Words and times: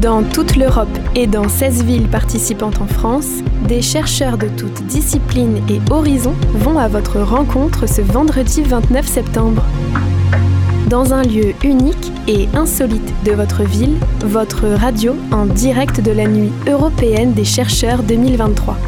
Dans 0.00 0.22
toute 0.22 0.56
l'Europe 0.56 0.88
et 1.14 1.26
dans 1.26 1.46
16 1.46 1.84
villes 1.84 2.08
participantes 2.08 2.80
en 2.80 2.86
France, 2.86 3.28
des 3.68 3.82
chercheurs 3.82 4.38
de 4.38 4.48
toutes 4.48 4.86
disciplines 4.86 5.60
et 5.68 5.78
horizons 5.92 6.34
vont 6.54 6.78
à 6.78 6.88
votre 6.88 7.20
rencontre 7.20 7.86
ce 7.86 8.00
vendredi 8.00 8.62
29 8.62 9.06
septembre. 9.06 9.62
Dans 10.88 11.12
un 11.12 11.22
lieu 11.22 11.52
unique 11.62 12.12
et 12.26 12.48
insolite 12.54 13.12
de 13.26 13.32
votre 13.32 13.62
ville, 13.62 13.96
votre 14.24 14.66
radio 14.68 15.14
en 15.32 15.44
direct 15.44 16.00
de 16.00 16.12
la 16.12 16.26
nuit 16.26 16.52
européenne 16.66 17.34
des 17.34 17.44
chercheurs 17.44 18.02
2023. 18.02 18.78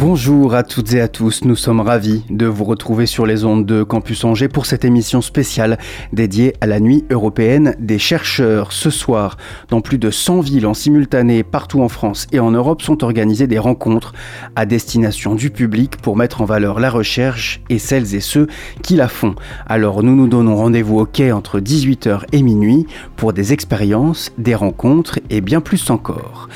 Bonjour 0.00 0.54
à 0.54 0.62
toutes 0.62 0.94
et 0.94 1.00
à 1.02 1.08
tous, 1.08 1.44
nous 1.44 1.56
sommes 1.56 1.80
ravis 1.80 2.24
de 2.30 2.46
vous 2.46 2.64
retrouver 2.64 3.04
sur 3.04 3.26
les 3.26 3.44
ondes 3.44 3.66
de 3.66 3.82
Campus 3.82 4.24
Angers 4.24 4.48
pour 4.48 4.64
cette 4.64 4.86
émission 4.86 5.20
spéciale 5.20 5.76
dédiée 6.14 6.54
à 6.62 6.66
la 6.66 6.80
nuit 6.80 7.04
européenne 7.10 7.76
des 7.78 7.98
chercheurs. 7.98 8.72
Ce 8.72 8.88
soir, 8.88 9.36
dans 9.68 9.82
plus 9.82 9.98
de 9.98 10.10
100 10.10 10.40
villes 10.40 10.66
en 10.66 10.72
simultané 10.72 11.42
partout 11.42 11.82
en 11.82 11.90
France 11.90 12.28
et 12.32 12.40
en 12.40 12.50
Europe 12.50 12.80
sont 12.80 13.04
organisées 13.04 13.46
des 13.46 13.58
rencontres 13.58 14.14
à 14.56 14.64
destination 14.64 15.34
du 15.34 15.50
public 15.50 15.98
pour 15.98 16.16
mettre 16.16 16.40
en 16.40 16.46
valeur 16.46 16.80
la 16.80 16.88
recherche 16.88 17.60
et 17.68 17.78
celles 17.78 18.14
et 18.14 18.20
ceux 18.20 18.46
qui 18.82 18.96
la 18.96 19.08
font. 19.08 19.34
Alors 19.66 20.02
nous 20.02 20.16
nous 20.16 20.28
donnons 20.28 20.56
rendez-vous 20.56 20.98
au 20.98 21.04
quai 21.04 21.30
entre 21.30 21.60
18h 21.60 22.22
et 22.32 22.40
minuit 22.40 22.86
pour 23.16 23.34
des 23.34 23.52
expériences, 23.52 24.32
des 24.38 24.54
rencontres 24.54 25.20
et 25.28 25.42
bien 25.42 25.60
plus 25.60 25.90
encore. 25.90 26.48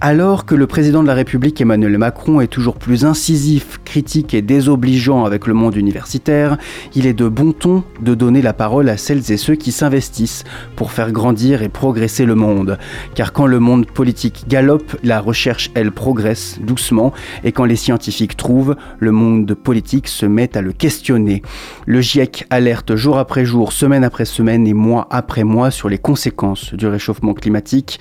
Alors 0.00 0.46
que 0.46 0.54
le 0.54 0.68
président 0.68 1.02
de 1.02 1.08
la 1.08 1.14
République 1.14 1.60
Emmanuel 1.60 1.98
Macron 1.98 2.40
est 2.40 2.46
toujours 2.46 2.76
plus 2.76 3.04
incisif, 3.04 3.80
critique 3.84 4.32
et 4.32 4.42
désobligeant 4.42 5.24
avec 5.24 5.48
le 5.48 5.54
monde 5.54 5.74
universitaire, 5.74 6.56
il 6.94 7.04
est 7.04 7.14
de 7.14 7.26
bon 7.26 7.50
ton 7.50 7.82
de 8.00 8.14
donner 8.14 8.40
la 8.40 8.52
parole 8.52 8.90
à 8.90 8.96
celles 8.96 9.32
et 9.32 9.36
ceux 9.36 9.56
qui 9.56 9.72
s'investissent 9.72 10.44
pour 10.76 10.92
faire 10.92 11.10
grandir 11.10 11.62
et 11.62 11.68
progresser 11.68 12.26
le 12.26 12.36
monde. 12.36 12.78
Car 13.16 13.32
quand 13.32 13.46
le 13.46 13.58
monde 13.58 13.86
politique 13.86 14.44
galope, 14.46 14.96
la 15.02 15.20
recherche, 15.20 15.72
elle, 15.74 15.90
progresse 15.90 16.60
doucement, 16.60 17.12
et 17.42 17.50
quand 17.50 17.64
les 17.64 17.74
scientifiques 17.74 18.36
trouvent, 18.36 18.76
le 19.00 19.10
monde 19.10 19.52
politique 19.52 20.06
se 20.06 20.26
met 20.26 20.56
à 20.56 20.62
le 20.62 20.72
questionner. 20.72 21.42
Le 21.86 22.00
GIEC 22.00 22.44
alerte 22.50 22.94
jour 22.94 23.18
après 23.18 23.44
jour, 23.44 23.72
semaine 23.72 24.04
après 24.04 24.26
semaine 24.26 24.64
et 24.68 24.74
mois 24.74 25.08
après 25.10 25.42
mois 25.42 25.72
sur 25.72 25.88
les 25.88 25.98
conséquences 25.98 26.72
du 26.74 26.86
réchauffement 26.86 27.34
climatique 27.34 27.98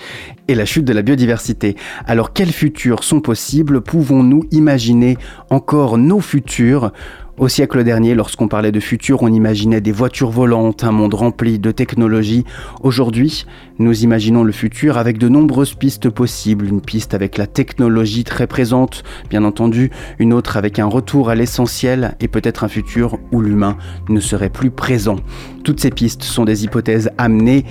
et 0.48 0.56
la 0.56 0.66
chute 0.66 0.86
de 0.86 0.94
la 0.94 1.02
biodiversité. 1.02 1.76
Alors 2.06 2.34
quels 2.34 2.52
futurs 2.52 3.03
sont 3.03 3.22
possibles? 3.22 3.81
Pouvons-nous 3.81 4.44
imaginer 4.52 5.17
encore 5.50 5.98
nos 5.98 6.20
futurs? 6.20 6.92
Au 7.38 7.48
siècle 7.48 7.84
dernier, 7.84 8.16
lorsqu'on 8.16 8.48
parlait 8.48 8.72
de 8.72 8.80
futur, 8.80 9.22
on 9.22 9.28
imaginait 9.28 9.80
des 9.80 9.92
voitures 9.92 10.31
volantes, 10.31 10.84
un 10.84 10.92
monde 10.92 11.14
rempli 11.14 11.59
de 11.59 11.70
technologies. 11.70 12.45
Aujourd'hui, 12.81 13.45
nous 13.78 14.04
imaginons 14.04 14.44
le 14.44 14.52
futur 14.52 14.98
avec 14.98 15.20
de 15.20 15.30
nombreuses 15.30 15.76
pistes 15.76 16.09
possibles. 16.09 16.66
Une 16.66 16.82
piste 16.82 17.14
avec 17.14 17.38
la 17.38 17.45
technologie 17.45 18.23
très 18.23 18.48
présente, 18.48 19.04
bien 19.30 19.44
entendu, 19.44 19.92
une 20.17 20.34
autre 20.34 20.58
avec 20.58 20.80
un 20.80 20.88
retour 20.88 21.30
à 21.30 21.36
l'essentiel 21.36 22.16
et 22.20 22.28
peut-être 22.28 22.64
un 22.64 22.70
futur 22.70 23.20
où 23.32 23.39
l'humain 23.39 23.78
ne 24.09 24.20
serait 24.20 24.50
plus 24.50 24.72
présent. 24.72 25.17
Toutes 25.64 25.80
ces 25.80 25.92
pistes 25.92 26.23
sont 26.23 26.44
des 26.44 26.64
hypothèses 26.64 27.11
amenées 27.20 27.66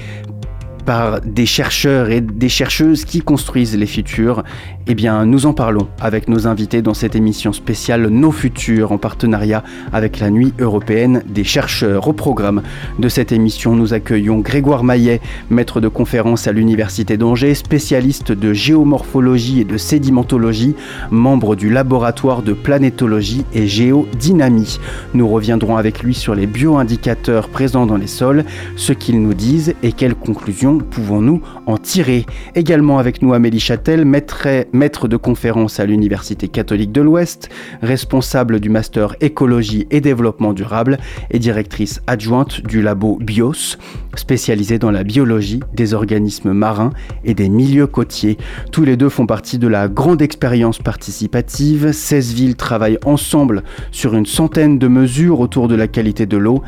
par 0.87 1.21
des 1.21 1.47
chercheurs 1.47 2.11
et 2.11 2.21
des 2.21 2.49
chercheuses 2.49 3.05
qui 3.05 3.21
construisent 3.21 3.77
les 3.77 3.87
futurs 3.87 4.45
Eh 4.87 4.95
bien, 4.95 5.27
nous 5.27 5.45
en 5.45 5.53
parlons 5.53 5.89
avec 6.01 6.29
nos 6.29 6.47
invités 6.47 6.81
dans 6.81 6.95
cette 6.95 7.17
émission 7.17 7.53
spéciale 7.53 8.07
Nos 8.07 8.31
futurs 8.31 8.93
en 8.93 8.99
partenariat 8.99 9.65
avec 9.93 10.21
la 10.21 10.31
Nuit 10.31 10.55
européenne 10.61 11.25
des 11.29 11.43
chercheurs. 11.43 12.07
Au 12.07 12.13
programme 12.13 12.63
de 13.01 13.09
cette 13.09 13.33
émission, 13.33 13.75
nous 13.75 13.95
accueillons 13.95 14.39
Grégoire 14.39 14.85
Maillet, 14.85 15.21
maître 15.51 15.81
de 15.81 15.89
conférence 15.89 16.47
à 16.47 16.53
l'Université 16.53 17.17
d'Angers, 17.17 17.55
spécialiste 17.55 18.31
de 18.31 18.55
géomorphologie 18.55 19.61
et 19.61 19.65
de 19.65 19.77
sédimentologie, 19.77 20.77
membre 21.11 21.57
du 21.57 21.69
laboratoire 21.69 22.43
de 22.43 22.53
planétologie 22.53 23.45
et 23.53 23.67
géodynamie. 23.67 24.79
Nous 25.15 25.29
reviendrons 25.29 25.77
avec 25.77 26.05
lui 26.05 26.15
sur 26.15 26.37
les 26.37 26.47
bioindicateurs 26.47 27.49
présents 27.49 27.87
dans 27.87 27.97
les 27.97 28.07
sols, 28.07 28.45
ce 28.77 28.93
qu'ils 28.93 29.21
nous 29.21 29.35
disent 29.35 29.75
et 29.83 29.91
quelles 29.91 30.15
conclusions 30.15 30.76
pouvons-nous 30.85 31.43
en 31.67 31.79
tirer 31.79 32.27
Également 32.55 32.99
avec 32.99 33.23
nous 33.23 33.35
Amélie 33.35 33.61
Châtel, 33.61 34.05
maître 34.05 35.09
de 35.09 35.17
conférence 35.17 35.81
à 35.81 35.87
l'Université 35.87 36.49
catholique 36.49 36.93
de 36.93 37.01
l'Ouest, 37.01 37.49
responsable 37.83 38.61
du 38.61 38.69
master 38.69 39.17
écologie 39.21 39.87
et 39.91 40.01
développement 40.01 40.53
durable 40.53 40.99
et 41.31 41.39
directrice 41.39 42.01
adjointe 42.07 42.61
du 42.61 42.83
labo 42.83 43.19
BIOS, 43.21 43.77
spécialisé 44.17 44.79
dans 44.79 44.91
la 44.91 45.05
biologie 45.05 45.61
des 45.75 45.95
organismes 45.95 46.53
marins 46.53 46.91
et 47.25 47.35
des 47.35 47.49
milieux 47.49 47.87
côtiers. 47.87 48.39
Tous 48.73 48.85
les 48.85 48.97
deux 48.97 49.09
font 49.09 49.27
partie 49.27 49.59
de 49.59 49.69
la 49.69 49.89
grande 49.89 50.23
expérience 50.23 50.79
participative. 50.79 51.93
16 51.93 52.35
villes 52.35 52.57
travaillent 52.57 52.99
ensemble 53.05 53.63
sur 53.93 54.15
une 54.15 54.27
centaine 54.27 54.79
de 54.79 54.89
mesures 54.89 55.41
autour 55.41 55.69
de 55.69 55.75
la 55.75 55.89
qualité 55.89 56.27
de 56.27 56.37
l'eau 56.37 56.63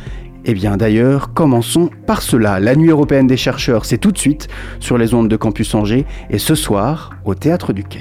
eh 0.51 0.55
bien 0.55 0.79
d'ailleurs, 0.79 1.35
commençons 1.35 1.91
par 2.07 2.23
cela. 2.23 2.59
La 2.59 2.75
nuit 2.75 2.89
européenne 2.89 3.27
des 3.27 3.37
chercheurs, 3.37 3.85
c'est 3.85 3.99
tout 3.99 4.13
de 4.13 4.19
suite 4.19 4.49
sur 4.81 4.97
les 4.97 5.13
ondes 5.13 5.29
de 5.29 5.37
Campus 5.37 5.75
Angers 5.75 6.07
et 6.31 6.39
ce 6.39 6.55
soir 6.55 7.11
au 7.27 7.35
Théâtre 7.35 7.75
du 7.75 7.85
Quai. 7.85 8.01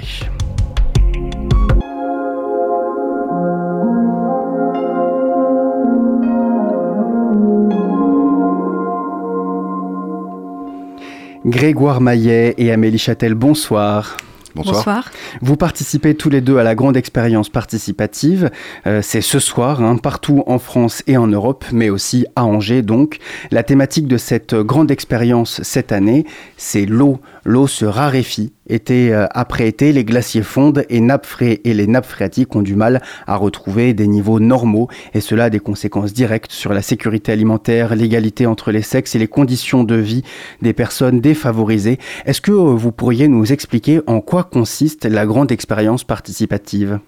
Grégoire 11.44 12.00
Maillet 12.00 12.54
et 12.56 12.72
Amélie 12.72 12.98
Châtel, 12.98 13.34
bonsoir. 13.34 14.16
Bonsoir. 14.54 15.10
Vous 15.40 15.56
participez 15.56 16.14
tous 16.14 16.30
les 16.30 16.40
deux 16.40 16.58
à 16.58 16.62
la 16.62 16.74
grande 16.74 16.96
expérience 16.96 17.48
participative. 17.48 18.50
Euh, 18.86 19.02
c'est 19.02 19.20
ce 19.20 19.38
soir, 19.38 19.82
hein, 19.82 19.96
partout 19.96 20.42
en 20.46 20.58
France 20.58 21.02
et 21.06 21.16
en 21.16 21.26
Europe, 21.26 21.64
mais 21.72 21.90
aussi 21.90 22.26
à 22.36 22.44
Angers. 22.44 22.82
Donc, 22.82 23.18
la 23.50 23.62
thématique 23.62 24.08
de 24.08 24.16
cette 24.16 24.54
grande 24.54 24.90
expérience 24.90 25.62
cette 25.62 25.92
année, 25.92 26.24
c'est 26.56 26.86
l'eau. 26.86 27.20
L'eau 27.48 27.66
se 27.66 27.86
raréfie. 27.86 28.52
Été 28.68 29.14
euh, 29.14 29.24
après 29.30 29.66
été, 29.68 29.90
les 29.90 30.04
glaciers 30.04 30.42
fondent 30.42 30.84
et, 30.90 31.00
nappes 31.00 31.26
et 31.40 31.72
les 31.72 31.86
nappes 31.86 32.04
phréatiques 32.04 32.54
ont 32.54 32.60
du 32.60 32.74
mal 32.74 33.00
à 33.26 33.36
retrouver 33.36 33.94
des 33.94 34.06
niveaux 34.06 34.38
normaux. 34.38 34.88
Et 35.14 35.22
cela 35.22 35.44
a 35.44 35.50
des 35.50 35.58
conséquences 35.58 36.12
directes 36.12 36.52
sur 36.52 36.74
la 36.74 36.82
sécurité 36.82 37.32
alimentaire, 37.32 37.96
l'égalité 37.96 38.44
entre 38.44 38.70
les 38.70 38.82
sexes 38.82 39.14
et 39.14 39.18
les 39.18 39.28
conditions 39.28 39.82
de 39.82 39.94
vie 39.94 40.24
des 40.60 40.74
personnes 40.74 41.22
défavorisées. 41.22 41.98
Est-ce 42.26 42.42
que 42.42 42.52
euh, 42.52 42.74
vous 42.74 42.92
pourriez 42.92 43.28
nous 43.28 43.50
expliquer 43.50 44.02
en 44.06 44.20
quoi 44.20 44.44
consiste 44.44 45.06
la 45.06 45.24
grande 45.24 45.50
expérience 45.50 46.04
participative? 46.04 47.00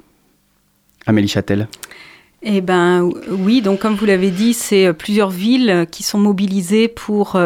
Amélie 1.07 1.29
Châtel 1.29 1.69
eh 2.43 2.63
ben 2.63 3.11
oui, 3.29 3.61
donc 3.61 3.81
comme 3.81 3.95
vous 3.95 4.07
l'avez 4.07 4.31
dit, 4.31 4.55
c'est 4.55 4.87
euh, 4.87 4.93
plusieurs 4.95 5.29
villes 5.29 5.85
qui 5.91 6.03
sont 6.03 6.19
mobilisées 6.19 6.89
pour 6.89 7.37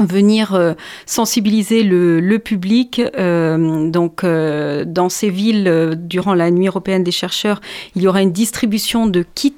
venir 0.00 0.54
euh, 0.54 0.74
sensibiliser 1.06 1.82
le, 1.82 2.38
public. 2.38 3.02
Euh, 3.18 3.90
donc, 3.90 4.22
euh, 4.22 4.84
dans 4.86 5.08
ces 5.08 5.28
villes, 5.28 5.98
durant 6.00 6.34
la 6.34 6.50
nuit 6.50 6.68
européenne 6.68 7.02
des 7.02 7.10
chercheurs, 7.10 7.60
il 7.96 8.02
y 8.02 8.08
aura 8.08 8.22
une 8.22 8.32
distribution 8.32 9.06
de 9.06 9.24
kits 9.34 9.52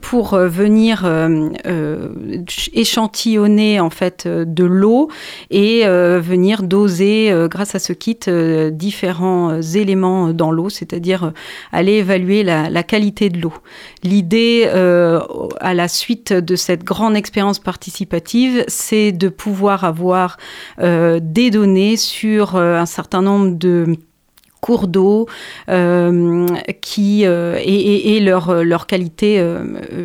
pour 0.00 0.36
venir 0.36 1.06
échantillonner 2.72 3.80
en 3.80 3.90
fait 3.90 4.26
de 4.26 4.64
l'eau 4.64 5.08
et 5.50 5.84
venir 5.84 6.62
doser, 6.62 7.32
grâce 7.50 7.74
à 7.74 7.78
ce 7.78 7.92
kit, 7.92 8.18
différents 8.72 9.60
éléments 9.60 10.32
dans 10.32 10.50
l'eau, 10.50 10.70
c'est-à-dire 10.70 11.32
aller 11.72 11.94
évaluer 11.94 12.42
la, 12.42 12.70
la 12.70 12.82
qualité 12.82 13.28
de 13.28 13.40
l'eau. 13.40 13.54
L'idée, 14.02 14.64
à 14.66 15.74
la 15.74 15.88
suite 15.88 16.32
de 16.32 16.56
cette 16.56 16.84
grande 16.84 17.16
expérience 17.16 17.58
participative, 17.58 18.64
c'est 18.68 19.12
de 19.12 19.25
pouvoir 19.28 19.84
avoir 19.84 20.36
euh, 20.80 21.20
des 21.22 21.50
données 21.50 21.96
sur 21.96 22.56
euh, 22.56 22.78
un 22.78 22.86
certain 22.86 23.22
nombre 23.22 23.56
de 23.56 23.96
cours 24.60 24.88
d'eau 24.88 25.26
euh, 25.68 26.46
qui 26.80 27.22
et, 27.22 28.20
leur, 28.20 28.64
leur 28.64 28.86
qualité 28.88 29.40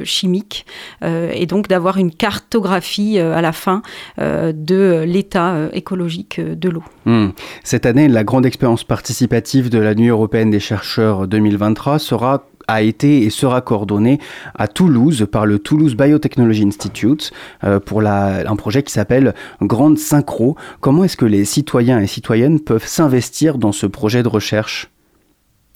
chimique 0.03 0.67
et 1.01 1.47
donc 1.47 1.67
d'avoir 1.67 1.97
une 1.97 2.11
cartographie 2.11 3.17
à 3.17 3.41
la 3.41 3.53
fin 3.53 3.81
de 4.19 5.03
l'état 5.07 5.69
écologique 5.73 6.39
de 6.39 6.69
l'eau. 6.69 6.83
Hmm. 7.05 7.29
Cette 7.63 7.87
année, 7.87 8.07
la 8.07 8.23
grande 8.23 8.45
expérience 8.45 8.83
participative 8.83 9.71
de 9.71 9.79
la 9.79 9.95
Nuit 9.95 10.09
européenne 10.09 10.51
des 10.51 10.59
chercheurs 10.59 11.27
2023 11.27 11.97
sera 11.97 12.45
a 12.71 12.81
été 12.81 13.23
et 13.23 13.29
sera 13.29 13.61
coordonné 13.61 14.19
à 14.55 14.67
Toulouse 14.67 15.27
par 15.31 15.45
le 15.45 15.59
Toulouse 15.59 15.95
Biotechnology 15.95 16.63
Institute 16.63 17.31
euh, 17.63 17.79
pour 17.79 18.01
un 18.01 18.55
projet 18.55 18.83
qui 18.83 18.93
s'appelle 18.93 19.33
Grande 19.61 19.97
Synchro. 19.97 20.55
Comment 20.79 21.03
est-ce 21.03 21.17
que 21.17 21.25
les 21.25 21.45
citoyens 21.45 21.99
et 21.99 22.07
citoyennes 22.07 22.59
peuvent 22.59 22.85
s'investir 22.85 23.57
dans 23.57 23.71
ce 23.71 23.85
projet 23.85 24.23
de 24.23 24.27
recherche 24.27 24.89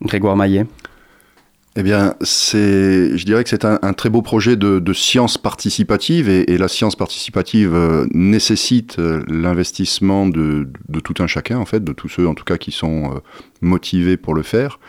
Grégoire 0.02 0.36
Maillet? 0.36 0.66
Eh 1.78 1.84
bien, 1.84 2.16
je 2.22 3.26
dirais 3.26 3.44
que 3.44 3.50
c'est 3.50 3.66
un, 3.66 3.94
très 3.94 4.10
beau 4.10 4.22
projet 4.22 4.56
de, 4.56 4.94
science 4.94 5.38
participative 5.38 6.30
et, 6.30 6.58
la 6.58 6.70
science 6.70 6.96
participative 6.96 7.76
euh, 7.76 8.06
nécessite 8.12 8.98
euh, 8.98 9.22
l'investissement 9.28 10.26
de, 10.26 10.70
tout 11.04 11.16
un 11.20 11.28
chacun, 11.28 11.58
en 11.58 11.66
fait, 11.66 11.84
de 11.84 11.92
tous 11.92 12.08
ceux, 12.08 12.30
en 12.30 12.34
tout 12.34 12.46
cas, 12.46 12.58
qui 12.58 12.72
sont 12.72 13.22
motivés 13.62 14.16
pour 14.16 14.34
le 14.34 14.44
faire. 14.44 14.80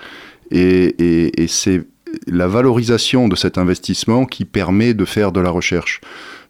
Et, 0.51 1.47
c'est 1.49 1.87
la 2.27 2.49
valorisation 2.49 3.29
de 3.29 3.37
cet 3.37 3.59
investissement 3.59 4.25
qui 4.25 4.45
permet 4.45 4.95
de 4.95 5.05
faire 5.05 5.33
de 5.33 5.41
la 5.41 5.51
recherche. 5.51 6.01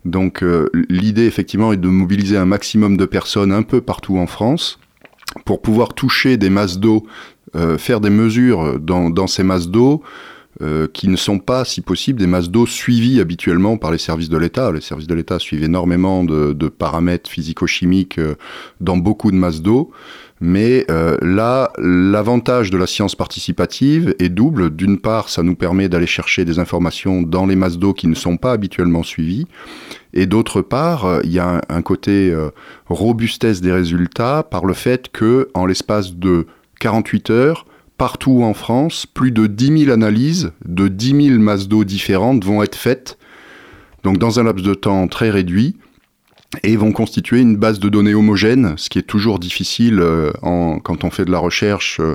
Donc, 0.04 0.44
l'idée, 0.88 1.26
effectivement, 1.26 1.72
est 1.72 1.76
de 1.78 1.88
mobiliser 1.88 2.36
un 2.36 2.46
maximum 2.46 2.96
de 2.96 3.06
personnes 3.06 3.50
un 3.50 3.62
peu 3.62 3.80
partout 3.80 4.18
en 4.18 4.28
France 4.28 4.78
pour 5.44 5.60
pouvoir 5.60 5.94
toucher 5.94 6.36
des 6.36 6.48
masses 6.48 6.78
d'eau 6.78 7.06
euh, 7.54 7.78
faire 7.78 8.00
des 8.00 8.10
mesures 8.10 8.78
dans, 8.80 9.26
ces 9.26 9.42
masses 9.42 9.68
d'eau 9.68 10.02
euh, 10.62 10.88
qui 10.92 11.08
ne 11.08 11.16
sont 11.16 11.38
pas, 11.38 11.64
si 11.64 11.80
possible, 11.80 12.18
des 12.18 12.26
masses 12.26 12.50
d'eau 12.50 12.66
suivies 12.66 13.20
habituellement 13.20 13.76
par 13.78 13.92
les 13.92 13.98
services 13.98 14.28
de 14.28 14.36
l'État. 14.36 14.72
Les 14.72 14.80
services 14.80 15.06
de 15.06 15.14
l'État 15.14 15.38
suivent 15.38 15.62
énormément 15.62 16.24
de, 16.24 16.68
paramètres 16.68 17.30
physico-chimiques 17.30 18.18
euh, 18.18 18.34
dans 18.80 18.96
beaucoup 18.96 19.30
de 19.30 19.36
masses 19.36 19.62
d'eau. 19.62 19.90
Mais 20.40 20.86
là, 21.22 21.70
l'avantage 21.78 22.70
de 22.70 22.76
la 22.76 22.86
science 22.86 23.14
participative 23.14 24.14
est 24.18 24.28
double. 24.28 24.74
D'une 24.74 24.98
part, 24.98 25.30
ça 25.30 25.42
nous 25.42 25.54
permet 25.54 25.88
d'aller 25.88 26.06
chercher 26.06 26.44
des 26.44 26.58
informations 26.58 27.22
dans 27.22 27.46
les 27.46 27.56
masses 27.56 27.78
d'eau 27.78 27.94
qui 27.94 28.06
ne 28.06 28.14
sont 28.14 28.36
pas 28.36 28.52
habituellement 28.52 29.02
suivies. 29.02 29.46
Et 30.12 30.26
d'autre 30.26 30.60
part, 30.60 31.20
il 31.24 31.32
y 31.32 31.38
a 31.38 31.62
un, 31.68 31.82
côté 31.82 32.36
robustesse 32.88 33.62
des 33.62 33.72
résultats 33.72 34.42
par 34.42 34.66
le 34.66 34.74
fait 34.74 35.08
que, 35.10 35.48
en 35.54 35.64
l'espace 35.64 36.14
de 36.14 36.46
48 36.80 37.30
heures, 37.30 37.66
partout 37.98 38.42
en 38.42 38.54
France, 38.54 39.06
plus 39.06 39.30
de 39.30 39.46
10 39.46 39.84
000 39.84 39.92
analyses 39.92 40.52
de 40.64 40.88
10 40.88 41.28
000 41.28 41.40
masses 41.40 41.68
d'eau 41.68 41.84
différentes 41.84 42.44
vont 42.44 42.62
être 42.62 42.74
faites, 42.76 43.18
donc 44.02 44.18
dans 44.18 44.38
un 44.38 44.44
laps 44.44 44.64
de 44.64 44.74
temps 44.74 45.08
très 45.08 45.30
réduit, 45.30 45.76
et 46.62 46.76
vont 46.76 46.92
constituer 46.92 47.40
une 47.40 47.56
base 47.56 47.78
de 47.78 47.88
données 47.88 48.14
homogène, 48.14 48.74
ce 48.76 48.88
qui 48.88 48.98
est 48.98 49.02
toujours 49.02 49.38
difficile 49.38 50.00
euh, 50.00 50.32
quand 50.42 51.04
on 51.04 51.10
fait 51.10 51.24
de 51.24 51.30
la 51.30 51.38
recherche 51.38 52.00
euh, 52.00 52.14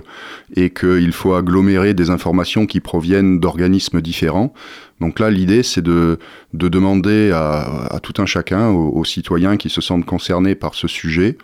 et 0.55 0.69
qu'il 0.69 1.11
faut 1.11 1.33
agglomérer 1.33 1.93
des 1.93 2.09
informations 2.09 2.65
qui 2.65 2.79
proviennent 2.79 3.39
d'organismes 3.39 4.01
différents. 4.01 4.53
Donc 4.99 5.19
là, 5.19 5.29
l'idée, 5.29 5.63
c'est 5.63 5.81
de, 5.81 6.19
demander 6.53 7.31
à, 7.33 7.99
tout 8.03 8.21
un 8.21 8.25
chacun, 8.25 8.69
aux, 8.69 9.03
citoyens 9.03 9.57
qui 9.57 9.69
se 9.69 9.81
sentent 9.81 10.05
concernés 10.05 10.55
par 10.55 10.75
ce 10.75 10.87
sujet, 10.87 11.37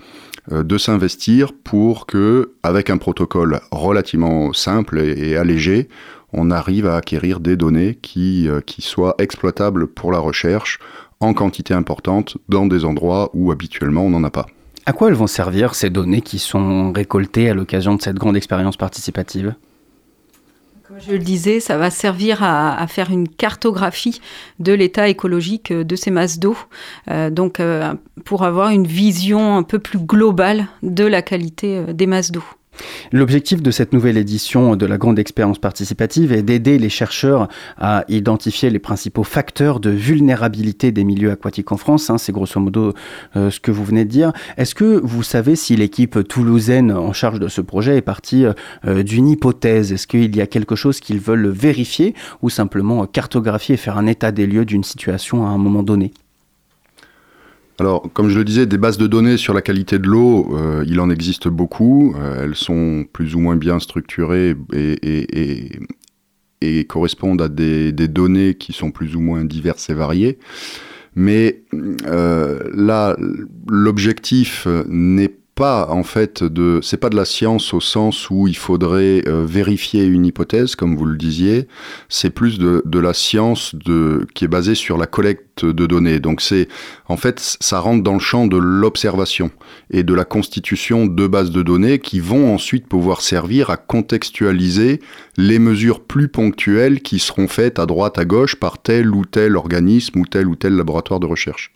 euh, 0.52 0.64
de 0.64 0.78
s'investir 0.78 1.54
pour 1.54 2.06
que, 2.06 2.54
avec 2.64 2.90
un 2.90 2.98
protocole 2.98 3.60
relativement 3.72 4.54
simple 4.54 5.00
et, 5.00 5.36
allégé, 5.36 5.90
on 6.34 6.52
arrive 6.52 6.88
à 6.88 6.98
acquérir 6.98 7.40
des 7.40 7.56
données 7.56 7.98
qui, 8.02 8.50
qui 8.66 8.82
soient 8.82 9.16
exploitables 9.18 9.88
pour 9.88 10.12
la 10.12 10.20
recherche 10.20 10.78
en 11.20 11.34
quantité 11.34 11.74
importante 11.74 12.38
dans 12.50 12.66
des 12.66 12.86
endroits 12.86 13.30
où 13.34 13.52
habituellement 13.52 14.04
on 14.04 14.10
n'en 14.10 14.24
a 14.24 14.32
pas. 14.32 14.46
À 14.86 14.94
quoi 14.94 15.10
elles 15.10 15.16
vont 15.16 15.28
servir 15.28 15.76
ces 15.76 15.90
données 15.90 16.22
qui 16.22 16.40
sont 16.40 16.94
récoltées 16.94 17.50
à 17.50 17.54
l'occasion 17.54 17.96
de 17.96 18.02
cette 18.02 18.16
grande 18.16 18.38
expérience 18.38 18.78
participative? 18.78 19.54
Comme 20.88 21.02
je 21.06 21.12
le 21.12 21.20
disais, 21.20 21.60
ça 21.60 21.78
va 21.78 21.90
servir 21.90 22.42
à, 22.42 22.88
faire 22.88 23.12
une 23.12 23.28
cartographie 23.28 24.22
de 24.60 24.72
l'état 24.72 25.10
écologique 25.10 25.74
de 25.74 25.96
ces 25.98 26.12
masses 26.12 26.40
d'eau, 26.40 26.56
euh, 27.12 27.30
donc 27.30 27.60
euh, 27.60 27.94
pour 28.24 28.46
avoir 28.46 28.70
une 28.70 28.88
vision 28.88 29.58
un 29.58 29.64
peu 29.64 29.80
plus 29.80 30.00
globale 30.00 30.68
de 30.84 31.04
la 31.04 31.22
qualité 31.22 31.80
euh, 31.80 31.92
des 31.92 32.08
masses 32.08 32.32
d'eau. 32.32 32.44
L'objectif 33.12 33.62
de 33.62 33.72
cette 33.72 33.94
nouvelle 33.94 34.18
édition 34.18 34.76
de 34.76 34.86
la 34.86 34.98
grande 34.98 35.20
expérience 35.20 35.60
participative 35.60 36.32
est 36.32 36.44
d'aider 36.44 36.78
les 36.78 36.90
chercheurs 36.90 37.48
à 37.78 38.04
identifier 38.08 38.70
les 38.70 38.80
principaux 38.80 39.24
facteurs 39.24 39.80
de 39.80 39.90
vulnérabilité 39.90 40.92
des 40.92 41.04
milieux 41.04 41.32
aquatiques 41.32 41.72
en 41.72 41.78
France. 41.78 42.10
Hein, 42.10 42.18
c'est 42.18 42.32
grosso 42.32 42.60
modo 42.60 42.94
euh, 43.36 43.50
ce 43.50 43.60
que 43.60 43.72
vous 43.72 43.84
venez 43.84 44.06
de 44.06 44.10
dire. 44.10 44.34
Est-ce 44.58 44.76
que 44.76 45.00
vous 45.04 45.24
savez 45.24 45.56
si 45.56 45.76
l'équipe 45.76 46.28
toulousaine 46.28 46.92
en 46.92 47.14
charge 47.14 47.40
de 47.40 47.48
ce 47.48 47.62
projet 47.62 47.98
est 47.98 48.02
partie 48.02 48.46
euh, 48.86 49.04
d'une 49.04 49.28
hypothèse? 49.28 49.92
Est-ce 49.92 50.08
qu'il 50.08 50.36
y 50.36 50.42
a 50.42 50.48
quelque 50.48 50.76
chose 50.76 51.00
qu'ils 51.00 51.20
veulent 51.20 51.48
vérifier 51.48 52.14
ou 52.42 52.50
simplement 52.50 53.06
cartographier 53.06 53.76
et 53.76 53.78
faire 53.78 53.98
un 53.98 54.08
état 54.08 54.32
des 54.32 54.48
lieux 54.48 54.66
d'une 54.66 54.84
situation 54.84 55.46
à 55.46 55.50
un 55.50 55.58
moment 55.58 55.84
donné? 55.84 56.12
Alors, 57.80 58.10
comme 58.14 58.30
je 58.30 58.38
le 58.40 58.44
disais, 58.44 58.66
des 58.66 58.80
bases 58.80 58.98
de 58.98 59.06
données 59.06 59.38
sur 59.38 59.54
la 59.54 59.62
qualité 59.62 60.00
de 60.00 60.08
l'eau, 60.08 60.56
euh, 60.58 60.84
il 60.88 61.00
en 61.00 61.12
existe 61.12 61.48
beaucoup. 61.48 62.16
Euh, 62.18 62.44
elles 62.44 62.56
sont 62.56 63.06
plus 63.14 63.36
ou 63.36 63.40
moins 63.40 63.56
bien 63.56 63.80
structurées 63.80 64.56
et, 64.74 65.80
correspondent 66.86 67.42
à 67.42 67.50
des, 67.50 67.92
données 67.92 68.56
qui 68.56 68.74
sont 68.74 68.90
plus 68.90 69.16
ou 69.16 69.20
moins 69.20 69.46
diverses 69.46 69.90
et 69.90 69.94
variées. 69.94 70.40
Mais 71.16 71.64
euh, 72.06 72.60
là, 72.74 73.16
l'objectif 73.68 74.68
n'est 74.88 75.30
pas 75.30 75.47
en 75.66 76.04
fait 76.04 76.44
de 76.44 76.80
c'est 76.82 76.98
pas 76.98 77.10
de 77.10 77.16
la 77.16 77.26
science 77.26 77.74
au 77.74 77.80
sens 77.80 78.30
où 78.30 78.48
il 78.48 78.56
faudrait 78.56 79.24
euh, 79.28 79.46
vérifier 79.46 80.06
une 80.06 80.26
hypothèse 80.26 80.76
comme 80.76 80.96
vous 80.96 81.06
le 81.06 81.18
disiez. 81.18 81.68
C'est 82.10 82.30
plus 82.30 82.60
de, 82.60 82.82
de, 82.86 83.00
la 83.00 83.14
science 83.14 83.74
de 83.74 84.28
qui 84.34 84.46
est 84.46 84.48
basée 84.48 84.76
sur 84.76 84.98
la 84.98 85.08
collecte 85.08 85.66
de 85.66 85.86
données. 85.86 86.20
Donc 86.20 86.42
c'est 86.42 86.68
en 87.08 87.18
fait 87.18 87.58
ça 87.60 87.80
rentre 87.80 88.04
dans 88.04 88.14
le 88.14 88.20
champ 88.20 88.48
de 88.48 88.58
l'observation 88.58 89.52
et 89.90 90.04
de 90.04 90.14
la 90.14 90.26
constitution 90.26 91.06
de 91.06 91.28
bases 91.28 91.52
de 91.52 91.64
données 91.64 92.00
qui 92.00 92.20
vont 92.20 92.54
ensuite 92.54 92.88
pouvoir 92.88 93.22
servir 93.22 93.70
à 93.70 93.78
contextualiser 93.78 95.00
les 95.38 95.60
mesures 95.60 96.02
plus 96.02 96.28
ponctuelles 96.28 97.02
qui 97.02 97.20
seront 97.20 97.48
faites 97.48 97.80
à 97.80 97.86
droite 97.86 98.20
à 98.20 98.26
gauche 98.26 98.56
par 98.56 98.82
tel 98.82 99.14
ou 99.14 99.26
tel 99.26 99.56
organisme 99.56 100.20
ou 100.20 100.26
tel 100.26 100.48
ou 100.48 100.56
tel 100.56 100.76
laboratoire 100.76 101.20
de 101.20 101.26
recherche 101.26 101.74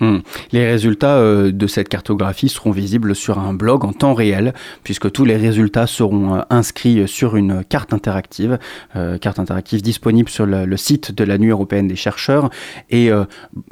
Hmm. 0.00 0.20
Les 0.52 0.66
résultats 0.66 1.16
euh, 1.16 1.52
de 1.52 1.66
cette 1.66 1.90
cartographie 1.90 2.48
seront 2.48 2.70
visibles 2.70 3.14
sur 3.14 3.38
un 3.38 3.52
blog 3.52 3.84
en 3.84 3.92
temps 3.92 4.14
réel, 4.14 4.54
puisque 4.82 5.12
tous 5.12 5.26
les 5.26 5.36
résultats 5.36 5.86
seront 5.86 6.36
euh, 6.36 6.40
inscrits 6.48 7.06
sur 7.06 7.36
une 7.36 7.62
carte 7.64 7.92
interactive, 7.92 8.58
euh, 8.96 9.18
carte 9.18 9.38
interactive 9.38 9.82
disponible 9.82 10.30
sur 10.30 10.46
le, 10.46 10.76
site 10.78 11.12
de 11.12 11.22
la 11.24 11.36
Nuit 11.36 11.50
européenne 11.50 11.86
des 11.86 11.96
chercheurs. 11.96 12.48
Et 12.88 13.10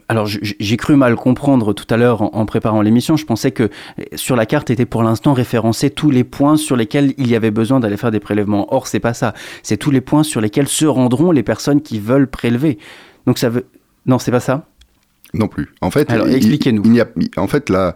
alors 0.08 0.26
j'ai 0.26 0.76
cru 0.76 0.96
mal 0.96 1.16
comprendre 1.16 1.72
tout 1.72 1.86
à 1.88 1.96
l'heure 1.96 2.34
en, 2.36 2.44
préparant 2.44 2.82
l'émission, 2.82 3.16
je 3.16 3.24
pensais 3.24 3.50
que 3.50 3.70
sur 4.14 4.36
la 4.36 4.44
carte 4.44 4.68
étaient 4.68 4.84
pour 4.84 5.02
l'instant 5.02 5.32
référencés 5.32 5.90
tous 5.90 6.10
les 6.10 6.24
points 6.24 6.56
sur 6.56 6.76
lesquels 6.76 7.14
il 7.16 7.28
y 7.28 7.36
avait 7.36 7.50
besoin 7.50 7.80
d'aller 7.80 7.96
faire 7.96 8.10
des 8.10 8.20
prélèvements. 8.20 8.72
Or 8.74 8.86
c'est 8.86 9.00
pas 9.00 9.14
ça, 9.14 9.32
c'est 9.62 9.78
tous 9.78 9.90
les 9.90 10.02
points 10.02 10.22
sur 10.22 10.40
lesquels 10.40 10.68
se 10.68 10.84
rendront 10.84 11.30
les 11.30 11.42
personnes 11.42 11.80
qui 11.80 11.98
veulent 11.98 12.28
prélever. 12.28 12.78
Donc 13.26 13.38
ça 13.38 13.48
veut... 13.48 13.66
Non, 14.06 14.18
c'est 14.18 14.30
pas 14.30 14.40
ça? 14.40 14.66
Non 15.34 15.48
plus. 15.48 15.74
En 15.80 15.90
fait, 15.90 16.10
expliquez-nous. 16.10 16.82
en 17.36 17.46
fait, 17.46 17.68
là, 17.68 17.94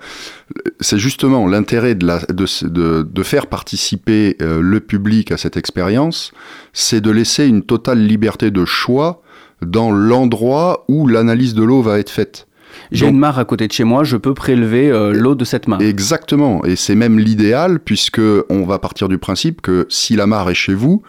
c'est 0.81 0.99
justement 0.99 1.47
l'intérêt 1.47 1.95
de, 1.95 2.07
de, 2.33 3.03
de, 3.03 3.23
faire 3.23 3.47
participer 3.47 4.37
euh, 4.43 4.61
le 4.61 4.81
public 4.81 5.33
à 5.33 5.37
cette 5.37 5.57
expérience, 5.57 6.33
c'est 6.73 7.01
de 7.01 7.11
laisser 7.11 7.47
une 7.47 7.62
totale 7.62 8.07
liberté 8.07 8.51
de 8.51 8.65
choix 8.65 9.23
dans 9.62 9.91
l'endroit 9.91 10.85
où 10.89 11.07
l'analyse 11.07 11.55
de 11.55 11.62
l'eau 11.62 11.83
va 11.83 11.99
être 11.99 12.11
faite. 12.11 12.47
J'ai 12.91 13.07
une 13.07 13.19
mare 13.19 13.39
à 13.39 13.45
côté 13.45 13.67
de 13.67 13.73
chez 13.73 13.85
moi, 13.85 14.05
je 14.05 14.17
peux 14.17 14.35
prélever 14.35 14.91
euh, 14.91 15.12
l'eau 15.12 15.35
de 15.35 15.45
cette 15.45 15.69
mare. 15.69 15.81
Exactement, 15.81 16.65
et 16.65 16.77
c'est 16.77 16.95
même 16.95 17.19
l'idéal 17.19 17.81
puisque 17.81 18.21
on 18.49 18.65
va 18.65 18.79
partir 18.79 19.09
du 19.09 19.19
principe 19.19 19.61
que 19.61 19.87
si 19.89 20.17
la 20.17 20.27
mare 20.27 20.51
est 20.51 20.55
chez 20.55 20.75
vous, 20.75 21.03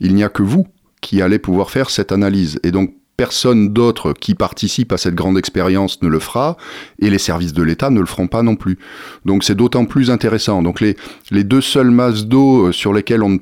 il 0.00 0.14
n'y 0.14 0.24
a 0.24 0.28
que 0.28 0.42
vous 0.42 0.66
qui 1.00 1.22
allez 1.22 1.38
pouvoir 1.38 1.70
faire 1.70 1.90
cette 1.90 2.12
analyse. 2.12 2.60
Et 2.62 2.70
donc 2.70 2.94
personne 3.20 3.68
d'autre 3.68 4.14
qui 4.14 4.34
participe 4.34 4.92
à 4.92 4.96
cette 4.96 5.14
grande 5.14 5.36
expérience 5.36 6.00
ne 6.00 6.08
le 6.08 6.20
fera, 6.20 6.56
et 7.00 7.10
les 7.10 7.18
services 7.18 7.52
de 7.52 7.62
l'État 7.62 7.90
ne 7.90 8.00
le 8.00 8.06
feront 8.06 8.28
pas 8.28 8.42
non 8.42 8.56
plus. 8.56 8.78
Donc 9.26 9.44
c'est 9.44 9.54
d'autant 9.54 9.84
plus 9.84 10.10
intéressant. 10.10 10.62
Donc 10.62 10.80
les, 10.80 10.96
deux 11.44 11.60
seules 11.60 11.90
masses 11.90 12.24
d'eau 12.24 12.68
euh, 12.68 12.72
sur 12.72 12.94
lesquelles 12.94 13.22
on, 13.22 13.38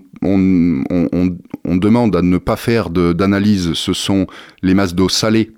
demande 1.76 2.16
à 2.16 2.22
ne 2.22 2.38
pas 2.38 2.56
faire 2.56 2.90
d'analyse, 2.90 3.74
ce 3.74 3.92
sont 3.92 4.26
les 4.64 4.74
masses 4.74 4.96
d'eau 4.96 5.08
salée 5.08 5.52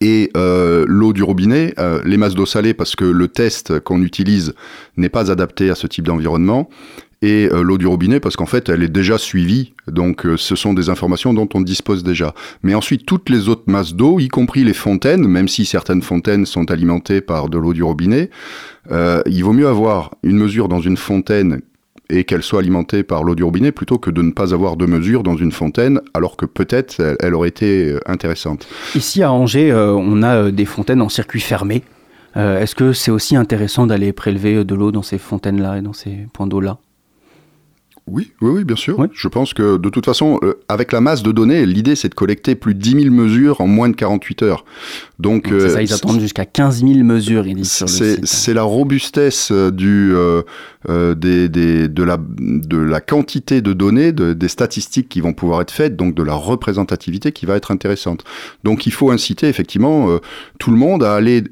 et 0.00 0.32
euh, 0.36 0.84
l'eau 0.88 1.12
du 1.12 1.22
robinet, 1.22 1.72
euh, 1.78 2.02
les 2.04 2.16
masses 2.16 2.34
d'eau 2.34 2.46
salée 2.46 2.74
parce 2.74 2.96
que 2.96 3.04
le 3.04 3.28
test 3.28 3.78
qu'on 3.78 4.02
utilise 4.02 4.54
n'est 4.96 5.08
pas 5.08 5.30
adapté 5.30 5.70
à 5.70 5.76
ce 5.76 5.86
type 5.86 6.08
d'environnement, 6.08 6.68
et 7.22 7.48
euh, 7.50 7.62
l'eau 7.62 7.78
du 7.78 7.86
robinet 7.86 8.20
parce 8.20 8.36
qu'en 8.36 8.46
fait 8.46 8.68
elle 8.68 8.82
est 8.82 8.88
déjà 8.88 9.18
suivie, 9.18 9.72
donc 9.86 10.26
euh, 10.26 10.36
ce 10.36 10.56
sont 10.56 10.74
des 10.74 10.88
informations 10.88 11.32
dont 11.32 11.48
on 11.54 11.60
dispose 11.60 12.04
déjà. 12.04 12.34
Mais 12.62 12.74
ensuite 12.74 13.06
toutes 13.06 13.30
les 13.30 13.48
autres 13.48 13.64
masses 13.66 13.94
d'eau, 13.94 14.20
y 14.20 14.28
compris 14.28 14.64
les 14.64 14.74
fontaines, 14.74 15.26
même 15.26 15.48
si 15.48 15.64
certaines 15.64 16.02
fontaines 16.02 16.46
sont 16.46 16.70
alimentées 16.70 17.20
par 17.20 17.48
de 17.48 17.58
l'eau 17.58 17.72
du 17.72 17.82
robinet, 17.82 18.30
euh, 18.90 19.22
il 19.26 19.44
vaut 19.44 19.52
mieux 19.52 19.68
avoir 19.68 20.14
une 20.22 20.36
mesure 20.36 20.68
dans 20.68 20.80
une 20.80 20.96
fontaine 20.96 21.60
et 22.08 22.22
qu'elle 22.22 22.42
soit 22.42 22.60
alimentée 22.60 23.02
par 23.02 23.24
l'eau 23.24 23.34
du 23.34 23.42
robinet 23.42 23.72
plutôt 23.72 23.98
que 23.98 24.10
de 24.10 24.22
ne 24.22 24.30
pas 24.30 24.54
avoir 24.54 24.76
de 24.76 24.86
mesure 24.86 25.24
dans 25.24 25.36
une 25.36 25.50
fontaine 25.50 26.00
alors 26.14 26.36
que 26.36 26.46
peut-être 26.46 27.16
elle, 27.18 27.34
aurait 27.34 27.48
été 27.48 27.96
intéressante. 28.06 28.68
Ici 28.94 29.24
à 29.24 29.32
Angers, 29.32 29.74
on 29.74 30.22
a 30.22 30.52
des 30.52 30.66
fontaines 30.66 31.02
en 31.02 31.08
circuit 31.08 31.40
fermé. 31.40 31.82
Est-ce 32.36 32.76
que 32.76 32.92
c'est 32.92 33.10
aussi 33.10 33.34
intéressant 33.34 33.88
d'aller 33.88 34.12
prélever 34.12 34.62
de 34.64 34.74
l'eau 34.76 34.92
dans 34.92 35.02
ces 35.02 35.18
fontaines-là 35.18 35.78
et 35.78 35.82
dans 35.82 35.94
ces 35.94 36.28
points 36.32 36.46
d'eau-là? 36.46 36.78
Oui, 38.08 38.32
oui, 38.40 38.50
oui, 38.50 38.64
bien 38.64 38.76
sûr. 38.76 39.04
Je 39.12 39.28
pense 39.28 39.52
que 39.52 39.78
de 39.78 39.88
toute 39.88 40.04
façon, 40.04 40.38
euh, 40.42 40.54
avec 40.68 40.92
la 40.92 41.00
masse 41.00 41.24
de 41.24 41.32
données, 41.32 41.66
l'idée 41.66 41.96
c'est 41.96 42.08
de 42.08 42.14
collecter 42.14 42.54
plus 42.54 42.74
de 42.74 42.80
10 42.80 43.02
000 43.02 43.14
mesures 43.14 43.60
en 43.60 43.66
moins 43.66 43.88
de 43.88 43.96
48 43.96 44.42
heures. 44.42 44.64
Donc, 45.18 45.48
c'est 45.50 45.70
ça, 45.70 45.82
ils 45.82 45.92
attendent 45.92 46.20
jusqu'à 46.20 46.44
15 46.44 46.84
000 46.84 47.02
mesures, 47.02 47.46
ils 47.46 47.56
disent 47.56 47.84
C'est 48.24 48.54
la 48.54 48.62
robustesse 48.62 49.50
du, 49.50 50.14
des, 50.88 51.48
des, 51.48 51.88
de, 51.88 52.02
la, 52.02 52.18
de 52.18 52.76
la 52.76 53.00
quantité 53.00 53.60
de 53.60 53.72
données, 53.72 54.12
de, 54.12 54.34
des 54.34 54.48
statistiques 54.48 55.08
qui 55.08 55.20
vont 55.20 55.32
pouvoir 55.32 55.62
être 55.62 55.72
faites, 55.72 55.96
donc 55.96 56.14
de 56.14 56.22
la 56.22 56.34
représentativité 56.34 57.32
qui 57.32 57.46
va 57.46 57.56
être 57.56 57.70
intéressante. 57.72 58.24
Donc 58.62 58.86
il 58.86 58.92
faut 58.92 59.10
inciter 59.10 59.48
effectivement 59.48 60.18
tout 60.58 60.70
le 60.70 60.76
monde 60.76 61.02
à 61.02 61.14
aller 61.14 61.42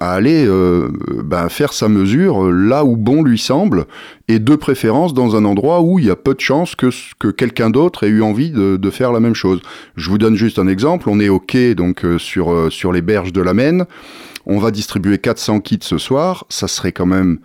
à 0.00 0.12
aller 0.12 0.46
euh, 0.46 0.88
ben, 1.24 1.48
faire 1.48 1.72
sa 1.72 1.88
mesure 1.88 2.50
là 2.50 2.84
où 2.84 2.96
bon 2.96 3.22
lui 3.22 3.38
semble, 3.38 3.86
et 4.28 4.38
de 4.38 4.56
préférence 4.56 5.14
dans 5.14 5.36
un 5.36 5.44
endroit 5.44 5.82
où 5.82 5.98
il 5.98 6.06
y 6.06 6.10
a 6.10 6.16
peu 6.16 6.34
de 6.34 6.40
chances 6.40 6.74
que, 6.74 6.90
que 7.18 7.28
quelqu'un 7.28 7.70
d'autre 7.70 8.04
ait 8.04 8.08
eu 8.08 8.22
envie 8.22 8.50
de, 8.50 8.90
faire 8.90 9.12
la 9.12 9.20
même 9.20 9.34
chose. 9.34 9.60
Je 9.96 10.08
vous 10.10 10.18
donne 10.18 10.36
juste 10.36 10.58
un 10.58 10.68
exemple, 10.68 11.08
on 11.08 11.18
est 11.18 11.28
au 11.28 11.40
quai 11.40 11.74
donc 11.74 12.04
euh, 12.04 12.18
sur, 12.18 12.52
euh, 12.52 12.70
sur 12.70 12.92
les 12.92 13.02
berges 13.02 13.32
de 13.32 13.40
la 13.40 13.54
Maine, 13.54 13.86
on 14.46 14.58
va 14.58 14.70
distribuer 14.70 15.18
400 15.18 15.60
kits 15.60 15.78
ce 15.82 15.98
soir, 15.98 16.44
ça 16.48 16.68
serait 16.68 16.92
quand 16.92 17.06
même 17.06 17.38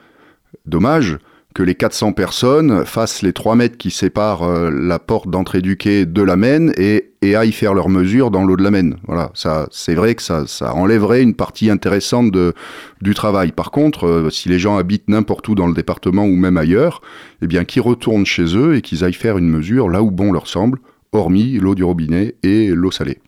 dommage 0.66 1.18
que 1.56 1.64
les 1.64 1.76
400 1.76 2.14
personnes 2.14 2.86
fassent 2.86 3.22
les 3.22 3.34
3 3.34 3.56
mètres 3.56 3.78
qui 3.78 3.92
séparent 3.92 4.44
euh, 4.44 4.70
la 4.72 5.00
porte 5.00 5.30
d'entrée 5.30 5.62
du 5.62 5.78
quai 5.78 6.06
de 6.06 6.22
la 6.22 6.36
Maine 6.36 6.74
et, 6.78 7.09
et 7.22 7.36
aillent 7.36 7.52
faire 7.52 7.74
leurs 7.74 7.90
mesures 7.90 8.32
dans 8.32 8.44
l'eau 8.44 8.56
de 8.56 8.64
la 8.64 8.72
Maine. 8.72 8.96
Voilà, 9.06 9.32
ça, 9.34 9.68
c'est 9.72 9.96
vrai 9.96 10.16
que 10.16 10.22
ça, 10.22 10.48
ça 10.48 10.74
enlèverait 10.74 11.22
une 11.22 11.34
partie 11.34 11.70
intéressante 11.70 12.32
de, 12.32 12.54
du 13.02 13.14
travail. 13.14 13.52
Par 13.52 13.72
contre, 13.72 14.08
euh, 14.08 14.30
si 14.30 14.50
les 14.50 14.60
gens 14.60 14.78
habitent 14.78 15.10
n'importe 15.10 15.48
où 15.48 15.56
dans 15.56 15.68
le 15.68 15.74
département 15.74 16.24
ou 16.24 16.36
même 16.36 16.58
ailleurs, 16.58 17.02
eh 17.42 17.48
bien, 17.48 17.66
qu'ils 17.66 17.82
retournent 17.82 18.26
chez 18.26 18.56
eux 18.56 18.76
et 18.76 18.82
qu'ils 18.82 19.04
aillent 19.04 19.14
faire 19.14 19.38
une 19.38 19.50
mesure 19.50 19.90
là 19.90 20.02
où 20.02 20.12
bon 20.12 20.32
leur 20.32 20.48
semble, 20.48 20.80
hormis 21.12 21.58
l'eau 21.60 21.76
du 21.76 21.84
robinet 21.84 22.36
et 22.44 22.68
l'eau 22.68 22.92
salée. 22.92 23.20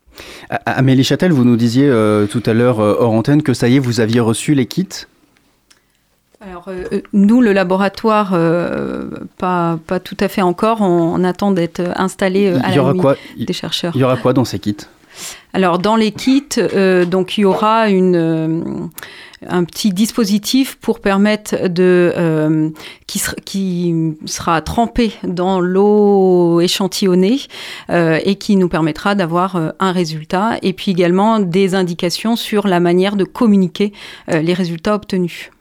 Amélie 0.65 1.03
Châtel, 1.03 1.31
vous 1.31 1.45
nous 1.45 1.55
disiez 1.55 1.88
euh, 1.88 2.27
tout 2.27 2.43
à 2.45 2.53
l'heure 2.53 2.79
hors 2.79 3.13
antenne 3.13 3.43
que 3.43 3.53
ça 3.53 3.67
y 3.69 3.77
est, 3.77 3.79
vous 3.79 4.00
aviez 4.00 4.19
reçu 4.19 4.53
les 4.53 4.65
kits? 4.65 4.88
Alors, 6.43 6.63
euh, 6.69 6.86
euh, 6.91 7.01
nous, 7.13 7.39
le 7.39 7.53
laboratoire, 7.53 8.31
euh, 8.33 9.10
pas, 9.38 9.77
pas 9.86 10.00
tout 10.00 10.17
à 10.19 10.27
fait 10.27 10.41
encore. 10.41 10.81
On, 10.81 11.24
attend 11.24 11.51
d'être 11.51 11.81
installé 11.95 12.48
à 12.48 12.75
la 12.75 12.93
quoi? 12.95 13.15
des 13.38 13.53
chercheurs. 13.53 13.91
Il 13.95 14.01
y 14.01 14.03
aura 14.03 14.17
quoi 14.17 14.33
dans 14.33 14.43
ces 14.43 14.57
kits? 14.57 14.75
Alors, 15.53 15.77
dans 15.77 15.95
les 15.95 16.12
kits, 16.12 16.57
donc 17.07 17.38
il 17.38 17.41
y 17.41 17.45
aura 17.45 17.89
une 17.89 18.89
un 19.48 19.63
petit 19.63 19.91
dispositif 19.91 20.77
pour 20.79 21.00
permettre 21.00 21.67
de 21.67 22.71
qui, 23.07 23.21
qui, 23.45 24.15
sera 24.25 24.62
trempé 24.62 25.12
dans 25.24 25.60
l'eau 25.60 26.62
échantillonnée 26.62 27.39
et 27.89 28.36
qui 28.36 28.55
nous 28.55 28.69
permettra 28.69 29.13
d'avoir 29.13 29.60
un 29.79 29.91
résultat 29.91 30.57
et 30.62 30.74
puis 30.74 30.91
également 30.91 31.39
des 31.39 31.75
indications 31.75 32.36
sur 32.36 32.67
la 32.67 32.79
manière 32.79 33.15
de 33.15 33.25
communiquer 33.25 33.93
les 34.27 34.53
résultats 34.53 34.95
obtenus. 34.95 35.51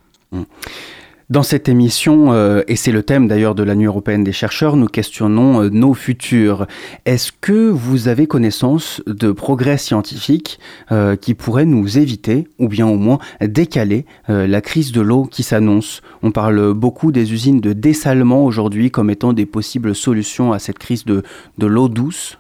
Dans 1.31 1.45
cette 1.45 1.69
émission, 1.69 2.33
euh, 2.33 2.65
et 2.67 2.75
c'est 2.75 2.91
le 2.91 3.05
thème 3.05 3.29
d'ailleurs 3.29 3.55
de 3.55 3.63
la 3.63 3.77
Nuit 3.77 3.87
européenne 3.87 4.25
des 4.25 4.33
chercheurs, 4.33 4.75
nous 4.77 4.89
questionnons 4.89 5.63
euh, 5.63 5.69
nos 5.69 5.95
futurs. 5.95 6.67
Est-ce 7.05 7.31
que 7.31 7.71
vous 7.71 8.09
avez 8.09 8.27
connaissance 8.27 9.01
de 9.07 9.31
progrès 9.31 9.79
scientifiques 9.79 10.59
euh, 10.91 11.15
qui 11.15 11.35
pourraient 11.35 11.67
nous 11.67 11.99
éviter, 11.99 12.49
ou 12.59 12.67
bien 12.67 12.89
au 12.89 12.97
moins 12.97 13.21
décaler, 13.41 14.07
la 14.27 14.61
crise 14.61 14.91
de 14.91 15.01
l'eau 15.01 15.25
qui 15.25 15.45
s'annonce? 15.45 16.03
On 16.25 16.33
parle 16.33 16.75
beaucoup 16.75 17.13
des 17.13 17.33
usines 17.33 17.61
de 17.61 17.75
dessalement 17.75 18.45
aujourd'hui 18.45 18.91
comme 18.91 19.09
étant 19.09 19.33
des 19.33 19.47
possibles 19.47 19.95
solutions 19.95 20.53
à 20.53 20.59
cette 20.59 20.81
crise 20.81 21.05
de, 21.05 21.23
de 21.59 21.67
l'eau 21.67 21.89
douce. 21.89 22.39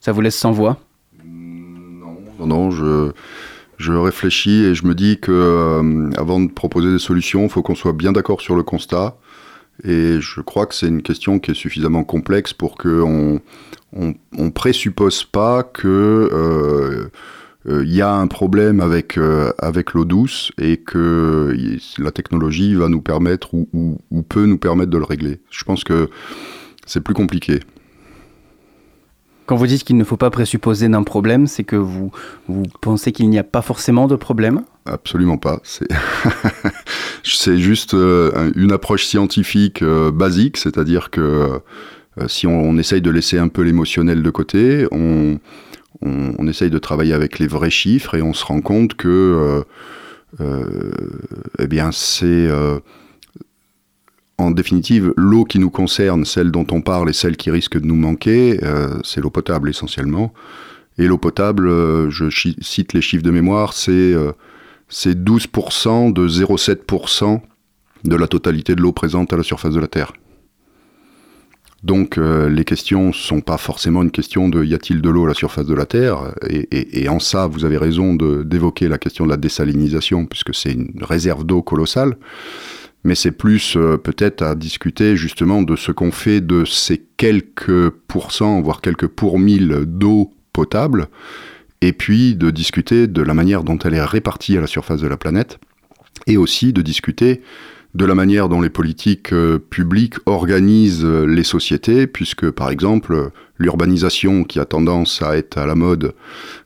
Ça 0.00 0.10
vous 0.10 0.22
laisse 0.22 0.36
sans 0.36 0.50
voix? 0.50 0.78
Non, 1.24 2.46
non, 2.46 2.70
je 2.72 3.12
je 3.78 3.92
réfléchis 3.92 4.64
et 4.64 4.74
je 4.74 4.84
me 4.86 4.94
dis 4.94 5.18
que 5.18 5.32
euh, 5.32 6.10
avant 6.18 6.40
de 6.40 6.50
proposer 6.50 6.90
des 6.90 6.98
solutions, 6.98 7.44
il 7.44 7.48
faut 7.48 7.62
qu'on 7.62 7.76
soit 7.76 7.92
bien 7.92 8.12
d'accord 8.12 8.40
sur 8.40 8.56
le 8.56 8.64
constat. 8.64 9.16
Et 9.84 10.20
je 10.20 10.40
crois 10.40 10.66
que 10.66 10.74
c'est 10.74 10.88
une 10.88 11.02
question 11.02 11.38
qui 11.38 11.52
est 11.52 11.54
suffisamment 11.54 12.02
complexe 12.02 12.52
pour 12.52 12.76
qu'on 12.76 13.40
on, 13.92 14.14
on, 14.36 14.50
présuppose 14.50 15.22
pas 15.22 15.62
que 15.62 15.86
euh, 16.32 17.08
euh, 17.68 17.84
y 17.86 18.02
a 18.02 18.12
un 18.12 18.26
problème 18.26 18.80
avec 18.80 19.20
avec 19.58 19.94
l'eau 19.94 20.04
douce 20.04 20.50
et 20.58 20.78
que 20.78 21.56
la 21.98 22.10
technologie 22.10 22.74
va 22.74 22.88
nous 22.88 23.00
permettre 23.00 23.54
ou, 23.54 23.68
ou 24.10 24.22
peut 24.22 24.46
nous 24.46 24.58
permettre 24.58 24.90
de 24.90 24.98
le 24.98 25.04
régler. 25.04 25.40
Je 25.50 25.62
pense 25.62 25.84
que 25.84 26.10
c'est 26.84 27.00
plus 27.00 27.14
compliqué. 27.14 27.60
Quand 29.48 29.56
vous 29.56 29.66
dites 29.66 29.82
qu'il 29.82 29.96
ne 29.96 30.04
faut 30.04 30.18
pas 30.18 30.28
présupposer 30.28 30.90
d'un 30.90 31.02
problème, 31.02 31.46
c'est 31.46 31.64
que 31.64 31.74
vous, 31.74 32.12
vous 32.48 32.64
pensez 32.82 33.12
qu'il 33.12 33.30
n'y 33.30 33.38
a 33.38 33.44
pas 33.44 33.62
forcément 33.62 34.06
de 34.06 34.14
problème? 34.14 34.60
Absolument 34.84 35.38
pas. 35.38 35.58
C'est 35.62 37.56
juste 37.56 37.94
euh, 37.94 38.52
une 38.56 38.72
approche 38.72 39.06
scientifique 39.06 39.80
euh, 39.80 40.10
basique, 40.10 40.58
c'est-à-dire 40.58 41.08
que 41.08 41.62
euh, 42.20 42.28
si 42.28 42.46
on, 42.46 42.76
essaye 42.76 43.00
de 43.00 43.10
laisser 43.10 43.38
un 43.38 43.48
peu 43.48 43.62
l'émotionnel 43.62 44.22
de 44.22 44.28
côté, 44.28 44.86
on, 44.90 45.38
essaye 46.46 46.68
de 46.68 46.78
travailler 46.78 47.14
avec 47.14 47.38
les 47.38 47.46
vrais 47.46 47.70
chiffres 47.70 48.14
et 48.16 48.20
on 48.20 48.34
se 48.34 48.44
rend 48.44 48.60
compte 48.60 48.94
que 48.94 49.64
eh 50.40 51.66
bien 51.66 51.90
c'est 51.90 52.48
en 54.38 54.52
définitive, 54.52 55.12
l'eau 55.16 55.44
qui 55.44 55.58
nous 55.58 55.70
concerne, 55.70 56.24
celle 56.24 56.50
dont 56.50 56.66
on 56.70 56.80
parle 56.80 57.10
et 57.10 57.12
celle 57.12 57.36
qui 57.36 57.50
risque 57.50 57.78
de 57.78 57.86
nous 57.86 57.96
manquer, 57.96 58.60
euh, 58.62 58.98
c'est 59.02 59.20
l'eau 59.20 59.30
potable 59.30 59.68
essentiellement. 59.68 60.32
Et 60.98 61.06
l'eau 61.06 61.18
potable, 61.18 61.68
euh, 61.68 62.10
je 62.10 62.26
cite 62.60 62.92
les 62.92 63.00
chiffres 63.00 63.22
de 63.22 63.30
mémoire, 63.30 63.72
c'est 63.72 63.92
euh, 63.92 64.32
12% 64.90 66.12
de 66.12 66.28
0,7% 66.28 67.40
de 68.04 68.16
la 68.16 68.26
totalité 68.26 68.74
de 68.74 68.80
l'eau 68.80 68.92
présente 68.92 69.32
à 69.32 69.36
la 69.36 69.42
surface 69.42 69.74
de 69.74 69.80
la 69.80 69.86
Terre. 69.86 70.12
Donc 71.84 72.18
euh, 72.18 72.48
les 72.48 72.64
questions 72.64 73.12
sont 73.12 73.40
pas 73.40 73.56
forcément 73.56 74.02
une 74.02 74.10
question 74.10 74.48
de 74.48 74.64
y 74.64 74.74
a-t-il 74.74 75.00
de 75.00 75.08
l'eau 75.08 75.26
à 75.26 75.28
la 75.28 75.34
surface 75.34 75.66
de 75.66 75.74
la 75.74 75.86
Terre 75.86 76.34
et 76.50 77.08
en 77.08 77.20
ça, 77.20 77.46
vous 77.46 77.64
avez 77.64 77.76
raison 77.76 78.14
d'évoquer 78.14 78.88
la 78.88 78.98
question 78.98 79.24
de 79.24 79.30
la 79.30 79.36
désalinisation, 79.36 80.26
puisque 80.26 80.52
c'est 80.54 80.72
une 80.72 80.92
réserve 81.00 81.44
d'eau 81.44 81.62
colossale 81.62 82.16
mais 83.08 83.14
c'est 83.14 83.32
plus 83.32 83.74
euh, 83.74 83.96
peut-être 83.96 84.42
à 84.42 84.54
discuter 84.54 85.16
justement 85.16 85.62
de 85.62 85.76
ce 85.76 85.92
qu'on 85.92 86.12
fait 86.12 86.42
de 86.42 86.66
ces 86.66 87.02
quelques 87.16 87.88
pourcents, 87.88 88.60
voire 88.60 88.82
quelques 88.82 89.06
pour 89.06 89.38
mille 89.38 89.84
d'eau 89.86 90.34
potable, 90.52 91.08
et 91.80 91.94
puis 91.94 92.36
de 92.36 92.50
discuter 92.50 93.06
de 93.06 93.22
la 93.22 93.32
manière 93.32 93.64
dont 93.64 93.78
elle 93.78 93.94
est 93.94 94.04
répartie 94.04 94.58
à 94.58 94.60
la 94.60 94.66
surface 94.66 95.00
de 95.00 95.06
la 95.06 95.16
planète, 95.16 95.58
et 96.26 96.36
aussi 96.36 96.74
de 96.74 96.82
discuter 96.82 97.40
de 97.94 98.04
la 98.04 98.14
manière 98.14 98.50
dont 98.50 98.60
les 98.60 98.68
politiques 98.68 99.32
euh, 99.32 99.58
publiques 99.58 100.16
organisent 100.26 101.02
euh, 101.02 101.24
les 101.24 101.44
sociétés, 101.44 102.06
puisque 102.06 102.50
par 102.50 102.68
exemple 102.68 103.30
l'urbanisation 103.56 104.44
qui 104.44 104.60
a 104.60 104.66
tendance 104.66 105.22
à 105.22 105.38
être 105.38 105.56
à 105.56 105.64
la 105.64 105.76
mode 105.76 106.12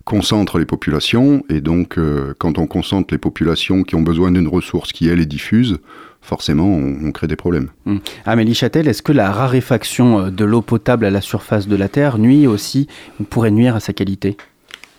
concentre 0.04 0.58
les 0.58 0.66
populations, 0.66 1.44
et 1.48 1.60
donc 1.60 1.98
quand 2.38 2.58
on 2.58 2.66
concentre 2.66 3.14
les 3.14 3.18
populations 3.18 3.84
qui 3.84 3.94
ont 3.94 4.02
besoin 4.02 4.32
d'une 4.32 4.48
ressource 4.48 4.92
qui 4.92 5.08
elle 5.08 5.20
est 5.20 5.24
diffuse, 5.24 5.78
forcément, 6.22 6.66
on, 6.66 7.12
crée 7.12 7.26
des 7.26 7.36
problèmes. 7.36 7.68
Hum. 7.84 8.00
Amélie 8.24 8.54
Châtel, 8.54 8.88
est-ce 8.88 9.02
que 9.02 9.12
la 9.12 9.30
raréfaction 9.30 10.20
euh, 10.20 10.30
de 10.30 10.44
l'eau 10.44 10.62
potable 10.62 11.04
à 11.04 11.10
la 11.10 11.20
surface 11.20 11.68
de 11.68 11.76
la 11.76 11.88
Terre 11.88 12.18
nuit 12.18 12.46
aussi, 12.46 12.86
ou 13.20 13.24
pourrait 13.24 13.50
nuire 13.50 13.76
à 13.76 13.80
sa 13.80 13.92
qualité? 13.92 14.36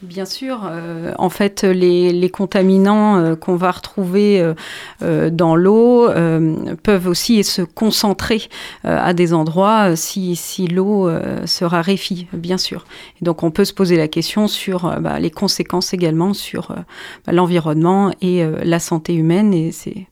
Bien 0.04 0.26
sûr, 0.26 0.64
euh, 0.66 1.14
en 1.18 1.30
fait, 1.30 1.64
les, 1.64 2.30
contaminants 2.30 3.16
euh, 3.16 3.36
qu'on 3.38 3.56
va 3.56 3.72
retrouver 3.72 4.54
euh, 5.02 5.30
dans 5.30 5.56
l'eau 5.56 6.10
peuvent 6.84 7.08
aussi 7.08 7.42
se 7.46 7.62
concentrer 7.62 8.50
à 8.84 9.14
des 9.14 9.34
endroits 9.34 9.96
si, 9.96 10.36
si 10.36 10.68
l'eau 10.68 11.10
se 11.46 11.64
raréfie, 11.64 12.28
bien 12.34 12.58
sûr. 12.58 12.86
Et 13.22 13.26
donc, 13.26 13.44
on 13.44 13.52
peut 13.52 13.64
se 13.64 13.74
poser 13.74 13.96
la 13.96 14.10
question 14.10 14.48
sur 14.48 15.00
bah, 15.00 15.20
les 15.20 15.32
conséquences 15.32 15.94
également 15.94 16.34
sur 16.34 16.76
bah, 17.26 17.32
l'environnement 17.32 18.14
et 18.22 18.44
la 18.64 18.80
santé 18.80 19.14
humaine, 19.14 19.54
et 19.54 19.72
c'est 19.72 20.08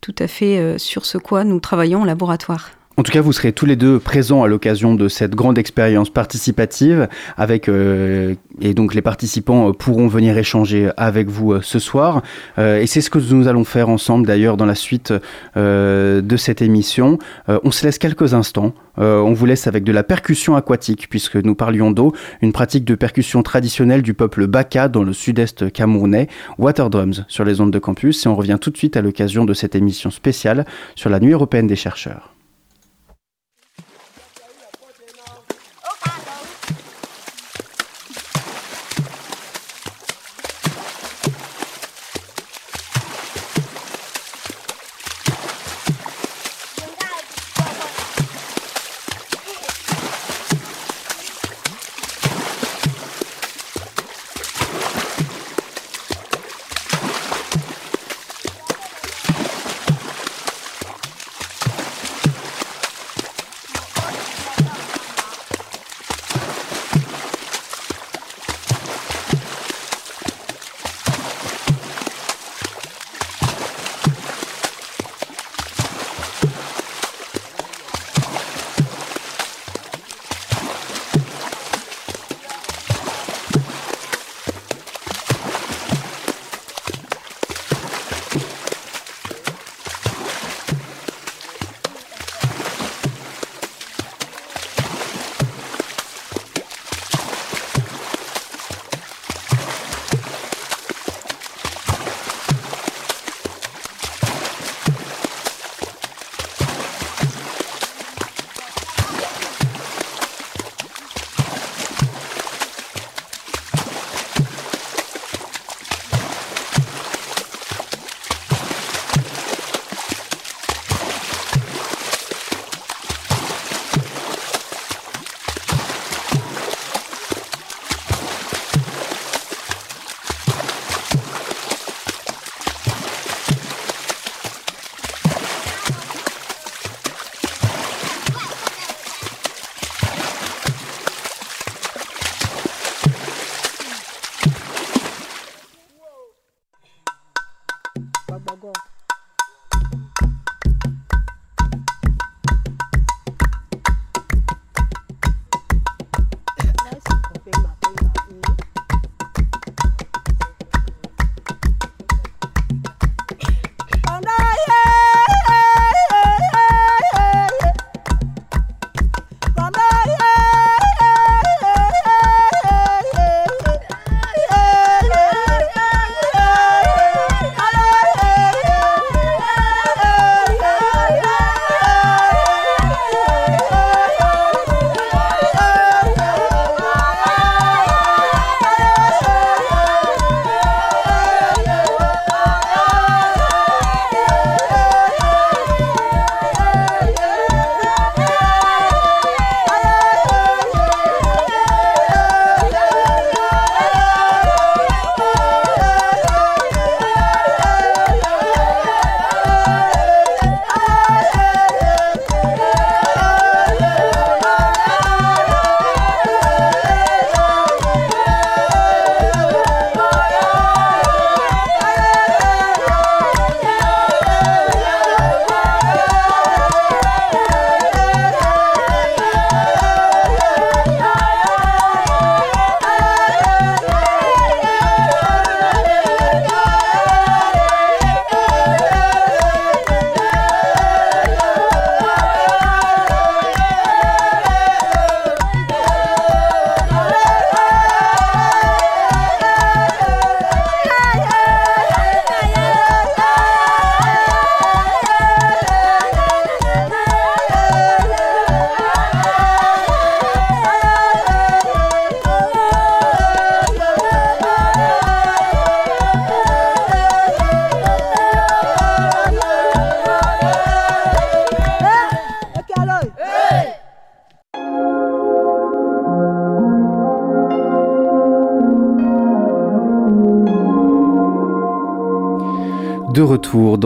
tout 0.00 0.14
à 0.18 0.26
fait 0.26 0.78
sur 0.78 1.06
ce 1.06 1.18
quoi 1.18 1.44
nous 1.44 1.60
travaillons 1.60 2.02
au 2.02 2.06
laboratoire. 2.06 2.70
En 2.98 3.02
tout 3.02 3.12
cas, 3.12 3.20
vous 3.20 3.34
serez 3.34 3.52
tous 3.52 3.66
les 3.66 3.76
deux 3.76 3.98
présents 3.98 4.42
à 4.42 4.48
l'occasion 4.48 4.94
de 4.94 5.08
cette 5.08 5.34
grande 5.34 5.58
expérience 5.58 6.08
participative 6.08 7.08
avec 7.36 7.68
euh, 7.68 8.34
et 8.62 8.72
donc 8.72 8.94
les 8.94 9.02
participants 9.02 9.68
euh, 9.68 9.72
pourront 9.72 10.08
venir 10.08 10.38
échanger 10.38 10.88
avec 10.96 11.28
vous 11.28 11.52
euh, 11.52 11.60
ce 11.60 11.78
soir. 11.78 12.22
et 12.56 12.86
c'est 12.86 13.02
ce 13.02 13.10
que 13.10 13.18
nous 13.18 13.48
allons 13.48 13.64
faire 13.64 13.90
ensemble 13.90 14.26
d'ailleurs 14.26 14.56
dans 14.56 14.64
la 14.64 14.74
suite 14.74 15.12
de 15.56 16.36
cette 16.38 16.62
émission. 16.62 17.18
on 17.48 17.70
se 17.70 17.84
laisse 17.84 17.98
quelques 17.98 18.32
instants. 18.32 18.72
on 18.96 19.32
vous 19.34 19.46
laisse 19.46 19.66
avec 19.66 19.84
de 19.84 19.92
la 19.92 20.02
percussion 20.02 20.56
aquatique 20.56 21.08
puisque 21.10 21.36
nous 21.36 21.54
parlions 21.54 21.90
d'eau, 21.90 22.14
une 22.40 22.52
pratique 22.52 22.84
de 22.84 22.94
percussion 22.94 23.42
traditionnelle 23.42 24.02
du 24.02 24.14
peuple 24.14 24.46
Baka 24.46 24.88
dans 24.88 25.02
le 25.02 25.12
sud-est 25.12 25.70
camerounais, 25.70 26.28
Water 26.58 26.88
Drums 26.88 27.24
sur 27.28 27.44
les 27.44 27.60
ondes 27.60 27.72
de 27.72 27.78
campus. 27.78 28.24
Et 28.24 28.28
on 28.28 28.36
revient 28.36 28.58
tout 28.60 28.70
de 28.70 28.78
suite 28.78 28.96
à 28.96 29.02
l'occasion 29.02 29.44
de 29.44 29.54
cette 29.54 29.74
émission 29.74 30.10
spéciale 30.10 30.64
sur 30.94 31.10
la 31.10 31.20
Nuit 31.20 31.32
européenne 31.32 31.66
des 31.66 31.76
chercheurs. 31.76 32.35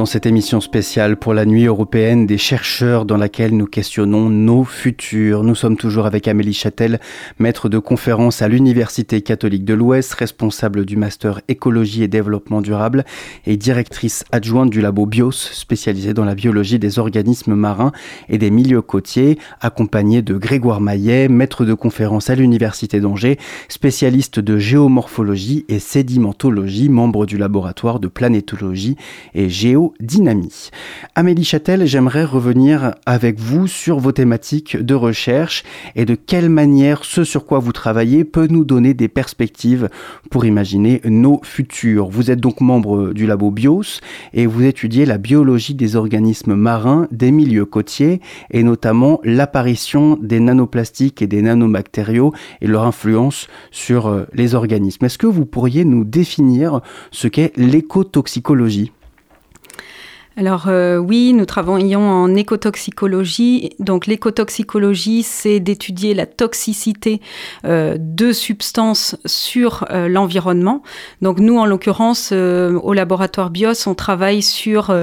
Dans 0.01 0.07
cette 0.07 0.25
émission 0.25 0.63
spéciale 0.63 1.19
pour 1.19 1.35
la 1.35 1.45
nuit 1.45 1.67
européenne 1.67 2.25
des 2.25 2.39
chercheurs 2.39 3.05
dans 3.05 3.19
laquelle 3.19 3.55
nous 3.55 3.67
questionnons 3.67 4.31
nos 4.31 4.65
futurs. 4.65 5.45
Nous 5.45 5.55
sommes 5.55 5.77
toujours 5.77 6.07
avec 6.07 6.27
Amélie 6.27 6.55
Châtel, 6.55 7.01
maître 7.39 7.69
de 7.69 7.79
conférence 7.79 8.41
à 8.41 8.49
l'Université 8.49 9.21
catholique 9.21 9.67
de 9.67 9.75
l'Ouest, 9.75 10.15
responsable 10.15 10.87
du 10.87 10.97
master 10.97 11.43
écologie 11.49 12.03
et 12.03 12.09
développement 12.09 12.63
durable 12.63 13.05
et 13.45 13.59
directrice 13.59 14.25
adjointe 14.33 14.71
du 14.71 14.81
labo 14.81 15.05
BIOS 15.05 15.33
spécialisé 15.33 16.15
dans 16.15 16.25
la 16.25 16.35
biologie 16.35 16.79
des 16.79 16.99
organismes 16.99 17.55
marins 17.55 17.93
et 18.31 18.39
des 18.39 18.51
milieux 18.51 18.81
côtiers, 18.81 19.39
accompagnée 19.61 20.23
de 20.23 20.39
Grégoire 20.39 20.81
Maillet, 20.81 21.29
maître 21.29 21.67
de 21.67 21.75
conférence 21.75 22.31
à 22.31 22.37
l'Université 22.37 23.01
d'Angers, 23.01 23.37
spécialiste 23.69 24.41
de 24.41 24.57
géomorphologie 24.57 25.67
et 25.69 25.79
sédimentologie, 25.79 26.89
membre 26.89 27.27
du 27.27 27.37
laboratoire 27.37 28.01
de 28.01 28.09
planétologie 28.09 28.97
et 29.35 29.51
géodynamie. 29.99 30.71
Amélie 31.15 31.45
Châtel, 31.45 31.87
j'aimerais 31.87 32.25
revenir 32.25 32.95
avec 33.07 33.39
vous 33.39 33.67
sur 33.67 33.99
vos 33.99 34.13
thématiques 34.13 34.77
de 34.77 34.95
recherche 34.95 35.65
et 35.97 36.05
de 36.05 36.15
quelle 36.15 36.49
manière 36.49 37.05
ce 37.05 37.25
sur 37.25 37.47
quoi 37.47 37.59
vous 37.59 37.73
travaillez 37.73 38.25
peut 38.25 38.47
nous 38.49 38.65
donner 38.65 38.95
des 38.95 39.09
perspectives 39.09 39.89
pour 40.31 40.45
imaginer 40.45 41.01
nos 41.05 41.41
futurs. 41.43 42.09
Vous 42.09 42.31
êtes 42.31 42.41
donc 42.41 42.61
membre 42.61 43.13
du 43.13 43.27
labo 43.27 43.51
BIOS 43.51 44.01
et 44.33 44.47
vous 44.47 44.63
étudiez 44.65 45.07
la 45.07 45.19
biologie 45.19 45.75
des 45.75 45.97
organismes 45.97 46.55
marins 46.55 47.09
des 47.11 47.31
milieux 47.31 47.67
côtiers 47.67 48.21
et 48.51 48.63
notamment 48.63 49.21
l'apparition 49.25 50.19
des 50.21 50.41
nanoplastiques 50.41 51.23
et 51.23 51.27
des 51.27 51.43
nanobactériaux 51.43 52.33
et 52.61 52.67
leur 52.67 52.85
influence 52.85 53.49
sur 53.71 54.09
euh, 54.09 54.27
les 54.33 54.55
organismes. 54.55 55.05
Est-ce 55.05 55.19
que 55.19 55.27
vous 55.27 55.47
pourriez 55.47 55.85
nous 55.85 56.05
définir 56.05 56.81
ce 57.11 57.29
qu'est 57.29 57.53
l'écotoxicologie? 57.57 58.93
Alors 60.37 60.69
euh, 60.69 60.97
oui, 60.97 61.33
nous 61.33 61.45
travaillons 61.45 62.09
en 62.09 62.35
écotoxicologie. 62.37 63.71
Donc 63.81 64.07
l'écotoxicologie, 64.07 65.25
c'est 65.25 65.59
d'étudier 65.59 66.15
la 66.15 66.25
toxicité 66.25 67.21
euh, 67.65 67.97
de 67.99 68.33
substances 68.33 69.17
sur 69.27 69.87
euh, 69.91 70.09
l'environnement. 70.09 70.83
Donc 71.21 71.41
nous, 71.41 71.59
en 71.59 71.67
l'occurrence, 71.67 72.33
au 72.33 72.93
laboratoire 72.93 73.51
BIOS, 73.51 73.87
on 73.89 73.95
travaille 73.95 74.43
sur 74.43 74.95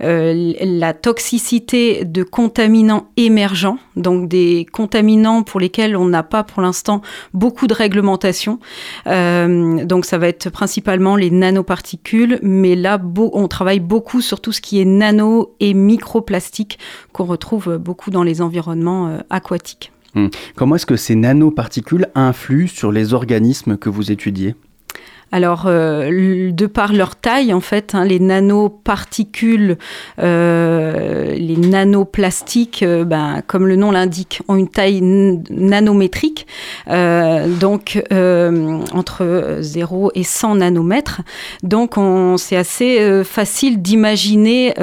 la 0.00 0.94
toxicité 0.94 2.04
de 2.04 2.22
contaminants 2.22 3.08
émergents, 3.16 3.78
donc 3.96 4.28
des 4.28 4.66
contaminants 4.72 5.42
pour 5.42 5.58
lesquels 5.60 5.96
on 5.96 6.06
n'a 6.06 6.22
pas 6.22 6.44
pour 6.44 6.62
l'instant 6.62 7.02
beaucoup 7.34 7.66
de 7.66 7.74
réglementation. 7.74 8.60
donc 9.06 10.04
ça 10.04 10.18
va 10.18 10.28
être 10.28 10.50
principalement 10.50 11.16
les 11.16 11.30
nanoparticules, 11.30 12.38
mais 12.42 12.76
là, 12.76 13.00
on 13.32 13.48
travaille 13.48 13.80
beaucoup 13.80 14.20
sur 14.20 14.40
tout 14.40 14.52
ce 14.52 14.59
qui 14.60 14.80
est 14.80 14.84
nano 14.84 15.54
et 15.60 15.74
microplastique 15.74 16.78
qu'on 17.12 17.24
retrouve 17.24 17.78
beaucoup 17.78 18.10
dans 18.10 18.22
les 18.22 18.42
environnements 18.42 19.08
euh, 19.08 19.18
aquatiques. 19.30 19.92
Hmm. 20.14 20.28
Comment 20.56 20.76
est-ce 20.76 20.86
que 20.86 20.96
ces 20.96 21.14
nanoparticules 21.14 22.08
influent 22.14 22.68
sur 22.68 22.90
les 22.92 23.14
organismes 23.14 23.76
que 23.76 23.88
vous 23.88 24.10
étudiez? 24.10 24.54
Alors, 25.32 25.64
euh, 25.66 26.50
de 26.50 26.66
par 26.66 26.92
leur 26.92 27.14
taille, 27.14 27.54
en 27.54 27.60
fait, 27.60 27.94
hein, 27.94 28.04
les 28.04 28.18
nanoparticules, 28.18 29.78
euh, 30.20 31.34
les 31.34 31.56
nanoplastiques, 31.56 32.82
euh, 32.82 33.04
ben, 33.04 33.40
comme 33.46 33.68
le 33.68 33.76
nom 33.76 33.92
l'indique, 33.92 34.42
ont 34.48 34.56
une 34.56 34.68
taille 34.68 35.00
nanométrique, 35.02 36.46
donc 37.60 38.02
entre 38.10 39.58
0 39.60 40.10
et 40.14 40.24
100 40.24 40.56
nanomètres. 40.56 41.22
Donc, 41.62 41.94
c'est 42.38 42.56
assez 42.56 43.22
facile 43.24 43.80
d'imaginer 43.80 44.74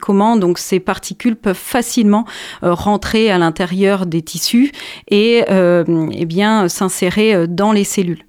comment 0.00 0.36
donc 0.36 0.58
ces 0.58 0.80
particules 0.80 1.36
peuvent 1.36 1.56
facilement 1.56 2.24
rentrer 2.62 3.30
à 3.30 3.38
l'intérieur 3.38 4.06
des 4.06 4.22
tissus 4.22 4.72
et 5.10 5.44
eh 5.48 6.24
bien 6.24 6.68
s'insérer 6.68 7.46
dans 7.46 7.72
les 7.72 7.84
cellules. 7.84 8.24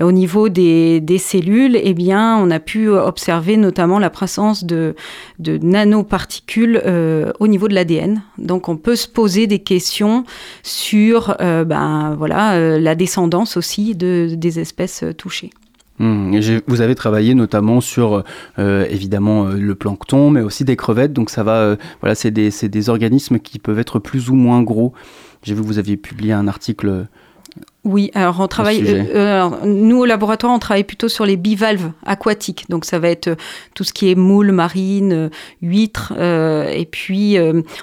Au 0.00 0.12
niveau 0.12 0.48
des, 0.48 1.18
cellules, 1.18 1.78
eh 1.82 1.92
bien, 1.92 2.38
on 2.38 2.50
a 2.50 2.58
pu 2.58 2.88
observer 2.88 3.58
notamment 3.58 3.98
la 3.98 4.08
présence 4.08 4.64
de, 4.64 4.94
nanoparticules 5.38 6.80
euh, 6.86 7.32
au 7.38 7.48
niveau 7.48 7.68
de 7.68 7.74
l'ADN. 7.74 8.22
Donc, 8.38 8.70
on 8.70 8.78
peut 8.78 8.96
se 8.96 9.06
poser 9.06 9.46
des 9.46 9.58
questions 9.58 10.24
sur 10.62 11.36
euh, 11.40 11.64
ben, 11.64 12.14
voilà, 12.16 12.54
euh, 12.54 12.80
la 12.80 12.94
descendance 12.94 13.58
aussi 13.58 13.94
de, 13.94 14.30
des 14.34 14.58
espèces 14.58 15.04
touchées. 15.18 15.50
Mmh. 15.98 16.60
vous 16.66 16.80
avez 16.80 16.94
travaillé 16.94 17.34
notamment 17.34 17.82
sur 17.82 18.24
évidemment 18.56 19.48
le 19.48 19.74
plancton, 19.74 20.30
mais 20.30 20.40
aussi 20.40 20.64
des 20.64 20.74
crevettes. 20.74 21.12
Donc 21.12 21.28
ça 21.28 21.42
va, 21.42 21.76
voilà, 22.00 22.14
c'est 22.14 22.30
des, 22.30 22.48
des, 22.50 22.88
organismes 22.88 23.38
qui 23.38 23.58
peuvent 23.58 23.78
être 23.78 23.98
plus 23.98 24.30
ou 24.30 24.34
moins 24.34 24.62
gros. 24.62 24.94
J'ai 25.42 25.52
vu 25.52 25.60
que 25.60 25.66
vous 25.66 25.78
aviez 25.78 25.98
publié 25.98 26.32
un 26.32 26.48
article 26.48 27.06
oui, 27.84 28.10
alors 28.14 28.40
on 28.40 28.46
travaille. 28.46 28.82
Euh, 28.86 29.04
euh, 29.14 29.50
nous 29.64 30.00
au 30.00 30.04
laboratoire, 30.04 30.52
on 30.52 30.58
travaille 30.58 30.84
plutôt 30.84 31.08
sur 31.08 31.24
les 31.24 31.36
bivalves 31.36 31.92
aquatiques. 32.04 32.66
Donc 32.68 32.84
ça 32.84 32.98
va 32.98 33.08
être 33.08 33.28
euh, 33.28 33.36
tout 33.74 33.84
ce 33.84 33.94
qui 33.94 34.10
est 34.10 34.14
moules 34.14 34.52
marines, 34.52 35.30
huîtres, 35.62 36.12
et 36.20 36.86
puis 36.90 37.38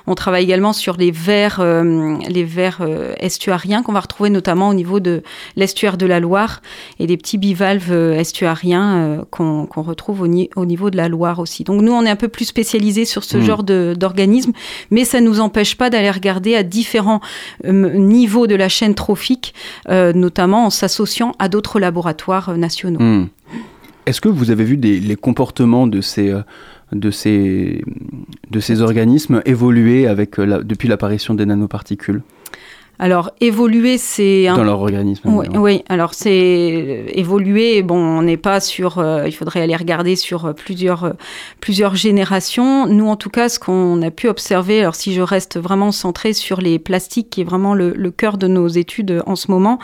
on 0.06 0.16
travaille 0.16 0.44
également 0.44 0.74
sur 0.74 0.98
les 0.98 1.12
vers, 1.12 1.64
les 1.64 2.44
vers 2.44 2.82
estuariens 3.20 3.82
qu'on 3.82 3.94
va 3.94 4.02
retrouver 4.02 4.30
notamment 4.30 4.70
au 4.70 4.74
niveau 4.74 5.00
de 5.00 5.24
l'estuaire 5.56 5.98
de 5.98 6.06
la 6.06 6.20
Loire 6.20 6.62
et 7.00 7.08
des 7.08 7.18
petits 7.18 7.38
bivalves 7.38 7.92
estuariens 7.92 9.26
qu'on 9.32 9.68
retrouve 9.76 10.22
au, 10.22 10.66
niveau 10.66 10.90
de 10.90 10.98
la 10.98 11.08
Loire 11.08 11.40
aussi. 11.40 11.64
Donc 11.64 11.82
nous, 11.82 11.92
on 11.92 12.06
est 12.06 12.10
un 12.10 12.16
peu 12.16 12.28
plus 12.28 12.46
spécialisé 12.46 13.06
sur 13.06 13.24
ce 13.24 13.38
hmm. 13.38 13.42
genre 13.42 13.64
d'organismes, 13.64 14.52
mais 14.92 15.06
ça 15.06 15.20
ne 15.22 15.28
nous 15.28 15.40
empêche 15.40 15.76
pas 15.76 15.90
d'aller 15.90 16.12
regarder 16.12 16.56
à 16.56 16.64
différents 16.64 17.22
niveaux 17.66 18.48
de 18.48 18.56
la 18.56 18.70
chaîne 18.70 18.94
trophique. 18.94 19.54
Euh, 19.90 20.12
notamment 20.12 20.66
en 20.66 20.70
s'associant 20.70 21.32
à 21.40 21.48
d'autres 21.48 21.80
laboratoires 21.80 22.50
euh, 22.50 22.58
nationaux. 22.58 23.00
Hmm. 23.00 23.28
Est-ce 24.06 24.20
que 24.20 24.28
vous 24.28 24.52
avez 24.52 24.66
vu 24.66 24.76
les 24.76 25.16
comportements 25.16 25.88
de 25.88 26.02
ces, 26.02 26.30
euh, 26.30 26.42
de 26.92 27.10
ces, 27.10 27.84
de 28.52 28.60
ces 28.60 28.82
organismes 28.82 29.42
évoluer 29.46 30.08
avec, 30.08 30.40
depuis 30.40 30.90
l'apparition 30.90 31.36
des 31.36 31.46
nanoparticules? 31.46 32.22
Alors 33.00 33.32
évoluer, 33.42 34.00
c'est 34.00 34.48
dans 34.48 34.64
leur 34.64 34.82
organisme. 34.82 35.30
Oui, 35.30 35.46
oui. 35.54 35.84
alors 35.88 36.16
c'est 36.16 37.06
évoluer. 37.14 37.84
Bon, 37.84 37.96
on 37.96 38.24
n'est 38.24 38.38
pas 38.38 38.60
sur. 38.60 38.98
Euh, 38.98 39.28
il 39.28 39.34
faudrait 39.34 39.62
aller 39.62 39.76
regarder 39.76 40.16
sur 40.16 40.46
euh, 40.46 40.54
plusieurs 40.54 41.04
euh, 41.04 41.14
plusieurs 41.62 41.96
générations. 41.96 42.88
Nous, 42.88 43.08
en 43.08 43.16
tout 43.16 43.30
cas, 43.30 43.50
ce 43.50 43.60
qu'on 43.60 44.02
a 44.02 44.10
pu 44.10 44.28
observer. 44.28 44.82
Alors, 44.82 44.96
si 44.96 45.14
je 45.14 45.22
reste 45.22 45.60
vraiment 45.60 45.92
centré 45.92 46.34
sur 46.34 46.60
les 46.60 46.80
plastiques, 46.80 47.30
qui 47.30 47.42
est 47.42 47.44
vraiment 47.44 47.76
le, 47.76 47.94
le 47.96 48.10
cœur 48.10 48.38
de 48.40 48.48
nos 48.48 48.68
études 48.68 49.22
en 49.28 49.36
ce 49.36 49.52
moment, 49.52 49.78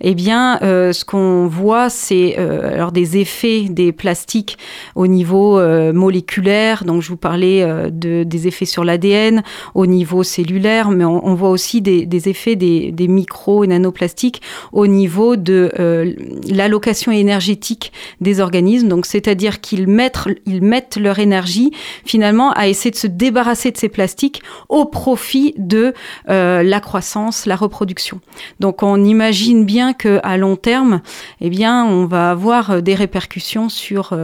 eh 0.00 0.14
bien, 0.14 0.58
ce 0.60 1.04
qu'on 1.04 1.46
voit, 1.46 1.88
c'est 1.88 2.36
alors 2.36 2.92
des 2.92 3.18
effets 3.18 3.62
des 3.62 3.92
plastiques 3.92 4.58
au 4.94 5.06
niveau 5.06 5.60
moléculaire. 5.92 6.84
Donc, 6.84 7.02
je 7.02 7.08
vous 7.08 7.16
parlais 7.16 7.90
de 7.90 8.24
des 8.24 8.48
effets 8.48 8.64
sur 8.64 8.84
l'ADN, 8.84 9.42
au 9.74 9.86
niveau 9.86 10.22
cellulaire, 10.22 10.90
mais 10.90 11.04
on, 11.04 11.26
on 11.26 11.34
voit 11.34 11.50
aussi 11.50 11.80
des, 11.80 12.06
des 12.06 12.28
effets 12.28 12.55
des, 12.56 13.08
micros 13.08 13.64
et 13.64 13.66
nanoplastiques 13.66 14.42
au 14.72 14.86
niveau 14.86 15.36
de 15.36 15.72
euh, 15.78 16.12
l'allocation 16.48 17.12
énergétique 17.12 17.92
des 18.20 18.40
organismes. 18.40 18.88
Donc, 18.88 19.06
c'est-à-dire 19.06 19.60
qu'ils 19.60 19.86
mettent, 19.86 20.18
ils 20.44 20.62
mettent 20.62 20.96
leur 20.96 21.18
énergie 21.18 21.70
finalement 22.04 22.50
à 22.52 22.68
essayer 22.68 22.90
de 22.90 22.96
se 22.96 23.06
débarrasser 23.06 23.70
de 23.70 23.76
ces 23.76 23.88
plastiques 23.88 24.42
au 24.68 24.84
profit 24.84 25.54
de 25.56 25.94
euh, 26.28 26.62
la 26.62 26.80
croissance, 26.80 27.46
la 27.46 27.56
reproduction. 27.56 28.20
Donc, 28.60 28.82
on 28.82 29.02
imagine 29.04 29.64
bien 29.64 29.92
que 29.92 30.18
à 30.22 30.36
long 30.36 30.56
terme, 30.56 31.00
eh 31.40 31.50
bien, 31.50 31.84
on 31.84 32.06
va 32.06 32.30
avoir 32.30 32.70
euh, 32.70 32.80
des 32.80 32.94
répercussions 32.94 33.68
sur 33.68 34.16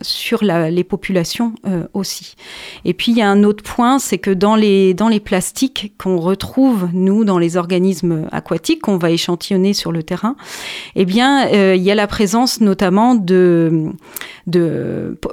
sur 0.00 0.42
les 0.42 0.84
populations 0.84 1.54
aussi. 1.94 2.36
Et 2.84 2.94
puis, 2.94 3.12
il 3.12 3.18
y 3.18 3.22
a 3.22 3.28
un 3.28 3.44
autre 3.44 3.62
point, 3.62 3.98
c'est 3.98 4.18
que 4.18 4.30
dans 4.30 4.56
les 4.56 4.94
dans 4.94 5.08
les 5.08 5.20
plastiques 5.20 5.92
qu'on 5.98 6.18
retrouve 6.18 6.88
nous 6.92 7.24
dans 7.24 7.38
les 7.38 7.56
organismes 7.56 7.79
aquatiques 8.32 8.82
qu'on 8.82 8.96
va 8.96 9.10
échantillonner 9.10 9.72
sur 9.74 9.92
le 9.92 10.02
terrain, 10.02 10.36
eh 10.96 11.04
bien, 11.04 11.48
euh, 11.48 11.74
il 11.76 11.82
y 11.82 11.90
a 11.90 11.94
la 11.94 12.06
présence 12.06 12.60
notamment 12.60 13.14
de, 13.14 13.92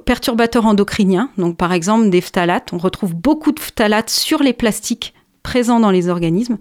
perturbateurs 0.05 0.65
endocriniens, 0.65 1.29
donc 1.38 1.57
par 1.57 1.73
exemple 1.73 2.10
des 2.10 2.21
phtalates. 2.21 2.73
On 2.73 2.77
retrouve 2.77 3.15
beaucoup 3.15 3.51
de 3.51 3.60
phtalates 3.60 4.10
sur 4.10 4.43
les 4.43 4.53
plastiques 4.53 5.13
présents 5.43 5.79
dans 5.79 5.91
les 5.91 6.10
organismes 6.10 6.57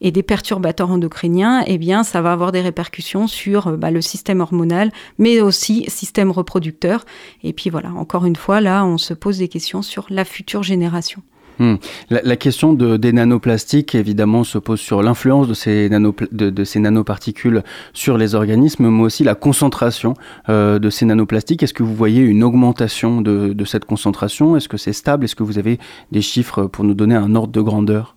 et 0.00 0.10
des 0.10 0.22
perturbateurs 0.22 0.90
endocriniens, 0.90 1.64
eh 1.66 1.76
bien, 1.76 2.02
ça 2.02 2.22
va 2.22 2.32
avoir 2.32 2.50
des 2.50 2.62
répercussions 2.62 3.26
sur 3.26 3.76
bah, 3.76 3.90
le 3.90 4.00
système 4.00 4.40
hormonal, 4.40 4.90
mais 5.18 5.42
aussi 5.42 5.84
système 5.88 6.30
reproducteur. 6.30 7.04
Et 7.42 7.52
puis 7.52 7.68
voilà, 7.68 7.92
encore 7.92 8.24
une 8.24 8.36
fois, 8.36 8.62
là, 8.62 8.86
on 8.86 8.96
se 8.96 9.12
pose 9.12 9.36
des 9.36 9.48
questions 9.48 9.82
sur 9.82 10.06
la 10.08 10.24
future 10.24 10.62
génération. 10.62 11.22
Hmm. 11.58 11.74
La, 12.10 12.36
question 12.36 12.72
de, 12.72 12.96
des 12.96 13.12
nanoplastiques, 13.12 13.94
évidemment, 13.94 14.44
se 14.44 14.58
pose 14.58 14.80
sur 14.80 15.02
l'influence 15.02 15.48
de, 15.48 15.54
ces 15.54 15.88
de, 15.90 16.64
ces 16.64 16.80
nanoparticules 16.80 17.62
sur 17.92 18.16
les 18.16 18.34
organismes, 18.34 18.88
mais 18.88 19.02
aussi 19.02 19.22
la 19.24 19.34
concentration 19.34 20.14
euh, 20.48 20.78
de 20.78 20.90
ces 20.90 21.04
nanoplastiques. 21.04 21.62
Est-ce 21.62 21.74
que 21.74 21.82
vous 21.82 21.94
voyez 21.94 22.22
une 22.22 22.42
augmentation 22.42 23.20
de, 23.20 23.64
cette 23.64 23.84
concentration? 23.84 24.56
Est-ce 24.56 24.68
que 24.68 24.76
c'est 24.76 24.92
stable? 24.92 25.24
Est-ce 25.24 25.36
que 25.36 25.42
vous 25.42 25.58
avez 25.58 25.78
des 26.10 26.22
chiffres 26.22 26.64
pour 26.64 26.84
nous 26.84 26.94
donner 26.94 27.14
un 27.14 27.34
ordre 27.34 27.52
de 27.52 27.60
grandeur? 27.60 28.16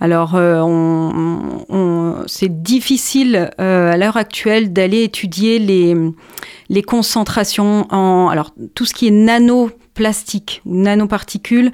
Alors, 0.00 0.36
euh, 0.36 2.22
c'est 2.26 2.62
difficile 2.62 3.50
euh, 3.60 3.92
à 3.92 3.96
l'heure 3.96 4.16
actuelle 4.16 4.72
d'aller 4.72 5.02
étudier 5.02 5.58
les, 5.58 5.96
les 6.68 6.82
concentrations 6.82 7.86
en. 7.90 8.28
Alors, 8.28 8.52
tout 8.74 8.84
ce 8.84 8.94
qui 8.94 9.08
est 9.08 9.12
nanoplastique 9.12 10.62
ou 10.64 10.76
nanoparticules, 10.76 11.72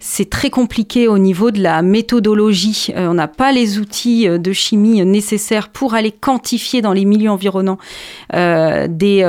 c'est 0.00 0.28
très 0.28 0.50
compliqué 0.50 1.08
au 1.08 1.18
niveau 1.18 1.50
de 1.50 1.62
la 1.62 1.82
méthodologie. 1.82 2.88
Euh, 2.96 3.08
on 3.08 3.14
n'a 3.14 3.28
pas 3.28 3.52
les 3.52 3.78
outils 3.78 4.28
euh, 4.28 4.38
de 4.38 4.52
chimie 4.52 5.04
nécessaires 5.04 5.68
pour 5.68 5.94
aller 5.94 6.10
quantifier 6.10 6.82
dans 6.82 6.92
les 6.92 7.04
milieux 7.04 7.30
environnants 7.30 7.78
euh, 8.34 8.86
des, 8.88 9.24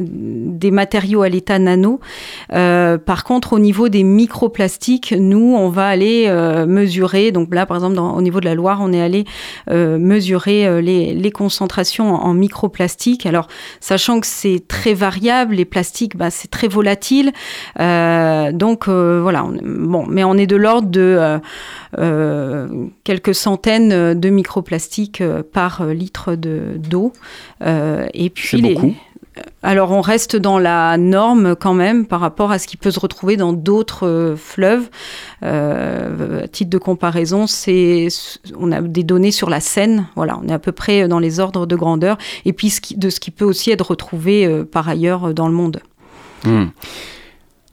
des 0.00 0.70
matériaux 0.70 1.22
à 1.22 1.28
l'état 1.28 1.58
nano. 1.58 2.00
par 2.48 3.24
contre, 3.24 3.52
au 3.52 3.58
niveau 3.58 3.88
des 3.88 4.02
microplastiques, 4.02 5.14
nous, 5.18 5.54
on 5.56 5.68
va 5.68 5.86
aller 5.86 6.30
mesurer. 6.66 7.32
Donc 7.32 7.54
là, 7.54 7.66
par 7.66 7.76
exemple, 7.78 7.98
au 7.98 8.22
niveau 8.22 8.40
de 8.40 8.44
la 8.44 8.54
Loire, 8.54 8.78
on 8.82 8.92
est 8.92 9.00
allé 9.00 9.24
mesurer 9.68 10.82
les, 10.82 11.14
les, 11.14 11.30
concentrations 11.30 12.14
en, 12.14 12.34
microplastiques. 12.34 13.26
Alors, 13.26 13.48
sachant 13.80 14.20
que 14.20 14.26
c'est 14.26 14.62
très 14.66 14.94
variable, 14.94 15.54
les 15.54 15.64
plastiques, 15.64 16.16
bah, 16.16 16.30
c'est 16.30 16.50
très 16.50 16.68
volatile. 16.68 17.32
donc 17.76 18.88
voilà, 18.88 19.46
bon, 19.78 20.06
mais 20.06 20.24
on 20.24 20.34
est 20.34 20.46
de 20.46 20.56
l'ordre 20.56 20.88
de 20.88 21.00
euh, 21.00 21.38
euh, 21.98 22.86
quelques 23.04 23.34
centaines 23.34 24.18
de 24.18 24.28
microplastiques 24.28 25.20
euh, 25.20 25.42
par 25.42 25.86
litre 25.86 26.34
d'eau. 26.34 27.12
et 27.62 28.30
puis 28.30 28.60
les, 28.60 28.74
beaucoup? 28.74 28.94
Alors 29.62 29.92
on 29.92 30.00
reste 30.00 30.34
dans 30.34 30.58
la 30.58 30.96
norme 30.98 31.54
quand 31.54 31.74
même 31.74 32.06
par 32.06 32.18
rapport 32.18 32.50
à 32.50 32.58
ce 32.58 32.66
qui 32.66 32.76
peut 32.76 32.90
se 32.90 32.98
retrouver 32.98 33.36
dans 33.36 33.52
d'autres 33.52 34.34
fleuves. 34.36 34.88
à 35.42 36.48
titre 36.50 36.70
de 36.70 36.78
comparaison, 36.78 37.46
c'est 37.46 38.08
on 38.58 38.72
a 38.72 38.80
des 38.80 39.04
données 39.04 39.30
sur 39.30 39.48
la 39.48 39.60
Seine. 39.60 40.08
Voilà, 40.16 40.40
on 40.42 40.48
est 40.48 40.52
à 40.52 40.58
peu 40.58 40.72
près 40.72 41.06
dans 41.06 41.20
les 41.20 41.38
ordres 41.38 41.66
de 41.66 41.76
grandeur. 41.76 42.18
Et 42.46 42.52
puis 42.52 42.74
de 42.96 43.10
ce 43.10 43.20
qui 43.20 43.30
peut 43.30 43.44
aussi 43.44 43.70
être 43.70 43.90
retrouvé 43.90 44.64
par 44.72 44.88
ailleurs 44.88 45.32
dans 45.32 45.46
le 45.46 45.54
monde. 45.54 45.80
Hmm. 46.44 46.66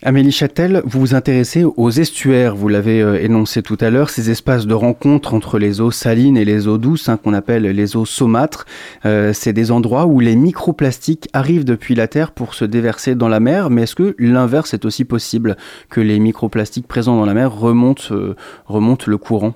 Amélie 0.07 0.31
Châtel, 0.31 0.83
vous 0.85 0.99
vous 0.99 1.15
intéressez 1.15 1.63
aux 1.63 1.89
estuaires, 1.89 2.55
vous 2.55 2.67
l'avez 2.67 3.01
euh, 3.01 3.19
énoncé 3.19 3.63
tout 3.63 3.77
à 3.81 3.89
l'heure, 3.89 4.11
ces 4.11 4.29
espaces 4.29 4.67
de 4.67 4.75
rencontre 4.75 5.33
entre 5.33 5.57
les 5.57 5.81
eaux 5.81 5.89
salines 5.89 6.37
et 6.37 6.45
les 6.45 6.67
eaux 6.67 6.77
douces, 6.77 7.09
hein, 7.09 7.17
qu'on 7.17 7.33
appelle 7.33 7.63
les 7.63 7.95
eaux 7.95 8.05
saumâtres. 8.05 8.67
Euh, 9.07 9.33
c'est 9.33 9.51
des 9.51 9.71
endroits 9.71 10.05
où 10.05 10.19
les 10.19 10.35
microplastiques 10.35 11.27
arrivent 11.33 11.65
depuis 11.65 11.95
la 11.95 12.07
Terre 12.07 12.33
pour 12.33 12.53
se 12.53 12.65
déverser 12.65 13.15
dans 13.15 13.29
la 13.29 13.39
mer, 13.39 13.71
mais 13.71 13.81
est-ce 13.81 13.95
que 13.95 14.15
l'inverse 14.19 14.75
est 14.75 14.85
aussi 14.85 15.05
possible, 15.05 15.57
que 15.89 16.01
les 16.01 16.19
microplastiques 16.19 16.87
présents 16.87 17.17
dans 17.17 17.25
la 17.25 17.33
mer 17.33 17.51
remontent, 17.51 18.03
euh, 18.11 18.35
remontent 18.67 19.05
le 19.07 19.17
courant? 19.17 19.55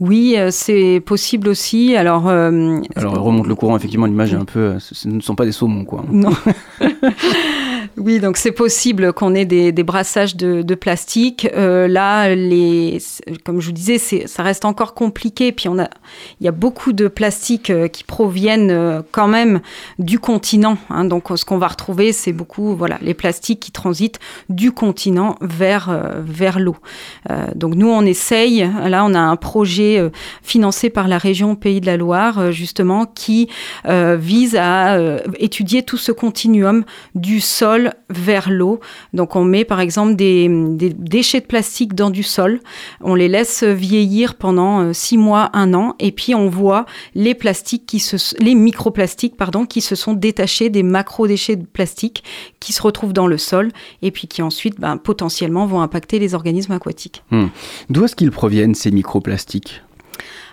Oui, 0.00 0.36
c'est 0.50 1.00
possible 1.00 1.48
aussi. 1.48 1.96
Alors, 1.96 2.28
Alors 2.28 3.22
remonte 3.22 3.46
le 3.46 3.54
courant, 3.54 3.76
effectivement, 3.76 4.06
l'image 4.06 4.34
est 4.34 4.36
un 4.36 4.44
peu. 4.44 4.74
Ce 4.80 5.08
ne 5.08 5.20
sont 5.20 5.36
pas 5.36 5.44
des 5.44 5.52
saumons, 5.52 5.84
quoi. 5.84 6.04
Non. 6.10 6.32
Oui, 7.98 8.20
donc 8.20 8.38
c'est 8.38 8.52
possible 8.52 9.12
qu'on 9.12 9.34
ait 9.34 9.44
des, 9.44 9.72
brassages 9.82 10.36
de, 10.36 10.74
plastique. 10.74 11.48
Euh, 11.54 11.86
là, 11.88 12.28
comme 13.44 13.60
je 13.60 13.66
vous 13.66 13.72
disais, 13.72 13.98
ça 13.98 14.42
reste 14.42 14.64
encore 14.64 14.94
compliqué. 14.94 15.52
Puis 15.52 15.68
on 15.68 15.78
a, 15.78 15.88
il 16.40 16.44
y 16.44 16.48
a 16.48 16.52
beaucoup 16.52 16.92
de 16.92 17.08
plastiques 17.08 17.70
euh, 17.70 17.88
qui 17.88 18.04
proviennent 18.04 18.70
euh, 18.70 19.02
quand 19.12 19.28
même 19.28 19.60
du 19.98 20.18
continent. 20.18 20.78
Hein. 20.88 21.04
donc 21.04 21.24
ce 21.34 21.44
qu'on 21.44 21.58
va 21.58 21.68
retrouver, 21.68 22.12
c'est 22.12 22.32
beaucoup, 22.32 22.74
voilà, 22.74 22.98
les 23.02 23.14
plastiques 23.14 23.60
qui 23.60 23.72
transitent 23.72 24.20
du 24.48 24.72
continent 24.72 25.36
vers 25.40 25.90
l'eau. 26.58 26.76
donc 27.54 27.74
nous, 27.74 27.88
on 27.88 28.02
essaye. 28.02 28.68
Là, 28.86 29.04
on 29.04 29.14
a 29.14 29.20
un 29.20 29.36
projet 29.36 30.10
financé 30.42 30.90
par 30.90 31.08
la 31.08 31.18
région 31.18 31.56
Pays 31.56 31.80
de 31.80 31.86
la 31.86 31.96
Loire, 31.96 32.52
justement, 32.52 33.06
qui 33.06 33.48
vise 33.84 34.56
à 34.56 34.98
étudier 35.38 35.82
tout 35.82 35.96
ce 35.96 36.12
continuum 36.12 36.84
du 37.14 37.40
sol 37.40 37.81
vers 38.10 38.50
l'eau. 38.50 38.80
Donc 39.12 39.36
on 39.36 39.44
met 39.44 39.64
par 39.64 39.80
exemple 39.80 40.14
des, 40.14 40.48
déchets 40.48 41.40
de 41.40 41.46
plastique 41.46 41.94
dans 41.94 42.10
du 42.10 42.22
sol, 42.22 42.60
on 43.00 43.14
les 43.14 43.28
laisse 43.28 43.62
vieillir 43.62 44.34
pendant 44.34 44.80
euh, 44.80 44.92
six 44.92 45.18
mois, 45.18 45.50
un 45.52 45.74
an, 45.74 45.94
et 45.98 46.12
puis 46.12 46.34
on 46.34 46.48
voit 46.48 46.86
les 47.14 47.34
plastiques 47.34 47.86
qui 47.86 47.98
se, 47.98 48.16
les 48.42 48.54
microplastiques 48.54 49.36
pardon, 49.36 49.66
qui 49.66 49.80
se 49.80 49.94
sont 49.94 50.12
détachés 50.12 50.70
des 50.70 50.82
macro-déchets 50.82 51.56
de 51.56 51.66
plastique 51.66 52.24
qui 52.60 52.72
se 52.72 52.82
retrouvent 52.82 53.12
dans 53.12 53.26
le 53.26 53.38
sol 53.38 53.70
et 54.02 54.10
puis 54.10 54.28
qui 54.28 54.42
ensuite 54.42 54.80
ben, 54.80 54.96
potentiellement 54.96 55.66
vont 55.66 55.80
impacter 55.80 56.18
les 56.18 56.34
organismes 56.34 56.72
aquatiques. 56.72 57.22
Hmm. 57.30 57.46
D'où 57.90 58.04
est-ce 58.04 58.16
qu'ils 58.16 58.30
proviennent 58.30 58.74
ces 58.74 58.90
microplastiques? 58.90 59.82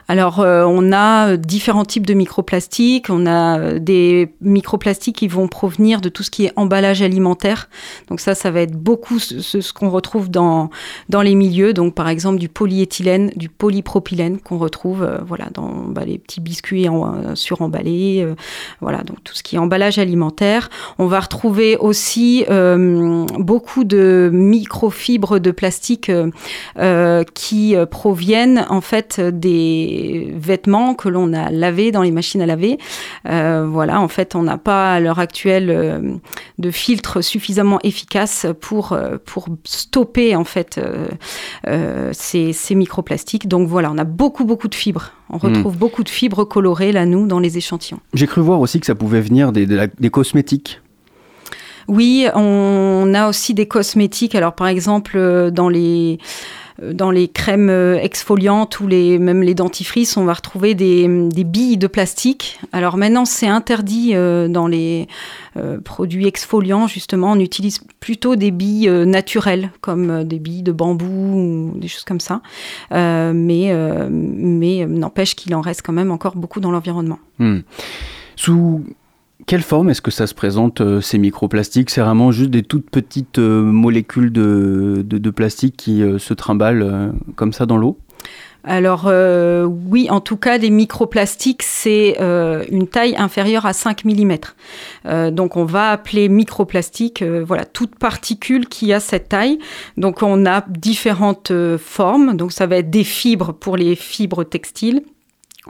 Alors, 0.09 0.39
euh, 0.39 0.65
on 0.67 0.91
a 0.91 1.37
différents 1.37 1.85
types 1.85 2.07
de 2.07 2.15
microplastiques. 2.15 3.11
On 3.11 3.27
a 3.27 3.59
euh, 3.59 3.79
des 3.79 4.33
microplastiques 4.41 5.17
qui 5.17 5.27
vont 5.27 5.47
provenir 5.47 6.01
de 6.01 6.09
tout 6.09 6.23
ce 6.23 6.31
qui 6.31 6.47
est 6.47 6.51
emballage 6.55 7.03
alimentaire. 7.03 7.69
Donc 8.07 8.19
ça, 8.19 8.33
ça 8.33 8.49
va 8.49 8.61
être 8.61 8.75
beaucoup 8.75 9.19
ce, 9.19 9.71
qu'on 9.71 9.91
retrouve 9.91 10.31
dans, 10.31 10.71
les 11.21 11.35
milieux. 11.35 11.73
Donc, 11.73 11.93
par 11.93 12.09
exemple, 12.09 12.39
du 12.39 12.49
polyéthylène, 12.49 13.31
du 13.35 13.49
polypropylène 13.49 14.39
qu'on 14.39 14.57
retrouve 14.57 15.03
euh, 15.03 15.19
voilà, 15.27 15.45
dans 15.53 15.69
bah, 15.69 16.05
les 16.05 16.17
petits 16.17 16.41
biscuits 16.41 16.89
en, 16.89 17.35
suremballés. 17.35 18.27
voilà, 18.81 19.03
donc 19.03 19.23
tout 19.23 19.35
ce 19.35 19.43
qui 19.43 19.57
est 19.57 19.59
emballage 19.59 19.99
alimentaire. 19.99 20.71
On 20.97 21.05
va 21.05 21.19
retrouver 21.19 21.77
aussi 21.77 22.45
beaucoup 22.47 23.83
de 23.83 24.31
microfibres 24.33 25.39
de 25.39 25.51
plastique 25.51 26.11
qui 27.35 27.75
proviennent 27.91 28.65
en 28.69 28.81
fait 28.81 29.21
des 29.21 29.98
vêtements 30.35 30.93
que 30.93 31.09
l'on 31.09 31.33
a 31.33 31.49
lavés 31.49 31.91
dans 31.91 32.01
les 32.01 32.11
machines 32.11 32.41
à 32.41 32.45
laver. 32.45 32.77
Euh, 33.27 33.67
voilà, 33.69 34.01
en 34.01 34.07
fait, 34.07 34.35
on 34.35 34.43
n'a 34.43 34.57
pas 34.57 34.93
à 34.93 34.99
l'heure 34.99 35.19
actuelle 35.19 35.69
euh, 35.69 36.15
de 36.57 36.71
filtre 36.71 37.21
suffisamment 37.21 37.79
efficace 37.83 38.47
pour, 38.61 38.93
euh, 38.93 39.17
pour 39.23 39.47
stopper 39.63 40.35
en 40.35 40.43
fait 40.43 40.79
ces, 42.11 42.53
ces, 42.53 42.75
microplastiques. 42.75 43.47
Donc 43.47 43.67
voilà, 43.67 43.91
on 43.91 43.97
a 43.97 44.03
beaucoup 44.03 44.45
beaucoup 44.45 44.67
de 44.67 44.75
fibres. 44.75 45.11
On 45.29 45.37
hmm. 45.37 45.55
retrouve 45.55 45.77
beaucoup 45.77 46.03
de 46.03 46.09
fibres 46.09 46.43
colorées 46.43 46.91
là, 46.91 47.05
nous, 47.05 47.27
dans 47.27 47.39
les 47.39 47.57
échantillons. 47.57 47.99
J'ai 48.13 48.27
cru 48.27 48.41
voir 48.41 48.59
aussi 48.59 48.79
que 48.79 48.85
ça 48.85 48.95
pouvait 48.95 49.21
venir 49.21 49.51
des, 49.51 49.65
des 49.65 50.09
cosmétiques. 50.09 50.81
Oui, 51.87 52.27
on 52.35 53.13
a 53.15 53.27
aussi 53.27 53.53
des 53.53 53.67
cosmétiques. 53.67 54.35
Alors 54.35 54.53
par 54.53 54.67
exemple, 54.67 55.49
dans 55.51 55.69
les 55.69 56.19
dans 56.81 57.11
les 57.11 57.27
crèmes 57.27 57.69
euh, 57.69 57.97
exfoliantes 57.99 58.79
ou 58.79 58.87
les, 58.87 59.19
même 59.19 59.41
les 59.41 59.55
dentifrices, 59.55 60.17
on 60.17 60.25
va 60.25 60.33
retrouver 60.33 60.75
des, 60.75 61.07
billes 61.43 61.77
de 61.77 61.87
plastique. 61.87 62.59
Alors 62.71 62.97
maintenant, 62.97 63.25
c'est 63.25 63.47
interdit 63.47 64.11
euh, 64.13 64.47
dans 64.47 64.67
les 64.67 65.07
produits 65.83 66.25
exfoliants, 66.25 66.87
justement. 66.87 67.33
On 67.33 67.39
utilise 67.39 67.79
plutôt 67.99 68.37
des 68.37 68.51
billes 68.51 68.89
naturelles, 68.89 69.71
comme 69.81 70.23
des 70.23 70.39
billes 70.39 70.63
de 70.63 70.71
bambou 70.71 71.05
ou 71.05 71.77
des 71.77 71.89
choses 71.89 72.05
comme 72.05 72.21
ça. 72.21 72.41
mais 72.91 73.73
mais 74.09 74.85
n'empêche 74.85 75.35
qu'il 75.35 75.53
en 75.55 75.61
reste 75.61 75.81
quand 75.83 75.91
même 75.91 76.11
encore 76.11 76.37
beaucoup 76.37 76.61
dans 76.61 76.71
l'environnement. 76.71 77.19
Hmm. 77.39 77.59
Sous 78.37 78.85
quelle 79.45 79.61
forme 79.63 79.89
est-ce 79.89 80.01
que 80.01 80.11
ça 80.11 80.27
se 80.27 80.33
présente, 80.33 80.81
euh, 80.81 81.01
ces 81.01 81.17
microplastiques? 81.17 81.89
C'est 81.89 82.01
vraiment 82.01 82.31
juste 82.31 82.49
des 82.49 82.63
toutes 82.63 82.89
petites 82.89 83.39
euh, 83.39 83.63
molécules 83.63 84.31
de, 84.31 85.01
de, 85.03 85.29
plastique 85.29 85.77
qui 85.77 86.03
euh, 86.03 86.19
se 86.19 86.33
trimballent 86.33 87.13
comme 87.35 87.53
ça 87.53 87.65
dans 87.65 87.77
l'eau? 87.77 87.97
Alors 88.65 89.09
oui, 89.89 90.09
en 90.09 90.19
tout 90.19 90.35
cas, 90.35 90.57
des 90.57 90.69
microplastiques, 90.69 91.63
c'est 91.63 92.17
une 92.69 92.87
taille 92.87 93.15
inférieure 93.15 93.65
à 93.65 93.71
5 93.71 94.03
mm. 94.03 95.31
donc 95.31 95.55
on 95.55 95.63
va 95.63 95.91
appeler 95.91 96.27
microplastique 96.27 97.23
voilà, 97.23 97.63
toute 97.63 97.95
particule 97.95 98.67
qui 98.67 98.91
a 98.91 98.99
cette 98.99 99.29
taille. 99.29 99.59
Donc 99.95 100.21
on 100.23 100.45
a 100.45 100.65
différentes 100.67 101.53
formes. 101.77 102.35
Donc 102.35 102.51
ça 102.51 102.67
va 102.67 102.75
être 102.75 102.89
des 102.89 103.05
fibres 103.05 103.53
pour 103.53 103.77
les 103.77 103.95
fibres 103.95 104.43
textiles 104.43 105.03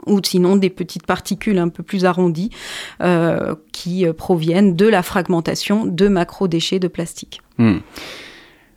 ou 0.06 0.20
sinon 0.22 0.56
des 0.56 0.70
petites 0.70 1.06
particules 1.06 1.58
un 1.58 1.68
peu 1.68 1.82
plus 1.82 2.04
arrondies 2.04 2.50
euh, 3.02 3.54
qui 3.72 4.06
euh, 4.06 4.12
proviennent 4.12 4.76
de 4.76 4.86
la 4.86 5.02
fragmentation 5.02 5.84
de 5.84 6.08
macro-déchets 6.08 6.78
de 6.78 6.88
plastique. 6.88 7.40
Hmm. 7.58 7.78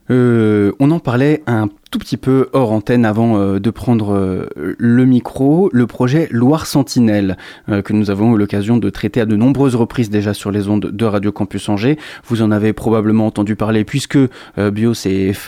Euh, 0.09 0.71
on 0.79 0.91
en 0.91 0.99
parlait 0.99 1.43
un 1.47 1.69
tout 1.91 1.99
petit 1.99 2.17
peu 2.17 2.49
hors 2.53 2.71
antenne 2.71 3.05
avant 3.05 3.37
euh, 3.37 3.59
de 3.59 3.69
prendre 3.69 4.13
euh, 4.13 4.47
le 4.55 5.05
micro, 5.05 5.69
le 5.71 5.87
projet 5.87 6.27
Loire 6.31 6.65
Sentinelle, 6.65 7.37
que 7.67 7.93
nous 7.93 8.09
avons 8.09 8.35
eu 8.35 8.37
l'occasion 8.37 8.77
de 8.77 8.89
traiter 8.89 9.21
à 9.21 9.25
de 9.25 9.35
nombreuses 9.35 9.75
reprises 9.75 10.09
déjà 10.09 10.33
sur 10.33 10.51
les 10.51 10.67
ondes 10.67 10.87
de 10.87 11.05
Radio 11.05 11.31
Campus 11.31 11.69
Angers. 11.69 11.97
Vous 12.25 12.41
en 12.41 12.51
avez 12.51 12.73
probablement 12.73 13.27
entendu 13.27 13.55
parler 13.55 13.83
puisque 13.83 14.17
Bios 14.57 15.07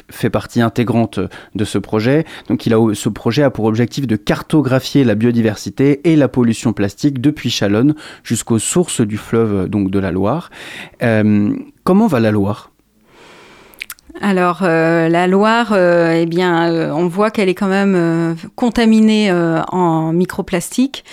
fait 0.09 0.29
partie 0.29 0.61
intégrante 0.61 1.19
de 1.55 1.65
ce 1.65 1.77
projet. 1.77 2.25
Donc 2.47 2.63
ce 2.63 3.09
projet 3.09 3.43
a 3.43 3.49
pour 3.49 3.65
objectif 3.65 4.07
de 4.07 4.15
cartographier 4.15 5.03
la 5.03 5.15
biodiversité 5.15 6.01
et 6.03 6.15
la 6.15 6.27
pollution 6.27 6.73
plastique 6.73 7.21
depuis 7.21 7.49
Chalonne 7.49 7.95
jusqu'aux 8.23 8.59
sources 8.59 9.01
du 9.01 9.17
fleuve 9.17 9.67
donc 9.67 9.91
de 9.91 9.99
la 9.99 10.11
Loire. 10.11 10.49
comment 10.99 12.07
va 12.07 12.19
la 12.19 12.31
Loire? 12.31 12.71
Alors 14.21 14.60
euh, 14.62 15.10
la 15.10 15.28
Loire, 15.28 15.73
euh, 15.73 16.21
eh 16.21 16.25
bien, 16.25 16.71
euh, 16.71 16.91
on 16.91 17.08
voit 17.08 17.32
qu'elle 17.32 17.49
est 17.49 17.56
quand 17.56 17.67
même 17.67 18.36
contaminée 18.56 19.32
en 19.32 20.13
microplastique. 20.13 21.04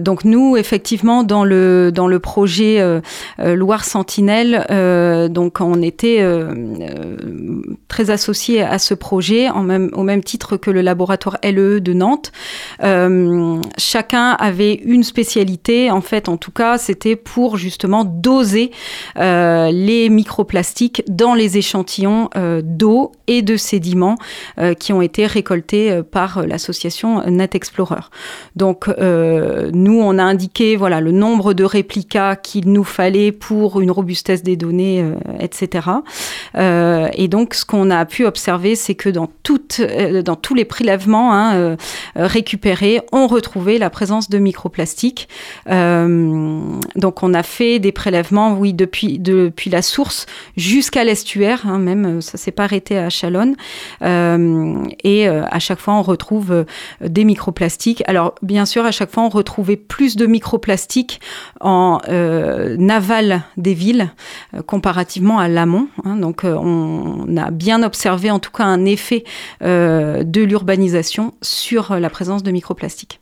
donc 0.00 0.24
nous, 0.24 0.56
effectivement, 0.56 1.22
dans 1.22 1.44
le 1.44 1.90
dans 1.92 2.08
le 2.08 2.18
projet 2.18 2.82
Loire 3.38 3.84
Sentinelle, 3.84 4.66
donc 5.30 5.60
on 5.60 5.82
était 5.82 6.24
très 7.88 8.10
associés 8.10 8.62
à 8.62 8.78
ce 8.78 8.94
projet, 8.94 9.48
en 9.48 9.62
même, 9.62 9.90
au 9.94 10.02
même 10.02 10.22
titre 10.22 10.56
que 10.56 10.70
le 10.70 10.80
laboratoire 10.80 11.38
LE 11.42 11.80
de 11.80 11.92
Nantes. 11.92 12.32
chacun 13.78 14.30
avait 14.32 14.74
une 14.74 15.04
spécialité, 15.04 15.90
en 15.90 16.00
fait, 16.00 16.28
en 16.28 16.36
tout 16.36 16.52
cas, 16.52 16.78
c'était 16.78 17.16
pour 17.16 17.56
justement 17.56 18.04
doser 18.04 18.70
les 19.16 20.08
microplastiques 20.08 21.02
dans 21.08 21.34
les 21.34 21.58
échantillons 21.58 22.28
euh, 22.33 22.33
d'eau 22.62 23.12
et 23.26 23.42
de 23.42 23.56
sédiments 23.56 24.16
euh, 24.58 24.74
qui 24.74 24.92
ont 24.92 25.02
été 25.02 25.26
récoltés 25.26 25.90
euh, 25.90 26.02
par 26.02 26.46
l'association 26.46 27.22
Net 27.30 27.54
Explorer. 27.54 28.00
Donc 28.56 28.88
nous, 28.88 30.00
on 30.00 30.18
a 30.18 30.22
indiqué 30.22 30.76
voilà 30.76 31.00
le 31.00 31.10
nombre 31.10 31.54
de 31.54 31.64
réplicas 31.64 32.36
qu'il 32.36 32.72
nous 32.72 32.84
fallait 32.84 33.32
pour 33.32 33.80
une 33.80 33.90
robustesse 33.90 34.42
des 34.42 34.56
données, 34.56 35.04
etc. 35.40 35.88
et 36.56 37.28
donc 37.28 37.54
ce 37.54 37.64
qu'on 37.64 37.90
a 37.90 38.04
pu 38.04 38.24
observer, 38.24 38.76
c'est 38.76 38.94
que 38.94 39.08
dans 39.08 39.28
dans 40.24 40.36
tous 40.36 40.54
les 40.54 40.64
prélèvements 40.64 41.34
hein, 41.34 41.76
récupérés, 42.16 43.00
on 43.12 43.26
retrouvait 43.26 43.78
la 43.78 43.90
présence 43.90 44.30
de 44.30 44.38
microplastiques. 44.38 45.28
donc 45.66 47.22
on 47.22 47.34
a 47.34 47.42
fait 47.42 47.78
des 47.78 47.92
prélèvements, 47.92 48.54
oui, 48.54 48.72
depuis 48.72 49.18
depuis 49.18 49.70
la 49.70 49.82
source 49.82 50.26
jusqu'à 50.56 51.04
l'estuaire, 51.04 51.66
hein, 51.66 51.78
même 51.78 52.20
ça 52.24 52.38
s'est 52.38 52.50
pas 52.50 52.64
arrêté 52.64 52.98
à 52.98 53.10
Chalonne. 53.10 53.56
Euh, 54.02 54.84
et 55.02 55.28
euh, 55.28 55.44
à 55.50 55.58
chaque 55.58 55.78
fois, 55.78 55.94
on 55.94 56.02
retrouve 56.02 56.52
euh, 56.52 56.64
des 57.00 57.24
microplastiques. 57.24 58.02
Alors, 58.06 58.34
bien 58.42 58.66
sûr, 58.66 58.84
à 58.84 58.90
chaque 58.90 59.10
fois, 59.10 59.22
on 59.22 59.28
retrouvait 59.28 59.76
plus 59.76 60.16
de 60.16 60.26
microplastiques 60.26 61.20
en 61.60 61.98
aval 62.88 63.42
des 63.56 63.74
villes 63.74 64.10
comparativement 64.66 65.38
à 65.38 65.48
l'amont. 65.48 65.88
Hein. 66.04 66.16
donc, 66.16 66.42
on 66.44 67.36
a 67.36 67.50
bien 67.50 67.82
observé, 67.82 68.30
en 68.30 68.38
tout 68.38 68.50
cas, 68.50 68.64
un 68.64 68.84
effet 68.84 69.24
de 69.60 70.42
l'urbanisation 70.42 71.34
sur 71.42 71.98
la 71.98 72.10
présence 72.10 72.42
de 72.42 72.50
microplastiques. 72.50 73.18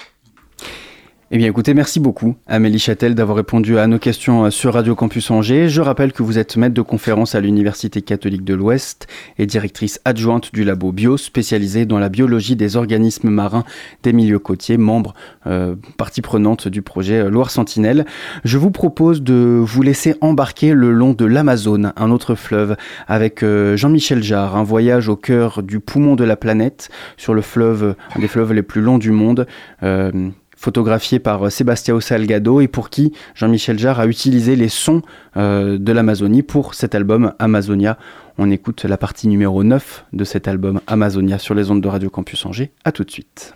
Eh 1.34 1.38
bien 1.38 1.48
écoutez, 1.48 1.72
merci 1.72 1.98
beaucoup 1.98 2.36
Amélie 2.46 2.78
Châtel 2.78 3.14
d'avoir 3.14 3.38
répondu 3.38 3.78
à 3.78 3.86
nos 3.86 3.98
questions 3.98 4.44
euh, 4.44 4.50
sur 4.50 4.74
Radio 4.74 4.94
Campus 4.94 5.30
Angers. 5.30 5.70
Je 5.70 5.80
rappelle 5.80 6.12
que 6.12 6.22
vous 6.22 6.36
êtes 6.36 6.58
maître 6.58 6.74
de 6.74 6.82
conférence 6.82 7.34
à 7.34 7.40
l'Université 7.40 8.02
catholique 8.02 8.44
de 8.44 8.52
l'Ouest 8.52 9.06
et 9.38 9.46
directrice 9.46 9.98
adjointe 10.04 10.52
du 10.52 10.62
labo 10.62 10.92
Bio 10.92 11.16
spécialisé 11.16 11.86
dans 11.86 11.98
la 11.98 12.10
biologie 12.10 12.54
des 12.54 12.76
organismes 12.76 13.30
marins 13.30 13.64
des 14.02 14.12
milieux 14.12 14.40
côtiers, 14.40 14.76
membre 14.76 15.14
euh, 15.46 15.74
partie 15.96 16.20
prenante 16.20 16.68
du 16.68 16.82
projet 16.82 17.20
euh, 17.20 17.30
Loire 17.30 17.50
Sentinelle. 17.50 18.04
Je 18.44 18.58
vous 18.58 18.70
propose 18.70 19.22
de 19.22 19.58
vous 19.64 19.80
laisser 19.80 20.16
embarquer 20.20 20.74
le 20.74 20.92
long 20.92 21.14
de 21.14 21.24
l'Amazone, 21.24 21.94
un 21.96 22.10
autre 22.10 22.34
fleuve, 22.34 22.76
avec 23.08 23.42
Jean-Michel 23.42 24.22
Jarre, 24.22 24.54
un 24.54 24.64
voyage 24.64 25.08
au 25.08 25.16
cœur 25.16 25.62
du 25.62 25.80
poumon 25.80 26.14
de 26.14 26.24
la 26.24 26.36
planète 26.36 26.90
sur 27.16 27.32
le 27.32 27.40
fleuve, 27.40 27.94
un 28.14 28.20
des 28.20 28.28
fleuves 28.28 28.52
les 28.52 28.62
plus 28.62 28.82
longs 28.82 28.98
du 28.98 29.12
monde 29.12 29.46
photographié 30.62 31.18
par 31.18 31.46
euh, 31.46 31.50
Sébastien 31.50 32.00
Salgado 32.00 32.60
et 32.60 32.68
pour 32.68 32.88
qui 32.88 33.12
Jean-Michel 33.34 33.78
Jarre 33.78 33.98
a 33.98 34.06
utilisé 34.06 34.54
les 34.54 34.68
sons 34.68 35.02
euh, 35.36 35.76
de 35.76 35.92
l'Amazonie 35.92 36.42
pour 36.42 36.74
cet 36.74 36.94
album 36.94 37.32
Amazonia. 37.40 37.98
On 38.38 38.50
écoute 38.50 38.84
la 38.84 38.96
partie 38.96 39.26
numéro 39.26 39.64
9 39.64 40.06
de 40.12 40.24
cet 40.24 40.46
album 40.46 40.80
Amazonia 40.86 41.38
sur 41.38 41.54
les 41.54 41.70
ondes 41.70 41.80
de 41.80 41.88
Radio 41.88 42.10
Campus 42.10 42.46
Angers. 42.46 42.70
A 42.84 42.92
tout 42.92 43.04
de 43.04 43.10
suite. 43.10 43.54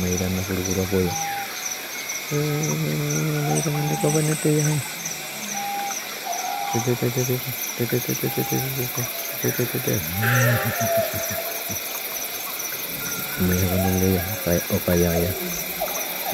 मैदान 0.00 0.32
में 0.32 0.42
पूरा 0.44 0.62
पूरा 0.66 0.84
बोलो 0.90 1.12
मैदान 3.48 3.74
में 3.88 3.96
कब 4.02 4.10
बनते 4.14 4.50
हैं 4.66 4.78
Mereka 13.40 13.66
menunggu 13.72 14.08
ya, 14.14 14.24
kayak 14.44 14.64
upaya 14.70 15.10
ya. 15.16 15.32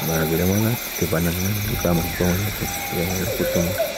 Nah, 0.05 0.21
bila 0.29 0.45
mana, 0.45 0.69
di 0.99 1.05
pandangan, 1.09 1.53
di 1.65 1.75
kamar, 1.81 2.05
di 2.05 2.13
kamar, 2.21 2.37
di 2.37 2.53
kamar, 2.53 3.27
di 3.33 3.45
kamar, 3.49 3.96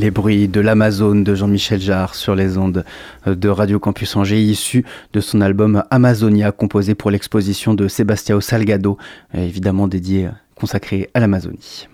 Les 0.00 0.12
bruits 0.12 0.46
de 0.46 0.60
l'Amazone 0.60 1.24
de 1.24 1.34
Jean-Michel 1.34 1.80
Jarre 1.80 2.14
sur 2.14 2.36
les 2.36 2.56
ondes 2.56 2.84
de 3.26 3.48
Radio 3.48 3.80
Campus 3.80 4.14
Angers, 4.14 4.40
issus 4.40 4.84
de 5.12 5.20
son 5.20 5.40
album 5.40 5.82
Amazonia, 5.90 6.52
composé 6.52 6.94
pour 6.94 7.10
l'exposition 7.10 7.74
de 7.74 7.88
Sebastião 7.88 8.40
Salgado, 8.40 8.96
évidemment 9.34 9.88
dédié, 9.88 10.28
consacré 10.54 11.10
à 11.14 11.20
l'Amazonie. 11.20 11.88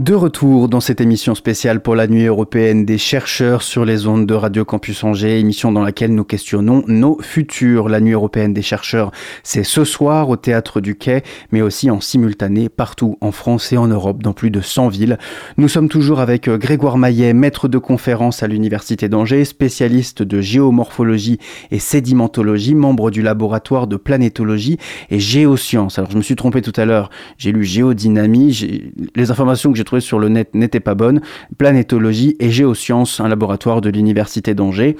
De 0.00 0.14
retour 0.14 0.70
dans 0.70 0.80
cette 0.80 1.02
émission 1.02 1.34
spéciale 1.34 1.82
pour 1.82 1.94
la 1.94 2.06
nuit 2.06 2.24
européenne 2.24 2.86
des 2.86 2.96
chercheurs 2.96 3.60
sur 3.60 3.84
les 3.84 4.06
ondes 4.06 4.24
de 4.24 4.32
Radio 4.32 4.64
Campus 4.64 5.04
Angers, 5.04 5.38
émission 5.38 5.72
dans 5.72 5.82
laquelle 5.82 6.14
nous 6.14 6.24
questionnons 6.24 6.84
nos 6.86 7.18
futurs. 7.20 7.90
La 7.90 8.00
nuit 8.00 8.12
européenne 8.12 8.54
des 8.54 8.62
chercheurs, 8.62 9.10
c'est 9.42 9.62
ce 9.62 9.84
soir 9.84 10.30
au 10.30 10.36
théâtre 10.36 10.80
du 10.80 10.94
Quai, 10.94 11.22
mais 11.52 11.60
aussi 11.60 11.90
en 11.90 12.00
simultané 12.00 12.70
partout 12.70 13.18
en 13.20 13.30
France 13.30 13.74
et 13.74 13.76
en 13.76 13.88
Europe, 13.88 14.22
dans 14.22 14.32
plus 14.32 14.50
de 14.50 14.62
100 14.62 14.88
villes. 14.88 15.18
Nous 15.58 15.68
sommes 15.68 15.90
toujours 15.90 16.20
avec 16.20 16.48
euh, 16.48 16.56
Grégoire 16.56 16.96
Maillet, 16.96 17.34
maître 17.34 17.68
de 17.68 17.76
conférence 17.76 18.42
à 18.42 18.46
l'Université 18.46 19.10
d'Angers, 19.10 19.44
spécialiste 19.44 20.22
de 20.22 20.40
géomorphologie 20.40 21.38
et 21.72 21.78
sédimentologie, 21.78 22.74
membre 22.74 23.10
du 23.10 23.20
laboratoire 23.20 23.86
de 23.86 23.96
planétologie 23.96 24.78
et 25.10 25.20
géosciences. 25.20 25.98
Alors 25.98 26.10
je 26.10 26.16
me 26.16 26.22
suis 26.22 26.36
trompé 26.36 26.62
tout 26.62 26.72
à 26.76 26.86
l'heure, 26.86 27.10
j'ai 27.36 27.52
lu 27.52 27.64
géodynamie, 27.64 28.94
les 29.14 29.30
informations 29.30 29.70
que 29.70 29.76
j'ai 29.76 29.89
sur 29.98 30.20
le 30.20 30.28
net 30.28 30.54
n'était 30.54 30.78
pas 30.78 30.94
bonne. 30.94 31.20
Planétologie 31.58 32.36
et 32.38 32.50
géosciences, 32.50 33.18
un 33.18 33.28
laboratoire 33.28 33.80
de 33.80 33.90
l'Université 33.90 34.54
d'Angers. 34.54 34.96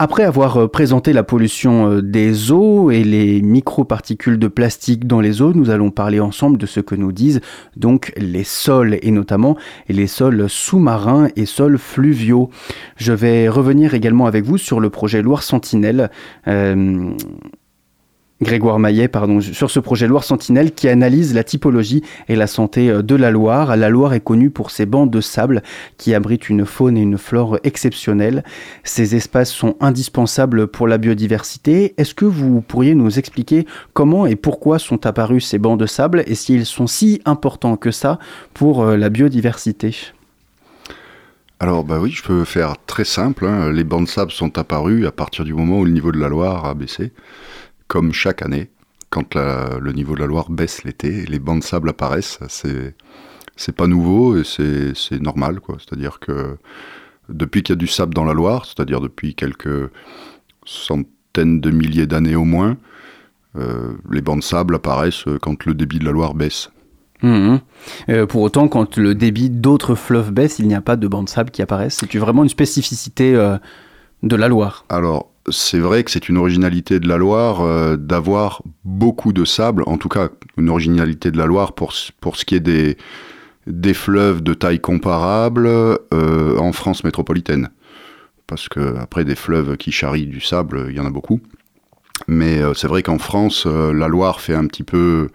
Après 0.00 0.22
avoir 0.22 0.56
euh, 0.58 0.68
présenté 0.68 1.12
la 1.12 1.24
pollution 1.24 1.90
euh, 1.90 2.02
des 2.02 2.52
eaux 2.52 2.92
et 2.92 3.02
les 3.02 3.42
microparticules 3.42 4.38
de 4.38 4.46
plastique 4.46 5.08
dans 5.08 5.20
les 5.20 5.42
eaux, 5.42 5.52
nous 5.52 5.70
allons 5.70 5.90
parler 5.90 6.20
ensemble 6.20 6.56
de 6.56 6.66
ce 6.66 6.78
que 6.78 6.94
nous 6.94 7.10
disent 7.10 7.40
donc 7.76 8.12
les 8.16 8.44
sols 8.44 8.98
et 9.02 9.10
notamment 9.10 9.56
les 9.88 10.06
sols 10.06 10.48
sous-marins 10.48 11.28
et 11.34 11.46
sols 11.46 11.78
fluviaux. 11.78 12.48
Je 12.96 13.12
vais 13.12 13.48
revenir 13.48 13.94
également 13.94 14.26
avec 14.26 14.44
vous 14.44 14.56
sur 14.56 14.78
le 14.78 14.88
projet 14.88 15.20
Loire 15.20 15.42
Sentinelle. 15.42 16.10
Euh, 16.46 17.10
Grégoire 18.40 18.78
Maillet, 18.78 19.08
pardon, 19.08 19.40
sur 19.40 19.68
ce 19.68 19.80
projet 19.80 20.06
Loire 20.06 20.22
Sentinelle 20.22 20.70
qui 20.70 20.88
analyse 20.88 21.34
la 21.34 21.42
typologie 21.42 22.04
et 22.28 22.36
la 22.36 22.46
santé 22.46 22.88
euh, 22.88 23.02
de 23.02 23.16
la 23.16 23.32
Loire. 23.32 23.76
La 23.76 23.88
Loire 23.88 24.14
est 24.14 24.20
connue 24.20 24.50
pour 24.50 24.70
ses 24.70 24.86
bancs 24.86 25.10
de 25.10 25.20
sable 25.20 25.62
qui 25.96 26.14
abritent 26.14 26.48
une 26.48 26.64
faune 26.64 26.96
et 26.96 27.02
une 27.02 27.18
flore 27.18 27.58
exceptionnelles. 27.64 28.44
Ces 28.84 29.16
espaces 29.16 29.50
sont 29.50 29.76
indispensables 29.80 30.68
pour 30.68 30.86
la 30.86 30.98
biodiversité. 30.98 31.94
Est-ce 31.96 32.14
que 32.14 32.24
vous 32.24 32.60
pourriez 32.60 32.94
nous 32.94 33.18
expliquer 33.18 33.66
comment 33.92 34.24
et 34.24 34.36
pourquoi 34.36 34.78
sont 34.78 35.04
apparus 35.04 35.44
ces 35.44 35.58
bancs 35.58 35.78
de 35.78 35.86
sable 35.86 36.22
et 36.26 36.36
s'ils 36.36 36.66
sont 36.66 36.86
si 36.86 37.20
importants 37.24 37.76
que 37.76 37.90
ça 37.90 38.20
pour 38.54 38.82
euh, 38.82 38.96
la 38.96 39.08
biodiversité? 39.08 39.96
Alors 41.60 41.82
bah 41.82 41.98
oui, 42.00 42.12
je 42.12 42.22
peux 42.22 42.44
faire 42.44 42.74
très 42.86 43.04
simple. 43.04 43.44
Hein. 43.44 43.72
Les 43.72 43.82
bancs 43.82 44.04
de 44.04 44.08
sable 44.08 44.30
sont 44.30 44.58
apparus 44.58 45.04
à 45.08 45.10
partir 45.10 45.44
du 45.44 45.54
moment 45.54 45.80
où 45.80 45.84
le 45.84 45.90
niveau 45.90 46.12
de 46.12 46.18
la 46.20 46.28
Loire 46.28 46.66
a 46.66 46.74
baissé 46.74 47.10
comme 47.88 48.12
chaque 48.12 48.42
année, 48.42 48.70
quand 49.10 49.34
le 49.34 49.92
niveau 49.92 50.14
de 50.14 50.20
la 50.20 50.26
Loire 50.26 50.50
baisse 50.50 50.84
l'été, 50.84 51.24
les 51.26 51.38
bancs 51.38 51.60
de 51.60 51.64
sable 51.64 51.88
apparaissent. 51.90 52.38
C'est 52.48 52.94
c'est 53.56 53.74
pas 53.74 53.88
nouveau 53.88 54.38
et 54.38 54.44
c'est 54.44 55.20
normal, 55.20 55.60
quoi. 55.60 55.78
C'est-à-dire 55.78 56.20
que 56.20 56.56
depuis 57.28 57.62
qu'il 57.62 57.72
y 57.72 57.76
a 57.76 57.76
du 57.76 57.88
sable 57.88 58.14
dans 58.14 58.24
la 58.24 58.32
Loire, 58.32 58.64
c'est-à-dire 58.64 59.00
depuis 59.00 59.34
quelques 59.34 59.90
centaines 60.64 61.60
de 61.60 61.70
milliers 61.70 62.06
d'années 62.06 62.36
au 62.36 62.44
moins, 62.44 62.76
euh, 63.56 63.94
les 64.10 64.20
bancs 64.20 64.38
de 64.38 64.44
sable 64.44 64.76
apparaissent 64.76 65.24
quand 65.42 65.64
le 65.66 65.74
débit 65.74 65.98
de 65.98 66.04
la 66.04 66.12
Loire 66.12 66.34
baisse. 66.34 66.70
Mmh. 67.22 67.56
Euh, 68.10 68.26
pour 68.26 68.42
autant, 68.42 68.68
quand 68.68 68.96
le 68.96 69.16
débit 69.16 69.50
d'autres 69.50 69.96
fleuves 69.96 70.30
baisse, 70.30 70.60
il 70.60 70.68
n'y 70.68 70.76
a 70.76 70.80
pas 70.80 70.94
de 70.94 71.08
bancs 71.08 71.24
de 71.24 71.30
sable 71.30 71.50
qui 71.50 71.60
apparaissent. 71.60 71.98
C'est 71.98 72.18
vraiment 72.18 72.44
une 72.44 72.48
spécificité 72.48 73.34
euh, 73.34 73.58
de 74.22 74.36
la 74.36 74.46
Loire? 74.46 74.84
Alors, 74.88 75.32
c'est 75.50 75.78
vrai 75.78 76.04
que 76.04 76.10
c'est 76.10 76.28
une 76.28 76.36
originalité 76.36 77.00
de 77.00 77.08
la 77.08 77.16
Loire 77.16 77.60
euh, 77.60 77.96
d'avoir 77.96 78.62
beaucoup 78.84 79.32
de 79.32 79.44
sable, 79.44 79.82
en 79.86 79.96
tout 79.96 80.08
cas 80.08 80.28
une 80.56 80.68
originalité 80.68 81.30
de 81.30 81.38
la 81.38 81.46
Loire 81.46 81.74
pour, 81.74 81.92
ce 81.92 82.44
qui 82.44 82.54
est 82.54 82.60
des, 82.60 82.96
des 83.66 83.94
fleuves 83.94 84.42
de 84.42 84.54
taille 84.54 84.80
comparable 84.80 85.66
euh, 85.66 86.56
en 86.58 86.72
France 86.72 87.04
métropolitaine. 87.04 87.70
Parce 88.46 88.68
que 88.68 88.96
après 88.96 89.24
des 89.24 89.34
fleuves 89.34 89.76
qui 89.76 89.92
charrient 89.92 90.26
du 90.26 90.40
sable, 90.40 90.86
il 90.88 90.96
y 90.96 91.00
en 91.00 91.06
a 91.06 91.10
beaucoup. 91.10 91.40
Mais 92.26 92.60
euh, 92.62 92.74
c'est 92.74 92.88
vrai 92.88 93.02
qu'en 93.02 93.18
France, 93.18 93.66
la 93.66 94.08
Loire 94.08 94.40
fait 94.40 94.54
un 94.54 94.66
petit 94.66 94.84
peu, 94.84 95.28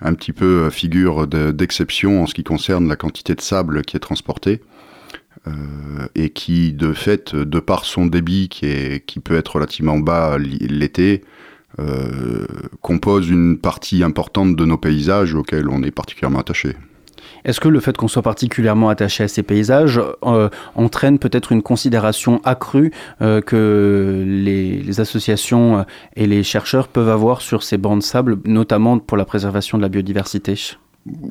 un 0.00 0.14
petit 0.14 0.32
peu 0.32 0.68
figure 0.70 1.26
d'exception 1.26 2.22
en 2.22 2.26
ce 2.26 2.34
qui 2.34 2.44
concerne 2.44 2.88
la 2.88 2.96
quantité 2.96 3.34
de 3.34 3.40
sable 3.40 3.82
qui 3.82 3.96
est 3.96 4.00
transportée. 4.00 4.60
Euh, 5.48 6.06
et 6.14 6.30
qui, 6.30 6.72
de 6.72 6.92
fait, 6.92 7.34
de 7.34 7.60
par 7.60 7.84
son 7.84 8.06
débit 8.06 8.48
qui, 8.48 8.66
est, 8.66 9.04
qui 9.04 9.20
peut 9.20 9.36
être 9.36 9.56
relativement 9.56 9.98
bas 9.98 10.36
l'été, 10.38 11.22
euh, 11.78 12.46
compose 12.80 13.28
une 13.28 13.58
partie 13.58 14.02
importante 14.02 14.56
de 14.56 14.64
nos 14.64 14.78
paysages 14.78 15.34
auxquels 15.34 15.68
on 15.68 15.82
est 15.82 15.90
particulièrement 15.90 16.40
attaché. 16.40 16.76
Est-ce 17.44 17.60
que 17.60 17.68
le 17.68 17.78
fait 17.80 17.96
qu'on 17.96 18.08
soit 18.08 18.22
particulièrement 18.22 18.88
attaché 18.88 19.24
à 19.24 19.28
ces 19.28 19.42
paysages 19.42 20.00
euh, 20.24 20.48
entraîne 20.74 21.18
peut-être 21.18 21.52
une 21.52 21.62
considération 21.62 22.40
accrue 22.44 22.90
que 23.20 24.24
les, 24.26 24.80
les, 24.80 25.00
associations 25.00 25.84
et 26.16 26.26
les 26.26 26.42
chercheurs 26.42 26.88
peuvent 26.88 27.08
avoir 27.08 27.40
sur 27.40 27.62
ces 27.62 27.76
bancs 27.76 27.98
de 27.98 28.02
sable, 28.02 28.38
notamment 28.44 28.98
pour 28.98 29.16
la 29.16 29.24
préservation 29.24 29.78
de 29.78 29.82
la 29.82 29.88
biodiversité? 29.88 30.78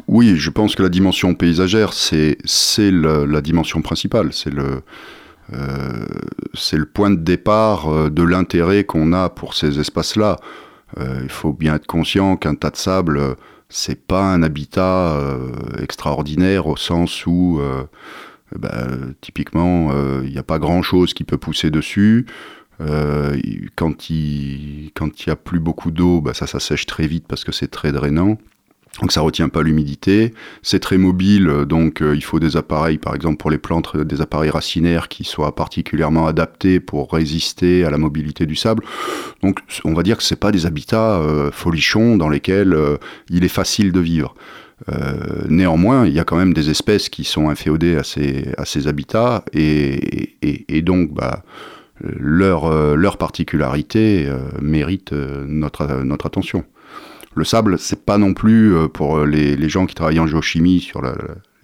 Oui, 0.07 0.35
je 0.37 0.49
pense 0.49 0.75
que 0.75 0.83
la 0.83 0.89
dimension 0.89 1.33
paysagère, 1.33 1.93
c'est 1.93 2.37
la 2.91 3.41
dimension 3.41 3.81
principale, 3.81 4.33
c'est 4.33 4.53
le, 4.53 4.81
euh, 5.53 6.05
point 6.93 7.09
de 7.09 7.15
départ 7.15 7.89
euh, 7.89 8.09
de 8.09 8.23
l'intérêt 8.23 8.83
qu'on 8.83 9.13
a 9.13 9.29
pour 9.29 9.53
ces 9.53 9.79
espaces-là. 9.79 10.37
Euh, 10.99 11.19
il 11.23 11.29
faut 11.29 11.53
bien 11.53 11.75
être 11.75 11.87
conscient 11.87 12.37
qu'un 12.37 12.55
tas 12.55 12.69
de 12.69 12.77
sable, 12.77 13.35
c'est 13.69 14.05
pas 14.07 14.23
un 14.23 14.43
habitat 14.43 15.19
extraordinaire 15.81 16.67
au 16.67 16.77
sens 16.77 17.25
où, 17.25 17.59
bah, 18.55 18.87
typiquement, 19.19 19.91
il 20.23 20.29
n'y 20.29 20.37
a 20.37 20.43
pas 20.43 20.57
grand-chose 20.57 21.13
qui 21.13 21.25
peut 21.25 21.37
pousser 21.37 21.69
dessus. 21.69 22.25
quand 23.75 24.09
il 24.09 24.91
quand 24.95 25.25
il 25.25 25.27
y 25.27 25.31
a 25.31 25.35
plus 25.35 25.59
beaucoup 25.59 25.91
d'eau, 25.91 26.21
bah, 26.21 26.33
ça, 26.33 26.47
ça 26.47 26.61
sèche 26.61 26.85
très 26.85 27.07
vite 27.07 27.25
parce 27.27 27.43
que 27.43 27.51
c'est 27.51 27.67
très 27.67 27.91
drainant. 27.91 28.37
Donc 29.01 29.11
ça 29.11 29.21
retient 29.21 29.47
pas 29.47 29.61
l'humidité, 29.61 30.33
c'est 30.63 30.79
très 30.79 30.97
mobile, 30.97 31.65
donc 31.67 32.01
euh, 32.01 32.15
il 32.15 32.23
faut 32.23 32.39
des 32.39 32.57
appareils, 32.57 32.97
par 32.97 33.13
exemple 33.13 33.37
pour 33.37 33.51
les 33.51 33.59
plantes, 33.59 33.91
euh, 33.95 34.03
des 34.03 34.21
appareils 34.21 34.49
racinaires 34.49 35.07
qui 35.07 35.23
soient 35.23 35.53
particulièrement 35.53 36.25
adaptés 36.25 36.79
pour 36.79 37.11
résister 37.11 37.85
à 37.85 37.91
la 37.91 37.99
mobilité 37.99 38.47
du 38.47 38.55
sable. 38.55 38.83
Donc 39.43 39.59
on 39.85 39.93
va 39.93 40.01
dire 40.01 40.17
que 40.17 40.23
c'est 40.23 40.39
pas 40.39 40.51
des 40.51 40.65
habitats 40.65 41.19
euh, 41.19 41.51
folichons 41.51 42.17
dans 42.17 42.29
lesquels 42.29 42.75
il 43.29 43.43
est 43.43 43.49
facile 43.49 43.91
de 43.91 43.99
vivre. 43.99 44.35
néanmoins, 45.49 46.05
il 46.05 46.13
y 46.13 46.19
a 46.19 46.23
quand 46.23 46.37
même 46.37 46.53
des 46.53 46.69
espèces 46.69 47.09
qui 47.09 47.23
sont 47.23 47.49
inféodées 47.49 47.97
à 47.97 48.03
ces, 48.03 48.87
habitats 48.87 49.43
et, 49.53 50.81
donc 50.81 51.13
bah, 51.13 51.43
leur, 52.01 53.17
particularité 53.17 54.27
mérite 54.61 55.11
notre 55.11 56.25
attention. 56.25 56.63
Le 57.37 57.43
sable, 57.43 57.77
c'est 57.77 58.03
pas 58.03 58.17
non 58.17 58.33
plus 58.33 58.75
euh, 58.75 58.87
pour 58.87 59.23
les, 59.23 59.69
gens 59.69 59.85
qui 59.85 59.93
travaillent 59.93 60.19
en 60.19 60.25
géochimie 60.25 60.79
sur, 60.79 61.03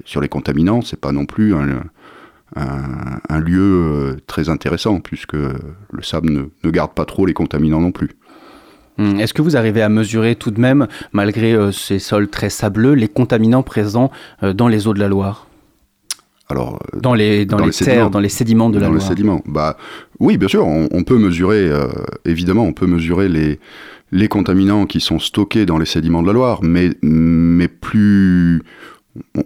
sur 0.06 0.22
les 0.22 0.30
contaminants, 0.30 0.84
c'est 0.84 1.00
pas 1.00 1.12
non 1.12 1.26
plus 1.26 1.56
un, 1.56 3.40
lieu 3.40 3.60
euh, 3.60 4.16
très 4.28 4.50
intéressant 4.50 5.00
puisque 5.00 5.34
le 5.34 6.04
sable 6.04 6.30
ne, 6.64 6.70
garde 6.70 6.94
pas 6.94 7.06
trop 7.06 7.26
les 7.26 7.34
contaminants 7.34 7.82
non 7.82 7.92
plus. 7.92 8.12
Hmm. 9.00 9.20
Est-ce 9.20 9.34
que 9.34 9.42
vous 9.42 9.58
arrivez 9.58 9.82
à 9.82 9.90
mesurer 9.90 10.36
tout 10.36 10.52
de 10.52 10.62
même, 10.62 10.88
malgré 11.12 11.54
euh, 11.54 11.72
ces 11.72 11.98
sols 11.98 12.30
très 12.30 12.52
sableux, 12.52 12.94
les 12.94 13.08
contaminants 13.08 13.64
présents 13.64 14.12
dans 14.44 14.68
les 14.68 14.86
eaux 14.86 14.94
de 14.94 15.00
la 15.00 15.08
Loire? 15.08 15.48
Alors, 16.50 16.78
dans 16.96 17.16
les, 17.16 17.48
dans, 17.48 17.58
les, 17.58 17.72
terres, 17.72 18.12
dans 18.12 18.20
les 18.20 18.30
sédiments 18.30 18.70
de 18.70 18.76
la 18.78 18.90
Loire. 18.90 19.00
Dans 19.00 19.04
les 19.04 19.10
sédiments. 19.10 19.42
Bah, 19.48 19.76
oui, 20.20 20.38
bien 20.38 20.50
sûr, 20.50 20.68
on, 20.68 21.04
peut 21.04 21.18
mesurer, 21.18 21.72
évidemment, 22.26 22.64
on 22.64 22.74
peut 22.74 22.86
mesurer 22.86 23.28
les, 23.28 23.60
les 24.14 24.28
contaminants 24.28 24.86
qui 24.86 25.00
sont 25.02 25.18
stockés 25.18 25.66
dans 25.66 25.80
les 25.80 25.88
sédiments 25.88 26.22
de 26.22 26.28
la 26.28 26.34
Loire, 26.34 26.60
mais, 26.62 26.92
mais 27.02 27.68
plus... 27.68 28.62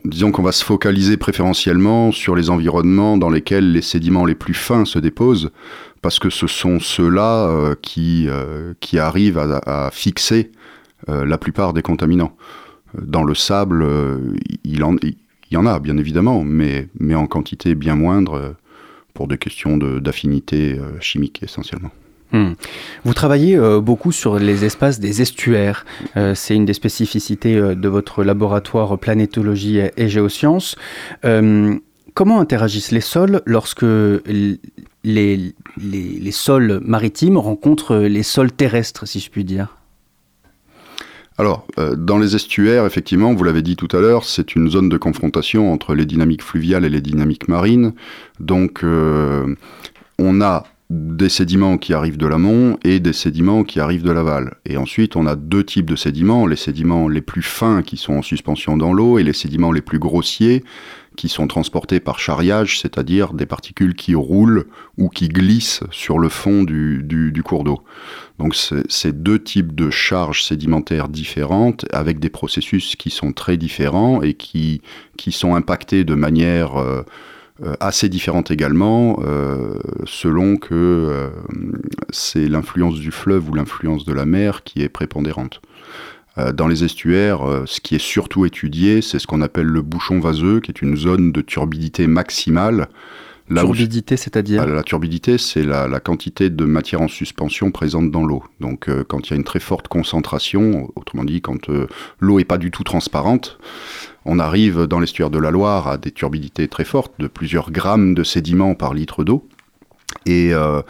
disons 0.03 0.31
qu'on 0.31 0.43
va 0.43 0.51
se 0.51 0.63
focaliser 0.63 1.15
préférentiellement 1.15 2.11
sur 2.11 2.35
les 2.35 2.49
environnements 2.49 3.17
dans 3.17 3.29
lesquels 3.29 3.71
les 3.71 3.81
sédiments 3.81 4.25
les 4.25 4.35
plus 4.35 4.53
fins 4.53 4.83
se 4.83 4.99
déposent, 4.99 5.51
parce 6.01 6.19
que 6.19 6.29
ce 6.29 6.47
sont 6.47 6.81
ceux-là 6.81 7.47
euh, 7.47 7.75
qui, 7.81 8.25
euh, 8.27 8.73
qui 8.81 8.99
arrivent 8.99 9.37
à, 9.37 9.89
fixer 9.93 10.51
euh, 11.07 11.25
la 11.25 11.37
plupart 11.37 11.71
des 11.71 11.81
contaminants. 11.81 12.35
Dans 13.01 13.23
le 13.23 13.35
sable, 13.35 13.87
il, 14.65 14.79
y 14.79 15.57
en 15.57 15.65
a, 15.65 15.79
bien 15.79 15.97
évidemment, 15.97 16.43
mais, 16.43 16.89
mais 16.99 17.15
en 17.15 17.27
quantité 17.27 17.73
bien 17.73 17.95
moindre 17.95 18.55
pour 19.13 19.27
des 19.27 19.37
questions 19.37 19.77
d'affinité 19.77 20.77
chimique 20.99 21.41
essentiellement. 21.41 21.91
Hmm. 22.37 22.53
Vous 23.03 23.15
travaillez 23.15 23.55
euh, 23.55 23.81
beaucoup 23.81 24.11
sur 24.11 24.37
les 24.37 24.63
espaces 24.63 24.99
des 24.99 25.23
estuaires. 25.23 25.85
Euh, 26.17 26.35
c'est 26.35 26.55
une 26.55 26.65
des 26.65 26.73
spécificités 26.73 27.55
euh, 27.55 27.73
de 27.73 27.89
votre 27.89 28.23
laboratoire 28.23 28.99
planétologie 28.99 29.79
et, 29.79 30.07
géosciences. 30.07 30.75
comment 32.13 32.39
interagissent 32.39 32.91
les 32.91 33.01
sols 33.01 33.41
lorsque 33.45 33.83
les, 33.83 34.59
les, 35.03 35.53
les, 35.77 36.31
sols 36.31 36.79
maritimes 36.83 37.37
rencontrent 37.37 37.95
les 37.95 38.23
sols 38.23 38.51
terrestres, 38.51 39.07
si 39.07 39.19
je 39.19 39.29
puis 39.29 39.43
dire? 39.43 39.75
Alors, 41.37 41.67
dans 41.97 42.17
les 42.17 42.35
estuaires, 42.35 42.85
effectivement, 42.85 43.33
vous 43.33 43.43
l'avez 43.43 43.61
dit 43.61 43.75
tout 43.75 43.89
à 43.95 43.99
l'heure, 43.99 44.23
c'est 44.23 44.55
une 44.55 44.69
zone 44.69 44.89
de 44.89 44.97
confrontation 44.97 45.71
entre 45.71 45.93
les 45.93 46.05
dynamiques 46.05 46.41
fluviales 46.41 46.85
et 46.85 46.89
les 46.89 47.01
dynamiques 47.01 47.47
marines. 47.47 47.93
Donc, 48.39 48.83
on 48.83 50.41
a 50.41 50.63
des 50.89 51.27
sédiments 51.27 51.77
qui 51.77 51.93
arrivent 51.93 52.17
de 52.17 52.27
l'amont 52.27 52.77
et 52.85 53.01
des 53.01 53.11
sédiments 53.11 53.65
qui 53.65 53.81
arrivent 53.81 54.03
de 54.03 54.11
l'aval. 54.11 54.55
Et 54.65 54.77
ensuite, 54.77 55.17
on 55.17 55.27
a 55.27 55.35
deux 55.35 55.63
types 55.63 55.89
de 55.89 55.97
sédiments, 55.97 56.47
les 56.47 56.55
sédiments 56.55 57.09
les 57.09 57.19
plus 57.19 57.41
fins 57.41 57.81
qui 57.81 57.97
sont 57.97 58.13
en 58.13 58.21
suspension 58.21 58.77
dans 58.77 58.93
l'eau 58.93 59.19
et 59.19 59.23
les 59.23 59.33
sédiments 59.33 59.73
les 59.73 59.81
plus 59.81 59.99
grossiers 59.99 60.63
qui 61.17 61.27
sont 61.27 61.47
transportés 61.47 61.99
par 61.99 62.19
charriage, 62.19 62.79
c'est-à-dire 62.79 63.33
des 63.33 63.47
particules 63.47 63.95
qui 63.95 64.15
roulent 64.15 64.65
ou 64.97 65.09
qui 65.09 65.27
glissent 65.27 65.81
sur 65.91 66.19
le 66.19 66.29
fond 66.29 66.63
du, 66.63 67.41
cours 67.43 67.65
d'eau. 67.65 67.83
Donc 68.39 68.55
c'est 68.55 69.23
deux 69.23 69.39
types 69.39 69.75
de 69.75 69.89
charges 69.89 70.43
sédimentaires 70.43 71.09
différentes 71.09 71.85
avec 71.91 72.19
des 72.19 72.29
processus 72.29 72.95
qui 72.95 73.09
sont 73.09 73.33
très 73.33 73.57
différents 73.57 74.21
et 74.21 74.35
qui, 74.35 74.81
qui 75.17 75.33
sont 75.33 75.53
impactés 75.53 76.05
de 76.05 76.15
manière... 76.15 76.77
Euh, 76.77 77.03
assez 77.79 78.09
différente 78.09 78.51
également, 78.51 79.19
selon 80.05 80.57
que 80.57 81.31
c'est 82.09 82.47
l'influence 82.47 82.95
du 82.95 83.11
fleuve 83.11 83.49
ou 83.49 83.53
l'influence 83.53 84.05
de 84.05 84.13
la 84.13 84.25
mer 84.25 84.63
qui 84.63 84.81
est 84.81 84.89
prépondérante. 84.89 85.61
Dans 86.53 86.67
les 86.67 86.83
estuaires, 86.83 87.41
ce 87.65 87.81
qui 87.81 87.95
est 87.95 88.01
surtout 88.01 88.45
étudié, 88.45 89.01
c'est 89.01 89.17
ce 89.17 89.25
qu'on 89.25 89.41
appelle 89.41 89.65
le 89.65 89.81
bouchon 89.81 90.19
vaseux, 90.19 90.59
qui 90.59 90.69
est 90.69 90.81
une 90.81 90.95
zone 90.95 91.31
de 91.31 91.41
turbidité 91.41 92.05
maximale 92.05 92.89
la 93.49 93.63
turbidité, 93.63 94.17
c'est-à-dire 94.17 94.65
La 94.65 94.83
turbidité, 94.83 95.37
c'est 95.37 95.63
la, 95.63 95.99
quantité 95.99 96.49
de 96.49 96.65
matière 96.65 97.01
en 97.01 97.07
suspension 97.07 97.71
présente 97.71 98.11
dans 98.11 98.25
l'eau. 98.25 98.43
Donc, 98.59 98.89
euh, 98.89 99.03
quand 99.07 99.27
il 99.27 99.31
y 99.31 99.33
a 99.33 99.35
une 99.37 99.43
très 99.43 99.59
forte 99.59 99.87
concentration, 99.87 100.91
autrement 100.95 101.23
dit, 101.23 101.41
quand 101.41 101.69
euh, 101.69 101.87
l'eau 102.19 102.39
est 102.39 102.45
pas 102.45 102.57
du 102.57 102.71
tout 102.71 102.83
transparente, 102.83 103.57
on 104.27 104.39
arrive 104.39 104.83
dans 104.83 104.99
l'estuaire 104.99 105.29
de 105.29 105.39
la 105.39 105.51
Loire 105.51 105.87
à 105.87 105.97
des 105.97 106.11
turbidités 106.11 106.67
très 106.67 106.83
fortes, 106.83 107.13
de 107.19 107.27
plusieurs 107.27 107.71
grammes 107.71 108.13
de 108.13 108.23
sédiments 108.23 108.75
par 108.75 108.93
litre 108.93 109.23
d'eau. 109.23 109.47
Et, 110.25 110.53
euh, 110.53 110.81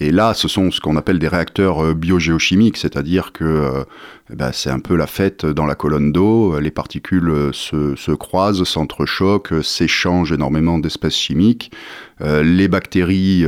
là, 0.00 0.34
ce 0.34 0.48
sont 0.48 0.70
ce 0.70 0.80
qu'on 0.80 0.96
appelle 0.96 1.18
des 1.18 1.28
réacteurs 1.28 1.84
euh, 1.84 1.94
biogéochimiques, 1.94 2.76
c'est-à-dire 2.76 3.32
que 3.32 3.44
euh, 3.44 3.84
bah, 4.30 4.52
c'est 4.52 4.70
un 4.70 4.80
peu 4.80 4.96
la 4.96 5.06
fête 5.06 5.44
dans 5.44 5.66
la 5.66 5.74
colonne 5.74 6.12
d'eau, 6.12 6.58
les 6.58 6.70
particules 6.70 7.50
se, 7.52 7.94
se 7.96 8.12
croisent, 8.12 8.64
s'entrechoquent, 8.64 9.62
s'échangent 9.62 10.32
énormément 10.32 10.78
d'espèces 10.78 11.16
chimiques, 11.16 11.70
les 12.20 12.66
bactéries 12.66 13.44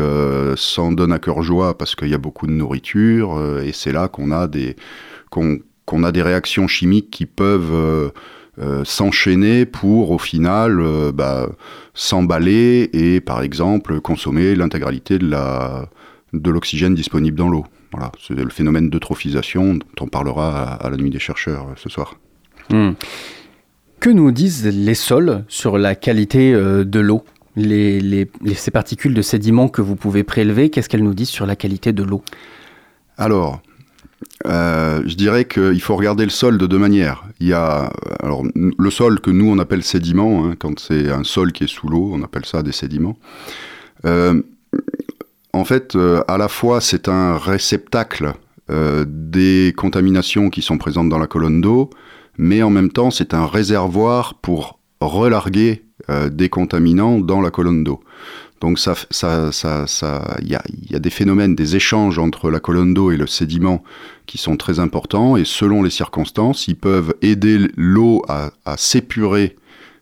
s'en 0.56 0.92
donnent 0.92 1.12
à 1.12 1.18
cœur 1.18 1.42
joie 1.42 1.76
parce 1.76 1.94
qu'il 1.94 2.08
y 2.08 2.14
a 2.14 2.18
beaucoup 2.18 2.46
de 2.46 2.52
nourriture, 2.52 3.42
et 3.62 3.72
c'est 3.72 3.92
là 3.92 4.08
qu'on 4.08 4.30
a 4.30 4.46
des 4.46 4.76
réactions 6.22 6.68
chimiques 6.68 7.10
qui 7.10 7.26
peuvent 7.26 8.12
euh, 8.60 8.84
s'enchaîner 8.84 9.66
pour 9.66 10.10
au 10.10 10.18
final 10.18 10.80
euh, 10.80 11.12
bah, 11.12 11.48
s'emballer 11.94 12.90
et 12.92 13.20
par 13.20 13.42
exemple 13.42 14.00
consommer 14.00 14.56
l'intégralité 14.56 15.18
de 15.18 15.28
la 15.28 15.88
de 16.32 16.50
l'oxygène 16.50 16.94
disponible 16.94 17.36
dans 17.36 17.48
l'eau. 17.48 17.64
Voilà, 17.92 18.10
c'est 18.20 18.34
le 18.34 18.50
phénomène 18.50 18.90
d'eutrophisation 18.90 19.74
dont 19.74 19.80
on 20.00 20.06
parlera 20.08 20.74
à, 20.74 20.90
la 20.90 20.96
nuit 20.96 21.10
des 21.10 21.20
chercheurs 21.20 21.68
euh, 21.68 21.74
ce 21.76 21.88
soir. 21.88 22.16
Hmm. 22.70 22.92
Que 24.00 24.10
nous 24.10 24.32
disent 24.32 24.66
les 24.66 24.94
sols 24.94 25.44
sur 25.48 25.78
la 25.78 25.94
qualité 25.94 26.52
de 26.52 27.00
l'eau? 27.00 27.24
Les, 27.56 28.28
Ces 28.54 28.70
particules 28.70 29.14
de 29.14 29.22
sédiments 29.22 29.68
que 29.68 29.82
vous 29.82 29.96
pouvez 29.96 30.22
prélever, 30.22 30.70
qu'est-ce 30.70 30.88
qu'elles 30.88 31.02
nous 31.02 31.14
disent 31.14 31.30
sur 31.30 31.46
la 31.46 31.56
qualité 31.56 31.92
de 31.92 32.04
l'eau? 32.04 32.22
Alors, 33.16 33.60
euh, 34.46 35.02
je 35.06 35.14
dirais 35.14 35.46
qu'il 35.46 35.80
faut 35.80 35.96
regarder 35.96 36.24
le 36.24 36.30
sol 36.30 36.58
de 36.58 36.66
deux 36.66 36.78
manières. 36.78 37.24
Il 37.40 37.48
y 37.48 37.52
a 37.52 37.90
alors 38.22 38.42
le 38.54 38.90
sol 38.90 39.20
que 39.20 39.30
nous 39.30 39.50
on 39.50 39.58
appelle 39.58 39.82
sédiment, 39.82 40.44
hein, 40.44 40.54
quand 40.58 40.78
c'est 40.78 41.10
un 41.10 41.24
sol 41.24 41.52
qui 41.52 41.64
est 41.64 41.68
sous 41.68 41.88
l'eau, 41.88 42.10
on 42.12 42.22
appelle 42.22 42.44
ça 42.44 42.62
des 42.62 42.72
sédiments. 42.72 43.16
Euh, 44.04 44.40
en 45.52 45.64
fait, 45.64 45.96
euh, 45.96 46.22
à 46.28 46.38
la 46.38 46.48
fois 46.48 46.80
c'est 46.80 47.08
un 47.08 47.36
réceptacle 47.36 48.32
des 49.06 49.72
contaminations 49.78 50.50
qui 50.50 50.60
sont 50.60 50.76
présentes 50.76 51.08
dans 51.08 51.16
la 51.16 51.26
colonne 51.26 51.62
d'eau, 51.62 51.88
mais 52.36 52.62
en 52.62 52.68
même 52.68 52.90
temps 52.90 53.10
c'est 53.10 53.32
un 53.32 53.46
réservoir 53.46 54.34
pour 54.34 54.78
relarguer 55.00 55.84
des 56.30 56.50
contaminants 56.50 57.18
dans 57.18 57.40
la 57.40 57.50
colonne 57.50 57.82
d'eau. 57.82 58.00
Donc 58.60 58.78
ça, 58.78 58.94
ça, 59.10 59.52
ça, 59.52 59.86
ça, 59.86 60.36
il 60.42 60.48
y 60.48 60.56
a, 60.94 60.98
des 60.98 61.10
phénomènes, 61.10 61.54
des 61.54 61.76
échanges 61.76 62.18
entre 62.18 62.50
la 62.50 62.58
colonne 62.60 62.92
d'eau 62.92 63.10
et 63.10 63.16
le 63.16 63.26
sédiment 63.26 63.82
qui 64.26 64.38
sont 64.38 64.56
très 64.56 64.80
importants. 64.80 65.36
Et 65.36 65.44
selon 65.44 65.82
les 65.82 65.90
circonstances, 65.90 66.66
ils 66.66 66.76
peuvent 66.76 67.14
aider 67.22 67.58
l'eau 67.76 68.22
à, 68.28 68.50
s'épurer 68.76 69.56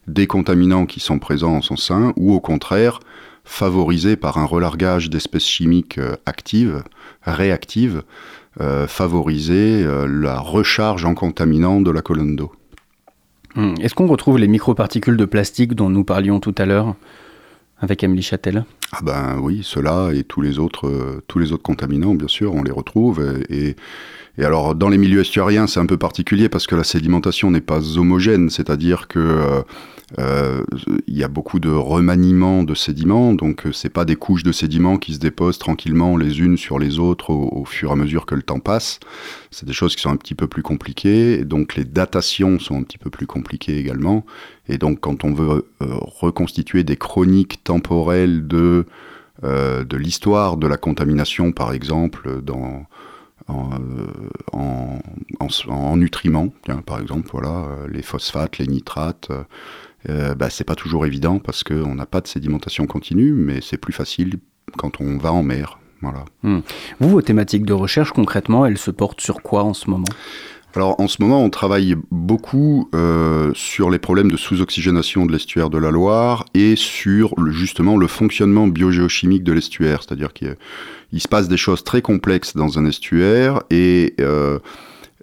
des 0.06 0.26
contaminants 0.26 0.86
qui 0.86 1.00
sont 1.00 1.18
présents 1.18 1.56
en 1.56 1.62
son 1.62 1.76
sein 1.76 2.12
ou 2.16 2.32
au 2.32 2.40
contraire 2.40 3.00
favoriser 3.44 4.16
par 4.16 4.38
un 4.38 4.44
relargage 4.44 5.08
d'espèces 5.08 5.46
chimiques 5.46 5.98
euh, 5.98 6.16
actives, 6.26 6.82
réactives, 7.22 8.02
euh, 8.60 8.88
favoriser 8.88 9.84
euh, 9.84 10.06
la 10.08 10.40
recharge 10.40 11.04
en 11.04 11.14
contaminants 11.14 11.80
de 11.80 11.92
la 11.92 12.02
colonne 12.02 12.34
d'eau. 12.34 12.52
Hum, 13.54 13.74
est-ce 13.80 13.94
qu'on 13.94 14.08
retrouve 14.08 14.38
les 14.38 14.48
microparticules 14.48 15.16
de 15.16 15.24
plastique 15.24 15.74
dont 15.74 15.90
nous 15.90 16.02
parlions 16.02 16.40
tout 16.40 16.54
à 16.58 16.66
l'heure? 16.66 16.96
Avec 17.78 18.02
Emily 18.02 18.22
Châtel 18.22 18.64
Ah 18.98 19.02
ben 19.02 19.38
oui, 19.42 19.60
cela 19.62 20.10
et 20.14 20.24
tous 20.24 20.40
les 20.40 20.58
autres, 20.58 20.88
euh, 20.88 21.22
tous 21.28 21.38
les 21.38 21.52
autres 21.52 21.62
contaminants, 21.62 22.14
bien 22.14 22.28
sûr, 22.28 22.54
on 22.54 22.62
les 22.62 22.70
retrouve. 22.70 23.42
Et, 23.50 23.76
alors, 24.38 24.74
dans 24.74 24.88
les 24.88 24.96
milieux 24.96 25.20
estuariens, 25.20 25.66
c'est 25.66 25.80
un 25.80 25.86
peu 25.86 25.98
particulier 25.98 26.48
parce 26.48 26.66
que 26.66 26.74
la 26.74 26.84
sédimentation 26.84 27.50
n'est 27.50 27.60
pas 27.60 27.98
homogène, 27.98 28.48
c'est-à-dire 28.48 29.06
que 29.06 29.18
euh, 29.18 29.62
euh, 30.18 30.62
il 31.06 31.16
y 31.16 31.24
a 31.24 31.28
beaucoup 31.28 31.58
de 31.58 31.70
remaniement 31.70 32.62
de 32.62 32.74
sédiments, 32.74 33.34
donc 33.34 33.64
c'est 33.72 33.90
pas 33.90 34.04
des 34.04 34.14
couches 34.14 34.44
de 34.44 34.52
sédiments 34.52 34.98
qui 34.98 35.14
se 35.14 35.18
déposent 35.18 35.58
tranquillement 35.58 36.16
les 36.16 36.40
unes 36.40 36.56
sur 36.56 36.78
les 36.78 36.98
autres 36.98 37.30
au, 37.30 37.64
fur 37.64 37.90
et 37.90 37.92
à 37.92 37.96
mesure 37.96 38.24
que 38.24 38.34
le 38.34 38.42
temps 38.42 38.60
passe. 38.60 39.00
C'est 39.50 39.66
des 39.66 39.72
choses 39.72 39.96
qui 39.96 40.02
sont 40.02 40.10
un 40.10 40.16
petit 40.16 40.34
peu 40.34 40.46
plus 40.46 40.62
compliquées, 40.62 41.44
donc 41.44 41.74
les 41.74 41.84
datations 41.84 42.58
sont 42.58 42.78
un 42.78 42.82
petit 42.82 42.98
peu 42.98 43.10
plus 43.10 43.26
compliquées 43.26 43.78
également. 43.78 44.24
Et 44.68 44.78
donc 44.78 45.00
quand 45.00 45.24
on 45.24 45.32
veut 45.32 45.66
reconstituer 45.80 46.84
des 46.84 46.96
chroniques 46.96 47.64
temporelles 47.64 48.46
de 48.46 48.85
de 49.42 49.96
l'histoire 49.96 50.56
de 50.56 50.66
la 50.66 50.76
contamination, 50.76 51.52
par 51.52 51.72
exemple, 51.72 52.40
dans 52.42 52.86
en, 53.48 53.70
en, 54.52 55.96
nutriments, 55.96 56.48
par 56.84 57.00
exemple, 57.00 57.28
voilà, 57.30 57.68
les 57.88 58.02
phosphates, 58.02 58.58
les 58.58 58.66
nitrates, 58.66 59.30
euh, 60.08 60.34
bah, 60.34 60.50
c'est 60.50 60.64
pas 60.64 60.74
toujours 60.74 61.06
évident 61.06 61.38
parce 61.38 61.64
qu'on 61.64 61.94
n'a 61.94 62.06
pas 62.06 62.20
de 62.20 62.28
sédimentation 62.28 62.86
continue, 62.86 63.32
mais 63.32 63.60
c'est 63.60 63.78
plus 63.78 63.92
facile 63.92 64.38
quand 64.76 65.00
on 65.00 65.16
va 65.18 65.32
en 65.32 65.42
mer. 65.42 65.78
Voilà. 66.02 66.24
Hmm. 66.42 66.60
Vous, 67.00 67.08
vos 67.08 67.22
thématiques 67.22 67.64
de 67.64 67.72
recherche, 67.72 68.12
concrètement, 68.12 68.66
elles 68.66 68.78
se 68.78 68.90
portent 68.90 69.20
sur 69.20 69.42
quoi 69.42 69.64
en 69.64 69.74
ce 69.74 69.90
moment? 69.90 70.04
Alors 70.76 71.00
en 71.00 71.08
ce 71.08 71.22
moment, 71.22 71.42
on 71.42 71.48
travaille 71.48 71.96
beaucoup 72.10 72.90
euh, 72.94 73.50
sur 73.54 73.88
les 73.88 73.98
problèmes 73.98 74.30
de 74.30 74.36
sous-oxygénation 74.36 75.24
de 75.24 75.32
l'estuaire 75.32 75.70
de 75.70 75.78
la 75.78 75.90
Loire 75.90 76.44
et 76.52 76.76
sur 76.76 77.34
justement 77.50 77.96
le 77.96 78.06
fonctionnement 78.06 78.68
biogéochimique 78.68 79.42
de 79.42 79.52
l'estuaire. 79.52 80.02
C'est-à-dire 80.02 80.34
qu'il 80.34 80.56
se 81.18 81.28
passe 81.28 81.48
des 81.48 81.56
choses 81.56 81.82
très 81.82 82.02
complexes 82.02 82.54
dans 82.54 82.78
un 82.78 82.84
estuaire 82.84 83.62
et 83.70 84.14
euh, 84.20 84.58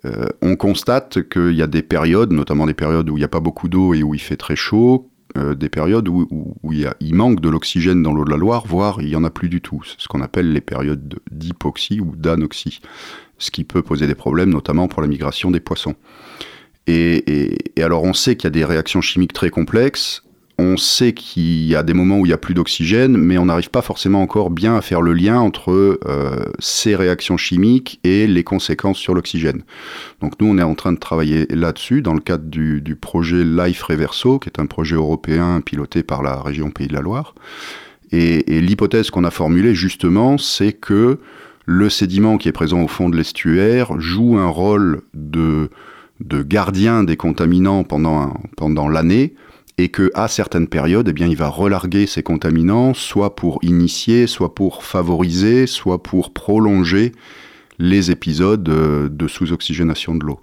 euh, 0.05 0.25
on 0.41 0.55
constate 0.55 1.29
qu'il 1.29 1.53
y 1.53 1.61
a 1.61 1.67
des 1.67 1.83
périodes, 1.83 2.31
notamment 2.31 2.65
des 2.65 2.73
périodes 2.73 3.07
où 3.11 3.15
il 3.15 3.19
n'y 3.19 3.25
a 3.25 3.29
pas 3.29 3.39
beaucoup 3.39 3.69
d'eau 3.69 3.93
et 3.93 4.01
où 4.01 4.15
il 4.15 4.21
fait 4.21 4.37
très 4.37 4.55
chaud, 4.55 5.09
des 5.35 5.69
périodes 5.69 6.07
où, 6.09 6.27
il, 6.71 7.15
manque 7.15 7.39
de 7.39 7.49
l'oxygène 7.49 8.03
dans 8.03 8.13
l'eau 8.13 8.23
de 8.23 8.29
la 8.29 8.37
Loire, 8.37 8.67
voire 8.67 9.01
il 9.01 9.07
n'y 9.07 9.15
en 9.15 9.23
a 9.23 9.31
plus 9.31 9.49
du 9.49 9.61
tout. 9.61 9.81
C'est 9.83 9.99
ce 9.99 10.07
qu'on 10.07 10.21
appelle 10.21 10.51
les 10.51 10.61
périodes 10.61 11.15
d'hypoxie 11.31 11.99
ou 11.99 12.15
d'anoxie, 12.15 12.81
ce 13.43 13.51
qui 13.51 13.63
peut 13.63 13.81
poser 13.81 14.07
des 14.07 14.15
problèmes, 14.15 14.49
notamment 14.49 14.87
pour 14.87 15.01
la 15.01 15.07
migration 15.07 15.51
des 15.51 15.59
poissons. 15.59 15.95
et 16.87 17.55
alors 17.77 18.03
on 18.03 18.13
sait 18.13 18.35
qu'il 18.35 18.45
y 18.45 18.47
a 18.47 18.51
des 18.51 18.65
réactions 18.65 19.01
chimiques 19.01 19.33
très 19.33 19.49
complexes, 19.49 20.23
on 20.59 20.77
sait 20.77 21.13
qu'il 21.13 21.65
y 21.65 21.75
a 21.75 21.81
des 21.81 21.93
moments 21.93 22.19
où 22.19 22.25
il 22.25 22.29
n'y 22.29 22.33
a 22.33 22.37
plus 22.37 22.53
d'oxygène, 22.53 23.17
mais 23.17 23.37
on 23.37 23.45
n'arrive 23.45 23.71
pas 23.71 23.81
forcément 23.81 24.21
encore 24.21 24.51
bien 24.51 24.75
à 24.75 24.81
faire 24.81 25.01
le 25.01 25.13
lien 25.13 25.39
entre 25.39 25.99
euh, 26.05 26.45
ces 26.59 26.95
réactions 26.95 27.37
chimiques 27.37 27.99
et 28.03 28.27
les 28.27 28.43
conséquences 28.43 28.97
sur 28.97 29.15
l'oxygène. 29.15 29.63
Donc 30.21 30.39
nous, 30.39 30.47
on 30.47 30.57
est 30.59 30.63
en 30.63 30.75
train 30.75 30.93
de 30.93 30.99
travailler 30.99 31.47
là-dessus 31.49 32.01
dans 32.01 32.13
le 32.13 32.19
cadre 32.19 32.45
du, 32.45 32.95
projet 32.95 33.43
Life 33.43 33.81
Reverso, 33.81 34.37
qui 34.37 34.49
est 34.49 34.59
un 34.59 34.67
projet 34.67 34.95
européen 34.95 35.61
piloté 35.61 36.03
par 36.03 36.21
la 36.21 36.39
région 36.39 36.69
Pays 36.69 36.87
de 36.87 36.93
la 36.93 37.01
Loire. 37.01 37.33
Et, 38.11 38.55
et 38.55 38.61
l'hypothèse 38.61 39.09
qu'on 39.09 39.23
a 39.23 39.31
formulée 39.31 39.73
justement, 39.73 40.37
c'est 40.37 40.73
que 40.73 41.17
le 41.65 41.89
sédiment 41.89 42.37
qui 42.37 42.49
est 42.49 42.53
présent 42.53 42.83
au 42.83 42.87
fond 42.87 43.09
de 43.09 43.15
l'estuaire 43.15 43.99
joue 43.99 44.37
un 44.37 44.47
rôle 44.47 45.01
de, 45.13 45.69
gardien 46.21 47.03
des 47.03 47.17
contaminants 47.17 47.83
pendant, 47.83 48.89
l'année 48.89 49.33
et 49.77 49.89
que 49.89 50.11
à 50.13 50.27
certaines 50.27 50.67
périodes, 50.67 51.13
eh 51.17 51.23
il 51.23 51.35
va 51.35 51.47
relarguer 51.47 52.05
ces 52.05 52.21
contaminants, 52.21 52.93
soit 52.93 53.35
pour 53.35 53.59
initier, 53.63 54.27
soit 54.27 54.53
pour 54.53 54.83
favoriser, 54.83 55.65
soit 55.65 56.03
pour 56.03 56.31
prolonger 56.31 57.11
les 57.79 58.11
épisodes 58.11 58.69
euh, 58.69 59.09
de 59.09 59.27
sous-oxygénation 59.27 60.13
de 60.13 60.25
l'eau. 60.25 60.39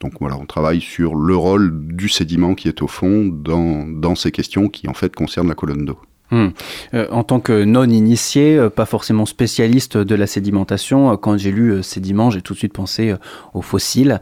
Donc 0.00 0.12
voilà, 0.20 0.36
on 0.36 0.46
travaille 0.46 0.80
sur 0.80 1.16
le 1.16 1.34
rôle 1.34 1.88
du 1.88 2.08
sédiment 2.08 2.54
qui 2.54 2.68
est 2.68 2.80
au 2.80 2.86
fond 2.86 3.26
dans 3.26 4.14
ces 4.14 4.30
questions 4.30 4.68
qui 4.68 4.88
en 4.88 4.94
fait 4.94 5.14
concernent 5.14 5.48
la 5.48 5.54
colonne 5.54 5.84
d'eau. 5.84 5.98
Hmm. 6.30 6.48
Euh, 6.94 7.06
en 7.10 7.24
tant 7.24 7.40
que 7.40 7.64
non-initié, 7.64 8.56
euh, 8.56 8.70
pas 8.70 8.86
forcément 8.86 9.26
spécialiste 9.26 9.96
de 9.96 10.14
la 10.14 10.26
sédimentation, 10.26 11.12
euh, 11.12 11.16
quand 11.16 11.36
j'ai 11.36 11.50
lu 11.50 11.82
sédiment, 11.82 12.30
j'ai 12.30 12.40
tout 12.40 12.52
de 12.52 12.58
suite 12.58 12.72
pensé 12.72 13.14
aux 13.54 13.62
fossiles, 13.62 14.20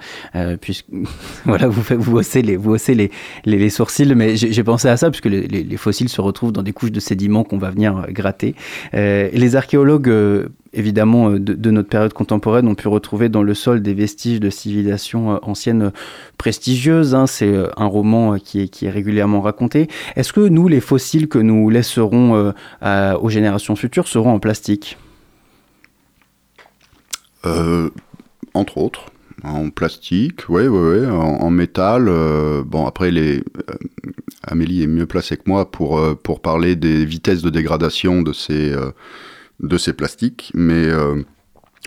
puisque 0.61 0.87
voilà, 1.45 1.69
vous, 1.69 1.83
vous 1.99 2.17
haussez 2.17 2.43
les, 2.43 3.71
sourcils, 3.71 4.15
mais 4.15 4.37
j'ai 4.37 4.65
pensé 4.65 4.89
à 4.89 4.97
ça 4.97 5.11
puisque 5.11 5.27
les, 5.27 5.47
les, 5.47 5.77
fossiles 5.77 6.09
se 6.09 6.21
retrouvent 6.21 6.53
dans 6.53 6.63
des 6.63 6.73
couches 6.73 6.93
de 6.93 7.01
sédiments 7.01 7.45
qu'on 7.45 7.59
va 7.59 7.71
venir 7.71 8.07
gratter. 8.11 8.55
les 8.93 9.57
archéologues 9.57 10.49
évidemment 10.73 11.31
de, 11.31 11.71
notre 11.71 11.89
période 11.89 12.13
contemporaine 12.13 12.69
ont 12.69 12.75
pu 12.75 12.89
retrouver 12.89 13.29
dans 13.29 13.43
le 13.43 13.55
sol 13.55 13.83
des 13.83 13.95
vestiges 13.95 14.41
de 14.41 14.51
civilisations 14.51 15.39
anciennes 15.43 15.93
prestigieuses. 16.37 17.15
Hein. 17.15 17.27
C'est 17.27 17.55
un 17.77 17.87
roman 17.87 18.39
qui 18.39 18.61
est, 18.61 18.91
régulièrement 18.91 19.41
raconté. 19.41 19.89
Est-ce 20.17 20.33
que 20.33 20.41
nous, 20.41 20.69
les 20.69 20.81
fossiles 20.81 21.29
que 21.29 21.39
nous 21.39 21.71
laisserons 21.71 22.53
aux 22.83 23.29
générations 23.29 23.77
futures 23.77 24.09
seront 24.09 24.33
en 24.33 24.39
plastique? 24.39 24.99
Entre 28.55 28.79
autres 28.79 29.07
en 29.45 29.71
plastique, 29.71 30.49
ouais, 30.49 30.69
ouais, 30.69 31.01
ouais 31.01 31.07
en, 31.07 31.51
métal. 31.51 32.09
Euh, 32.09 32.63
bon, 32.65 32.87
après, 32.87 33.11
euh, 33.13 33.41
Amélie 34.43 34.83
est 34.83 34.89
mieux 34.89 35.07
placée 35.07 35.37
que 35.37 35.43
moi 35.47 35.71
pour, 35.71 35.99
euh, 35.99 36.15
pour 36.15 36.41
parler 36.41 36.77
des 36.77 37.05
vitesses 37.05 37.43
de 37.43 37.51
dégradation 37.51 38.23
de 38.23 38.33
ces, 38.33 38.75
de 39.61 39.79
ces 39.79 39.93
plastiques, 39.93 40.53
mais 40.55 40.89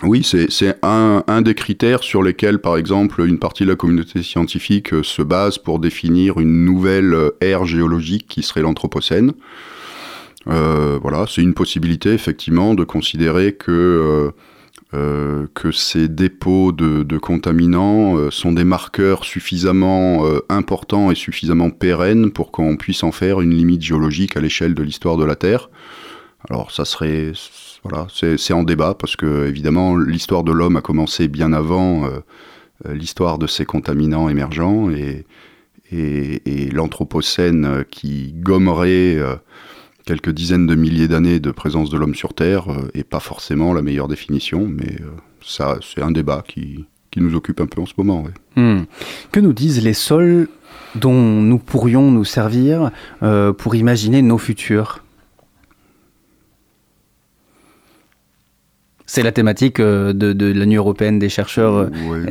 oui, 0.02 0.22
c'est 0.24 0.78
un, 0.82 1.42
des 1.42 1.54
critères 1.54 2.02
sur 2.02 2.22
lesquels, 2.22 2.58
par 2.58 2.76
exemple, 2.76 3.24
une 3.26 3.38
partie 3.38 3.64
de 3.64 3.70
la 3.70 3.76
communauté 3.76 4.22
scientifique 4.22 4.90
se 5.02 5.22
base 5.22 5.58
pour 5.58 5.78
définir 5.78 6.38
une 6.38 6.64
nouvelle 6.64 7.14
ère 7.40 7.64
géologique 7.64 8.26
qui 8.28 8.42
serait 8.42 8.62
l'Anthropocène. 8.62 9.32
voilà, 10.46 11.26
c'est 11.28 11.42
une 11.42 11.54
possibilité, 11.54 12.10
effectivement, 12.10 12.74
de 12.74 12.84
considérer 12.84 13.54
que 13.54 14.32
euh, 14.94 15.46
que 15.54 15.72
ces 15.72 16.06
dépôts 16.06 16.70
de, 16.70 17.16
contaminants 17.16 18.14
euh, 18.18 18.30
sont 18.30 18.52
des 18.52 18.64
marqueurs 18.64 19.24
suffisamment 19.24 20.26
euh, 20.26 20.40
importants 20.50 21.10
et 21.10 21.14
suffisamment 21.14 21.70
pérennes 21.70 22.30
pour 22.30 22.52
qu'on 22.52 22.76
puisse 22.76 23.02
en 23.02 23.10
faire 23.10 23.40
une 23.40 23.54
limite 23.54 23.80
géologique 23.80 24.36
à 24.36 24.40
l'échelle 24.40 24.74
de 24.74 24.82
l'histoire 24.82 25.16
de 25.16 25.24
la 25.24 25.34
Terre. 25.34 25.70
Alors 26.50 26.72
ça 26.72 26.84
serait, 26.84 27.32
voilà, 27.82 28.06
c'est 28.10 28.52
en 28.52 28.62
débat 28.62 28.94
parce 28.94 29.16
que 29.16 29.46
évidemment 29.46 29.96
l'histoire 29.96 30.44
de 30.44 30.52
l'homme 30.52 30.76
a 30.76 30.80
commencé 30.80 31.26
bien 31.26 31.52
avant 31.52 32.08
l'histoire 32.88 33.38
de 33.38 33.48
ces 33.48 33.64
contaminants 33.64 34.28
émergents 34.28 34.90
et, 34.90 35.26
et, 35.90 36.70
l'anthropocène 36.70 37.84
qui 37.90 38.34
gommerait 38.34 39.18
quelques 40.04 40.30
dizaines 40.30 40.66
de 40.66 40.74
milliers 40.74 41.08
d'années 41.08 41.40
de 41.40 41.50
présence 41.50 41.90
de 41.90 41.96
l'homme 41.96 42.14
sur 42.14 42.34
Terre 42.34 42.70
euh, 42.70 43.02
pas 43.08 43.20
forcément 43.20 43.72
la 43.72 43.82
meilleure 43.82 44.08
définition, 44.08 44.66
mais 44.66 44.96
euh, 45.00 45.10
ça, 45.44 45.76
c'est 45.82 46.02
un 46.02 46.10
débat 46.10 46.42
qui, 46.46 46.86
qui, 47.10 47.20
nous 47.20 47.34
occupe 47.34 47.60
un 47.60 47.66
peu 47.66 47.80
en 47.80 47.86
ce 47.86 47.92
moment. 47.96 48.24
Hmm. 48.56 48.82
Que 49.30 49.40
nous 49.40 49.52
disent 49.52 49.82
les 49.82 49.92
sols 49.92 50.48
dont 50.94 51.12
nous 51.12 51.58
pourrions 51.58 52.10
nous 52.10 52.24
servir 52.24 52.90
euh, 53.22 53.52
pour 53.52 53.74
imaginer 53.74 54.22
nos 54.22 54.38
futurs? 54.38 55.01
C'est 59.06 59.22
la 59.22 59.32
thématique 59.32 59.80
euh, 59.80 60.12
de, 60.12 60.52
la 60.52 60.66
nuit 60.66 60.76
européenne 60.76 61.18
des 61.18 61.28
chercheurs 61.28 61.74
euh, 61.74 61.88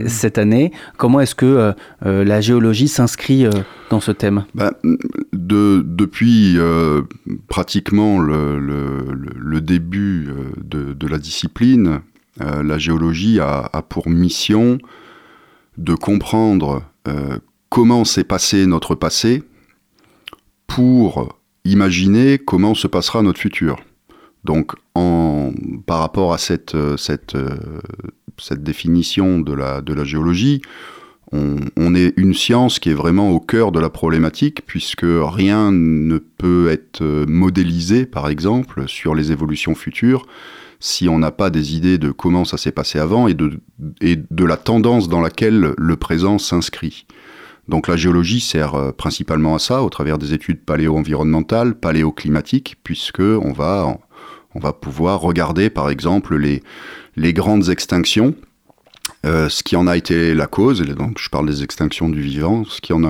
cette 0.07 0.37
année. 0.37 0.71
Comment 0.97 1.19
est-ce 1.19 1.35
que 1.35 1.73
euh, 2.05 2.23
la 2.23 2.41
géologie 2.41 2.87
s'inscrit 2.87 3.45
dans 3.89 3.99
ce 3.99 4.11
thème? 4.11 4.45
Ben, 4.55 4.71
de, 5.33 5.83
Depuis 5.85 6.57
pratiquement 7.47 8.19
le, 8.19 9.59
début 9.61 10.29
de, 10.63 11.07
la 11.07 11.17
discipline, 11.17 12.01
la 12.39 12.77
géologie 12.77 13.39
a, 13.39 13.69
a, 13.71 13.81
pour 13.81 14.09
mission 14.09 14.77
de 15.77 15.95
comprendre 15.95 16.83
comment 17.69 18.05
s'est 18.05 18.23
passé 18.23 18.65
notre 18.65 18.95
passé 18.95 19.43
pour 20.67 21.37
imaginer 21.65 22.39
comment 22.39 22.73
se 22.73 22.87
passera 22.87 23.21
notre 23.21 23.39
futur. 23.39 23.77
Donc, 24.43 24.73
par 24.93 25.99
rapport 25.99 26.33
à 26.33 26.37
cette, 26.37 26.75
euh, 26.75 26.95
euh, 27.35 28.55
définition 28.57 29.39
de 29.39 29.53
la, 29.53 30.03
géologie, 30.03 30.61
on, 31.31 31.95
est 31.95 32.13
une 32.17 32.33
science 32.33 32.79
qui 32.79 32.89
est 32.89 32.95
vraiment 32.95 33.31
au 33.31 33.39
cœur 33.39 33.71
de 33.71 33.79
la 33.79 33.89
problématique, 33.89 34.63
puisque 34.65 35.05
rien 35.05 35.71
ne 35.71 36.17
peut 36.17 36.69
être 36.69 37.01
euh, 37.01 37.25
modélisé, 37.27 38.05
par 38.05 38.27
exemple, 38.29 38.87
sur 38.87 39.15
les 39.15 39.31
évolutions 39.31 39.75
futures, 39.75 40.25
si 40.79 41.07
on 41.07 41.19
n'a 41.19 41.31
pas 41.31 41.51
des 41.51 41.75
idées 41.75 41.99
de 41.99 42.11
comment 42.11 42.43
ça 42.43 42.57
s'est 42.57 42.71
passé 42.71 42.99
avant 42.99 43.27
et 43.27 43.35
de, 43.35 43.59
et 44.01 44.17
de 44.29 44.45
la 44.45 44.57
tendance 44.57 45.07
dans 45.07 45.21
laquelle 45.21 45.73
le 45.77 45.95
présent 45.95 46.39
s'inscrit. 46.39 47.05
Donc 47.69 47.87
la 47.87 47.95
géologie 47.95 48.39
sert 48.39 48.91
principalement 48.95 49.55
à 49.55 49.59
ça, 49.59 49.83
au 49.83 49.89
travers 49.89 50.17
des 50.17 50.33
études 50.33 50.65
paléo-environnementales, 50.65 51.75
paléoclimatiques, 51.75 52.77
puisque 52.83 53.21
on 53.21 53.53
va 53.53 53.99
on 54.55 54.59
va 54.59 54.73
pouvoir 54.73 55.21
regarder 55.21 55.69
par 55.69 55.89
exemple 55.89 56.37
les, 56.37 57.33
grandes 57.33 57.69
extinctions, 57.69 58.35
euh, 59.25 59.49
ce 59.49 59.63
qui 59.63 59.75
en 59.75 59.87
a 59.87 59.97
été 59.97 60.33
la 60.33 60.47
cause, 60.47 60.81
donc 60.81 61.19
je 61.19 61.29
parle 61.29 61.47
des 61.47 61.63
extinctions 61.63 62.09
du 62.09 62.21
vivant, 62.21 62.63
ce 62.65 62.81
qui, 62.81 62.93
en 62.93 63.03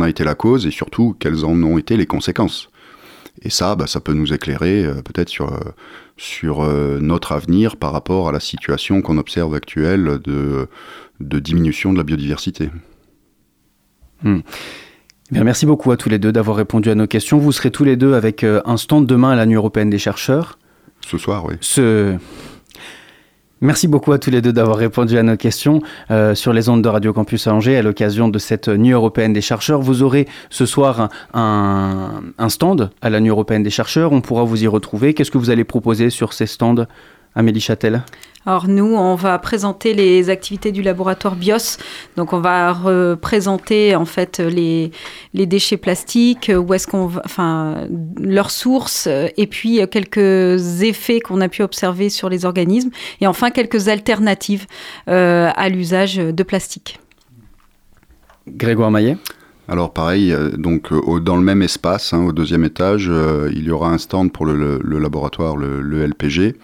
a, 0.00 0.08
été 0.08 0.24
la 0.24 0.34
cause 0.34 0.66
et 0.66 0.70
surtout 0.70 1.16
quelles 1.18 1.44
en 1.44 1.62
ont 1.62 1.78
été 1.78 1.96
les 1.96 2.06
conséquences. 2.06 2.70
Et 3.42 3.50
ça, 3.50 3.74
bah, 3.74 3.86
ça 3.86 4.00
peut 4.00 4.12
nous 4.12 4.32
éclairer 4.32 4.84
euh, 4.84 5.02
peut-être 5.02 5.30
sur, 5.30 6.62
euh, 6.62 6.98
notre 7.00 7.32
avenir 7.32 7.76
par 7.76 7.92
rapport 7.92 8.28
à 8.28 8.32
la 8.32 8.40
situation 8.40 9.00
qu'on 9.00 9.16
observe 9.16 9.54
actuelle 9.54 10.18
de, 10.22 10.68
diminution 11.20 11.92
de 11.92 11.98
la 11.98 12.04
biodiversité. 12.04 12.70
Hmm. 14.22 14.40
Eh 15.34 15.44
merci 15.44 15.64
beaucoup 15.64 15.92
à 15.92 15.96
tous 15.96 16.08
les 16.08 16.18
deux 16.18 16.32
d'avoir 16.32 16.56
répondu 16.56 16.90
à 16.90 16.94
nos 16.94 17.06
questions. 17.06 17.38
Vous 17.38 17.52
serez 17.52 17.70
tous 17.70 17.84
les 17.84 17.96
deux 17.96 18.14
avec 18.14 18.44
un 18.44 18.76
stand 18.76 19.06
demain 19.06 19.30
à 19.30 19.36
la 19.36 19.46
européenne 19.46 19.88
des 19.88 19.98
chercheurs. 19.98 20.58
Ce 21.00 21.18
soir, 21.18 21.44
oui. 21.44 21.54
Merci 23.62 23.88
beaucoup 23.88 24.12
à 24.12 24.18
tous 24.18 24.30
les 24.30 24.40
deux 24.40 24.54
d'avoir 24.54 24.78
répondu 24.78 25.18
à 25.18 25.22
nos 25.22 25.36
questions 25.36 25.82
euh, 26.10 26.34
sur 26.34 26.54
les 26.54 26.70
ondes 26.70 26.80
de 26.80 26.88
Radio 26.88 27.12
Campus 27.12 27.46
à 27.46 27.52
Angers 27.52 27.76
à 27.76 27.82
l'occasion 27.82 28.30
de 28.30 28.38
cette 28.38 28.68
Nuit 28.68 28.92
européenne 28.92 29.34
des 29.34 29.42
chercheurs. 29.42 29.82
Vous 29.82 30.02
aurez 30.02 30.26
ce 30.48 30.64
soir 30.64 31.10
un, 31.34 32.22
un, 32.38 32.48
stand 32.48 32.90
à 33.02 33.10
la 33.10 33.20
Nuit 33.20 33.28
européenne 33.28 33.62
des 33.62 33.68
chercheurs. 33.68 34.12
On 34.12 34.22
pourra 34.22 34.44
vous 34.44 34.64
y 34.64 34.66
retrouver. 34.66 35.12
Qu'est-ce 35.12 35.30
que 35.30 35.36
vous 35.36 35.50
allez 35.50 35.64
proposer 35.64 36.08
sur 36.08 36.32
ces 36.32 36.46
stands, 36.46 36.86
Amélie 37.34 37.60
Châtel 37.60 38.02
alors 38.46 38.68
nous, 38.68 38.94
on 38.94 39.16
va 39.16 39.38
présenter 39.38 39.92
les 39.92 40.30
activités 40.30 40.72
du 40.72 40.80
laboratoire 40.80 41.36
BIOS. 41.36 41.76
Donc 42.16 42.32
on 42.32 42.40
va 42.40 42.72
représenter 42.72 43.94
en 43.94 44.06
fait 44.06 44.38
les, 44.38 44.92
les 45.34 45.44
déchets 45.44 45.76
plastiques, 45.76 46.50
où 46.54 46.72
est-ce 46.72 46.86
qu'on 46.86 47.10
enfin 47.22 47.86
leurs 48.18 48.50
sources, 48.50 49.08
et 49.36 49.46
puis 49.46 49.80
quelques 49.90 50.82
effets 50.82 51.20
qu'on 51.20 51.42
a 51.42 51.48
pu 51.48 51.62
observer 51.62 52.08
sur 52.08 52.30
les 52.30 52.46
organismes, 52.46 52.90
et 53.20 53.26
enfin 53.26 53.50
quelques 53.50 53.88
alternatives 53.88 54.66
euh, 55.08 55.50
à 55.54 55.68
l'usage 55.68 56.16
de 56.16 56.42
plastique. 56.42 56.98
Grégoire 58.48 58.90
Maillet 58.90 59.18
alors 59.68 59.92
pareil, 59.92 60.32
euh, 60.32 60.50
donc 60.50 60.92
dans 61.22 61.36
le 61.36 61.42
même 61.42 61.62
espace, 61.62 62.12
hein, 62.12 62.24
au 62.24 62.32
deuxième 62.32 62.64
étage, 62.64 63.06
euh, 63.08 63.48
il 63.54 63.62
y 63.62 63.70
aura 63.70 63.90
un 63.92 63.98
stand 63.98 64.32
pour 64.32 64.44
le, 64.44 64.80
laboratoire, 64.98 65.56
le, 65.56 65.80
le, 65.80 66.04
LPG, 66.08 66.56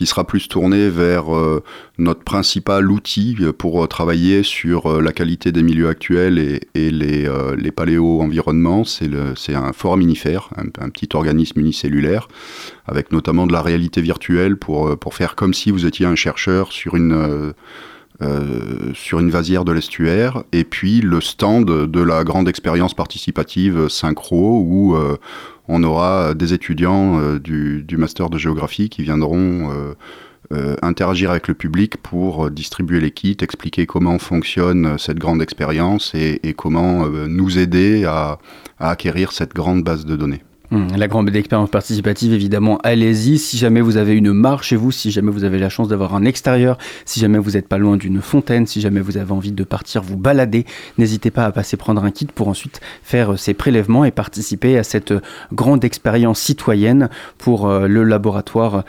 qui 0.00 0.06
sera 0.06 0.26
plus 0.26 0.48
tourné 0.48 0.88
vers 0.88 1.36
euh, 1.36 1.62
notre 1.98 2.24
principal 2.24 2.90
outil 2.90 3.36
pour 3.58 3.84
euh, 3.84 3.86
travailler 3.86 4.42
sur 4.42 4.86
euh, 4.86 5.02
la 5.02 5.12
qualité 5.12 5.52
des 5.52 5.62
milieux 5.62 5.90
actuels 5.90 6.38
et, 6.38 6.90
les, 6.90 7.70
paléo-environnements. 7.70 8.84
C'est 8.84 9.54
un 9.54 9.72
forum 9.74 10.00
unifère, 10.00 10.48
un, 10.56 10.88
petit 10.88 11.10
organisme 11.12 11.60
unicellulaire, 11.60 12.28
avec 12.86 13.12
notamment 13.12 13.46
de 13.46 13.52
la 13.52 13.60
réalité 13.60 14.00
virtuelle 14.00 14.56
pour, 14.56 14.98
pour 14.98 15.12
faire 15.12 15.34
comme 15.34 15.52
si 15.52 15.70
vous 15.70 15.84
étiez 15.84 16.06
un 16.06 16.16
chercheur 16.16 16.72
sur 16.72 16.96
une... 16.96 17.52
sur 18.94 19.18
une 19.18 19.30
vasière 19.30 19.64
de 19.64 19.72
l'estuaire, 19.72 20.44
et 20.52 20.64
puis 20.64 21.00
le 21.00 21.20
stand 21.22 21.66
de 21.66 22.02
la 22.02 22.22
grande 22.22 22.48
expérience 22.48 22.92
participative 22.92 23.88
Synchro, 23.88 24.60
où 24.60 24.96
on 25.70 25.84
aura 25.84 26.34
des 26.34 26.52
étudiants 26.52 27.20
euh, 27.20 27.38
du, 27.38 27.96
master 27.96 28.28
de 28.28 28.38
géographie 28.38 28.88
qui 28.88 29.02
viendront 29.02 29.70
euh, 29.70 29.94
euh, 30.52 30.76
interagir 30.82 31.30
avec 31.30 31.46
le 31.46 31.54
public 31.54 31.96
pour 31.98 32.50
distribuer 32.50 33.00
les 33.00 33.12
kits, 33.12 33.36
expliquer 33.40 33.86
comment 33.86 34.18
fonctionne 34.18 34.98
cette 34.98 35.18
grande 35.18 35.40
expérience 35.40 36.12
et, 36.14 36.54
comment 36.56 37.06
nous 37.08 37.58
aider 37.58 38.04
à 38.04 38.38
acquérir 38.80 39.30
cette 39.30 39.54
grande 39.54 39.84
base 39.84 40.04
de 40.04 40.16
données. 40.16 40.42
Hum, 40.72 40.86
la 40.96 41.08
grande 41.08 41.34
expérience 41.34 41.68
participative, 41.68 42.32
évidemment, 42.32 42.78
allez-y. 42.84 43.38
Si 43.38 43.58
jamais 43.58 43.80
vous 43.80 43.96
avez 43.96 44.14
une 44.14 44.32
mare 44.32 44.62
chez 44.62 44.76
vous, 44.76 44.92
si 44.92 45.10
jamais 45.10 45.32
vous 45.32 45.42
avez 45.42 45.58
la 45.58 45.68
chance 45.68 45.88
d'avoir 45.88 46.14
un 46.14 46.24
extérieur, 46.24 46.78
si 47.04 47.18
jamais 47.18 47.38
vous 47.38 47.52
n'êtes 47.52 47.66
pas 47.66 47.78
loin 47.78 47.96
d'une 47.96 48.20
fontaine, 48.20 48.68
si 48.68 48.80
jamais 48.80 49.00
vous 49.00 49.16
avez 49.16 49.32
envie 49.32 49.50
de 49.50 49.64
partir 49.64 50.00
vous 50.00 50.16
balader, 50.16 50.66
n'hésitez 50.96 51.32
pas 51.32 51.44
à 51.44 51.50
passer 51.50 51.76
prendre 51.76 52.04
un 52.04 52.12
kit 52.12 52.26
pour 52.32 52.46
ensuite 52.46 52.80
faire 53.02 53.32
euh, 53.32 53.36
ces 53.36 53.52
prélèvements 53.52 54.04
et 54.04 54.12
participer 54.12 54.78
à 54.78 54.84
cette 54.84 55.10
euh, 55.10 55.20
grande 55.52 55.84
expérience 55.84 56.38
citoyenne 56.38 57.10
pour 57.36 57.66
euh, 57.66 57.88
le 57.88 58.04
laboratoire 58.04 58.84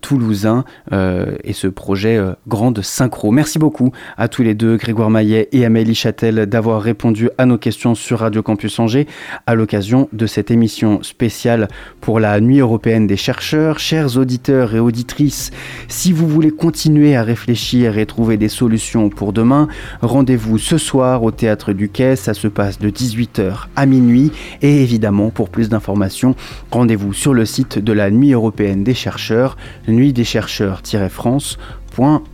toulousain 0.00 0.64
et 0.92 1.52
ce 1.52 1.66
projet 1.66 2.18
Grande 2.46 2.80
Synchro. 2.82 3.30
Merci 3.30 3.58
beaucoup 3.58 3.92
à 4.16 4.28
tous 4.28 4.42
les 4.42 4.54
deux, 4.54 4.76
Grégoire 4.76 5.10
Maillet 5.10 5.48
et 5.52 5.64
Amélie 5.64 5.94
Châtel, 5.94 6.46
d'avoir 6.46 6.80
répondu 6.80 7.30
à 7.38 7.46
nos 7.46 7.58
questions 7.58 7.94
sur 7.94 8.20
Radio 8.20 8.42
Campus 8.42 8.78
Angers 8.78 9.06
à 9.46 9.54
l'occasion 9.54 10.08
de 10.12 10.26
cette 10.26 10.50
émission 10.50 11.02
spéciale 11.02 11.68
pour 12.00 12.18
la 12.20 12.40
Nuit 12.40 12.60
européenne 12.60 13.06
des 13.06 13.16
chercheurs. 13.16 13.78
Chers 13.78 14.16
auditeurs 14.16 14.74
et 14.74 14.80
auditrices, 14.80 15.50
si 15.88 16.12
vous 16.12 16.26
voulez 16.26 16.50
continuer 16.50 17.14
à 17.14 17.22
réfléchir 17.22 17.98
et 17.98 18.06
trouver 18.06 18.38
des 18.38 18.48
solutions 18.48 19.10
pour 19.10 19.32
demain, 19.34 19.68
rendez-vous 20.00 20.56
ce 20.56 20.78
soir 20.78 21.22
au 21.22 21.30
Théâtre 21.30 21.74
du 21.74 21.90
Quai. 21.90 22.16
Ça 22.16 22.32
se 22.32 22.48
passe 22.48 22.78
de 22.78 22.88
18h 22.88 23.66
à 23.76 23.84
minuit. 23.84 24.32
Et 24.62 24.82
évidemment, 24.82 25.28
pour 25.28 25.50
plus 25.50 25.68
d'informations, 25.68 26.34
rendez-vous 26.70 27.12
sur 27.12 27.34
le 27.34 27.44
site 27.44 27.78
de 27.78 27.92
la 27.92 28.10
Nuit 28.10 28.32
européenne 28.32 28.84
des 28.84 28.94
chercheurs, 28.94 29.57
nuit 29.86 30.12
des 30.12 30.24
chercheurs-france 30.24 31.58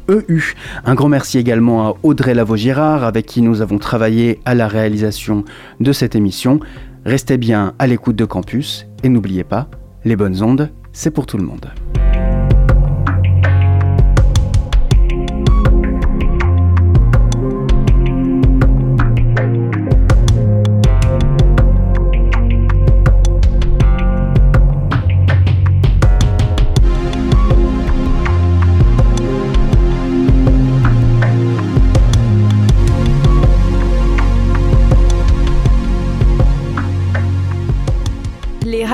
EU. 0.08 0.54
Un 0.84 0.94
grand 0.94 1.08
merci 1.08 1.38
également 1.38 1.88
à 1.88 1.96
Audrey 2.02 2.34
Lavaux-Girard 2.34 3.04
avec 3.04 3.26
qui 3.26 3.42
nous 3.42 3.62
avons 3.62 3.78
travaillé 3.78 4.40
à 4.44 4.54
la 4.54 4.68
réalisation 4.68 5.44
de 5.80 5.92
cette 5.92 6.14
émission. 6.14 6.60
Restez 7.04 7.36
bien 7.36 7.74
à 7.78 7.86
l'écoute 7.86 8.16
de 8.16 8.24
Campus 8.24 8.86
et 9.02 9.08
n'oubliez 9.08 9.44
pas, 9.44 9.68
les 10.04 10.16
bonnes 10.16 10.42
ondes, 10.42 10.70
c'est 10.92 11.10
pour 11.10 11.26
tout 11.26 11.38
le 11.38 11.44
monde. 11.44 11.70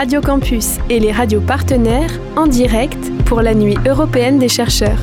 Radio 0.00 0.22
Campus 0.22 0.78
et 0.88 0.98
les 0.98 1.12
radios 1.12 1.42
partenaires 1.42 2.10
en 2.34 2.46
direct 2.46 2.96
pour 3.26 3.42
la 3.42 3.52
Nuit 3.52 3.76
européenne 3.86 4.38
des 4.38 4.48
chercheurs. 4.48 5.02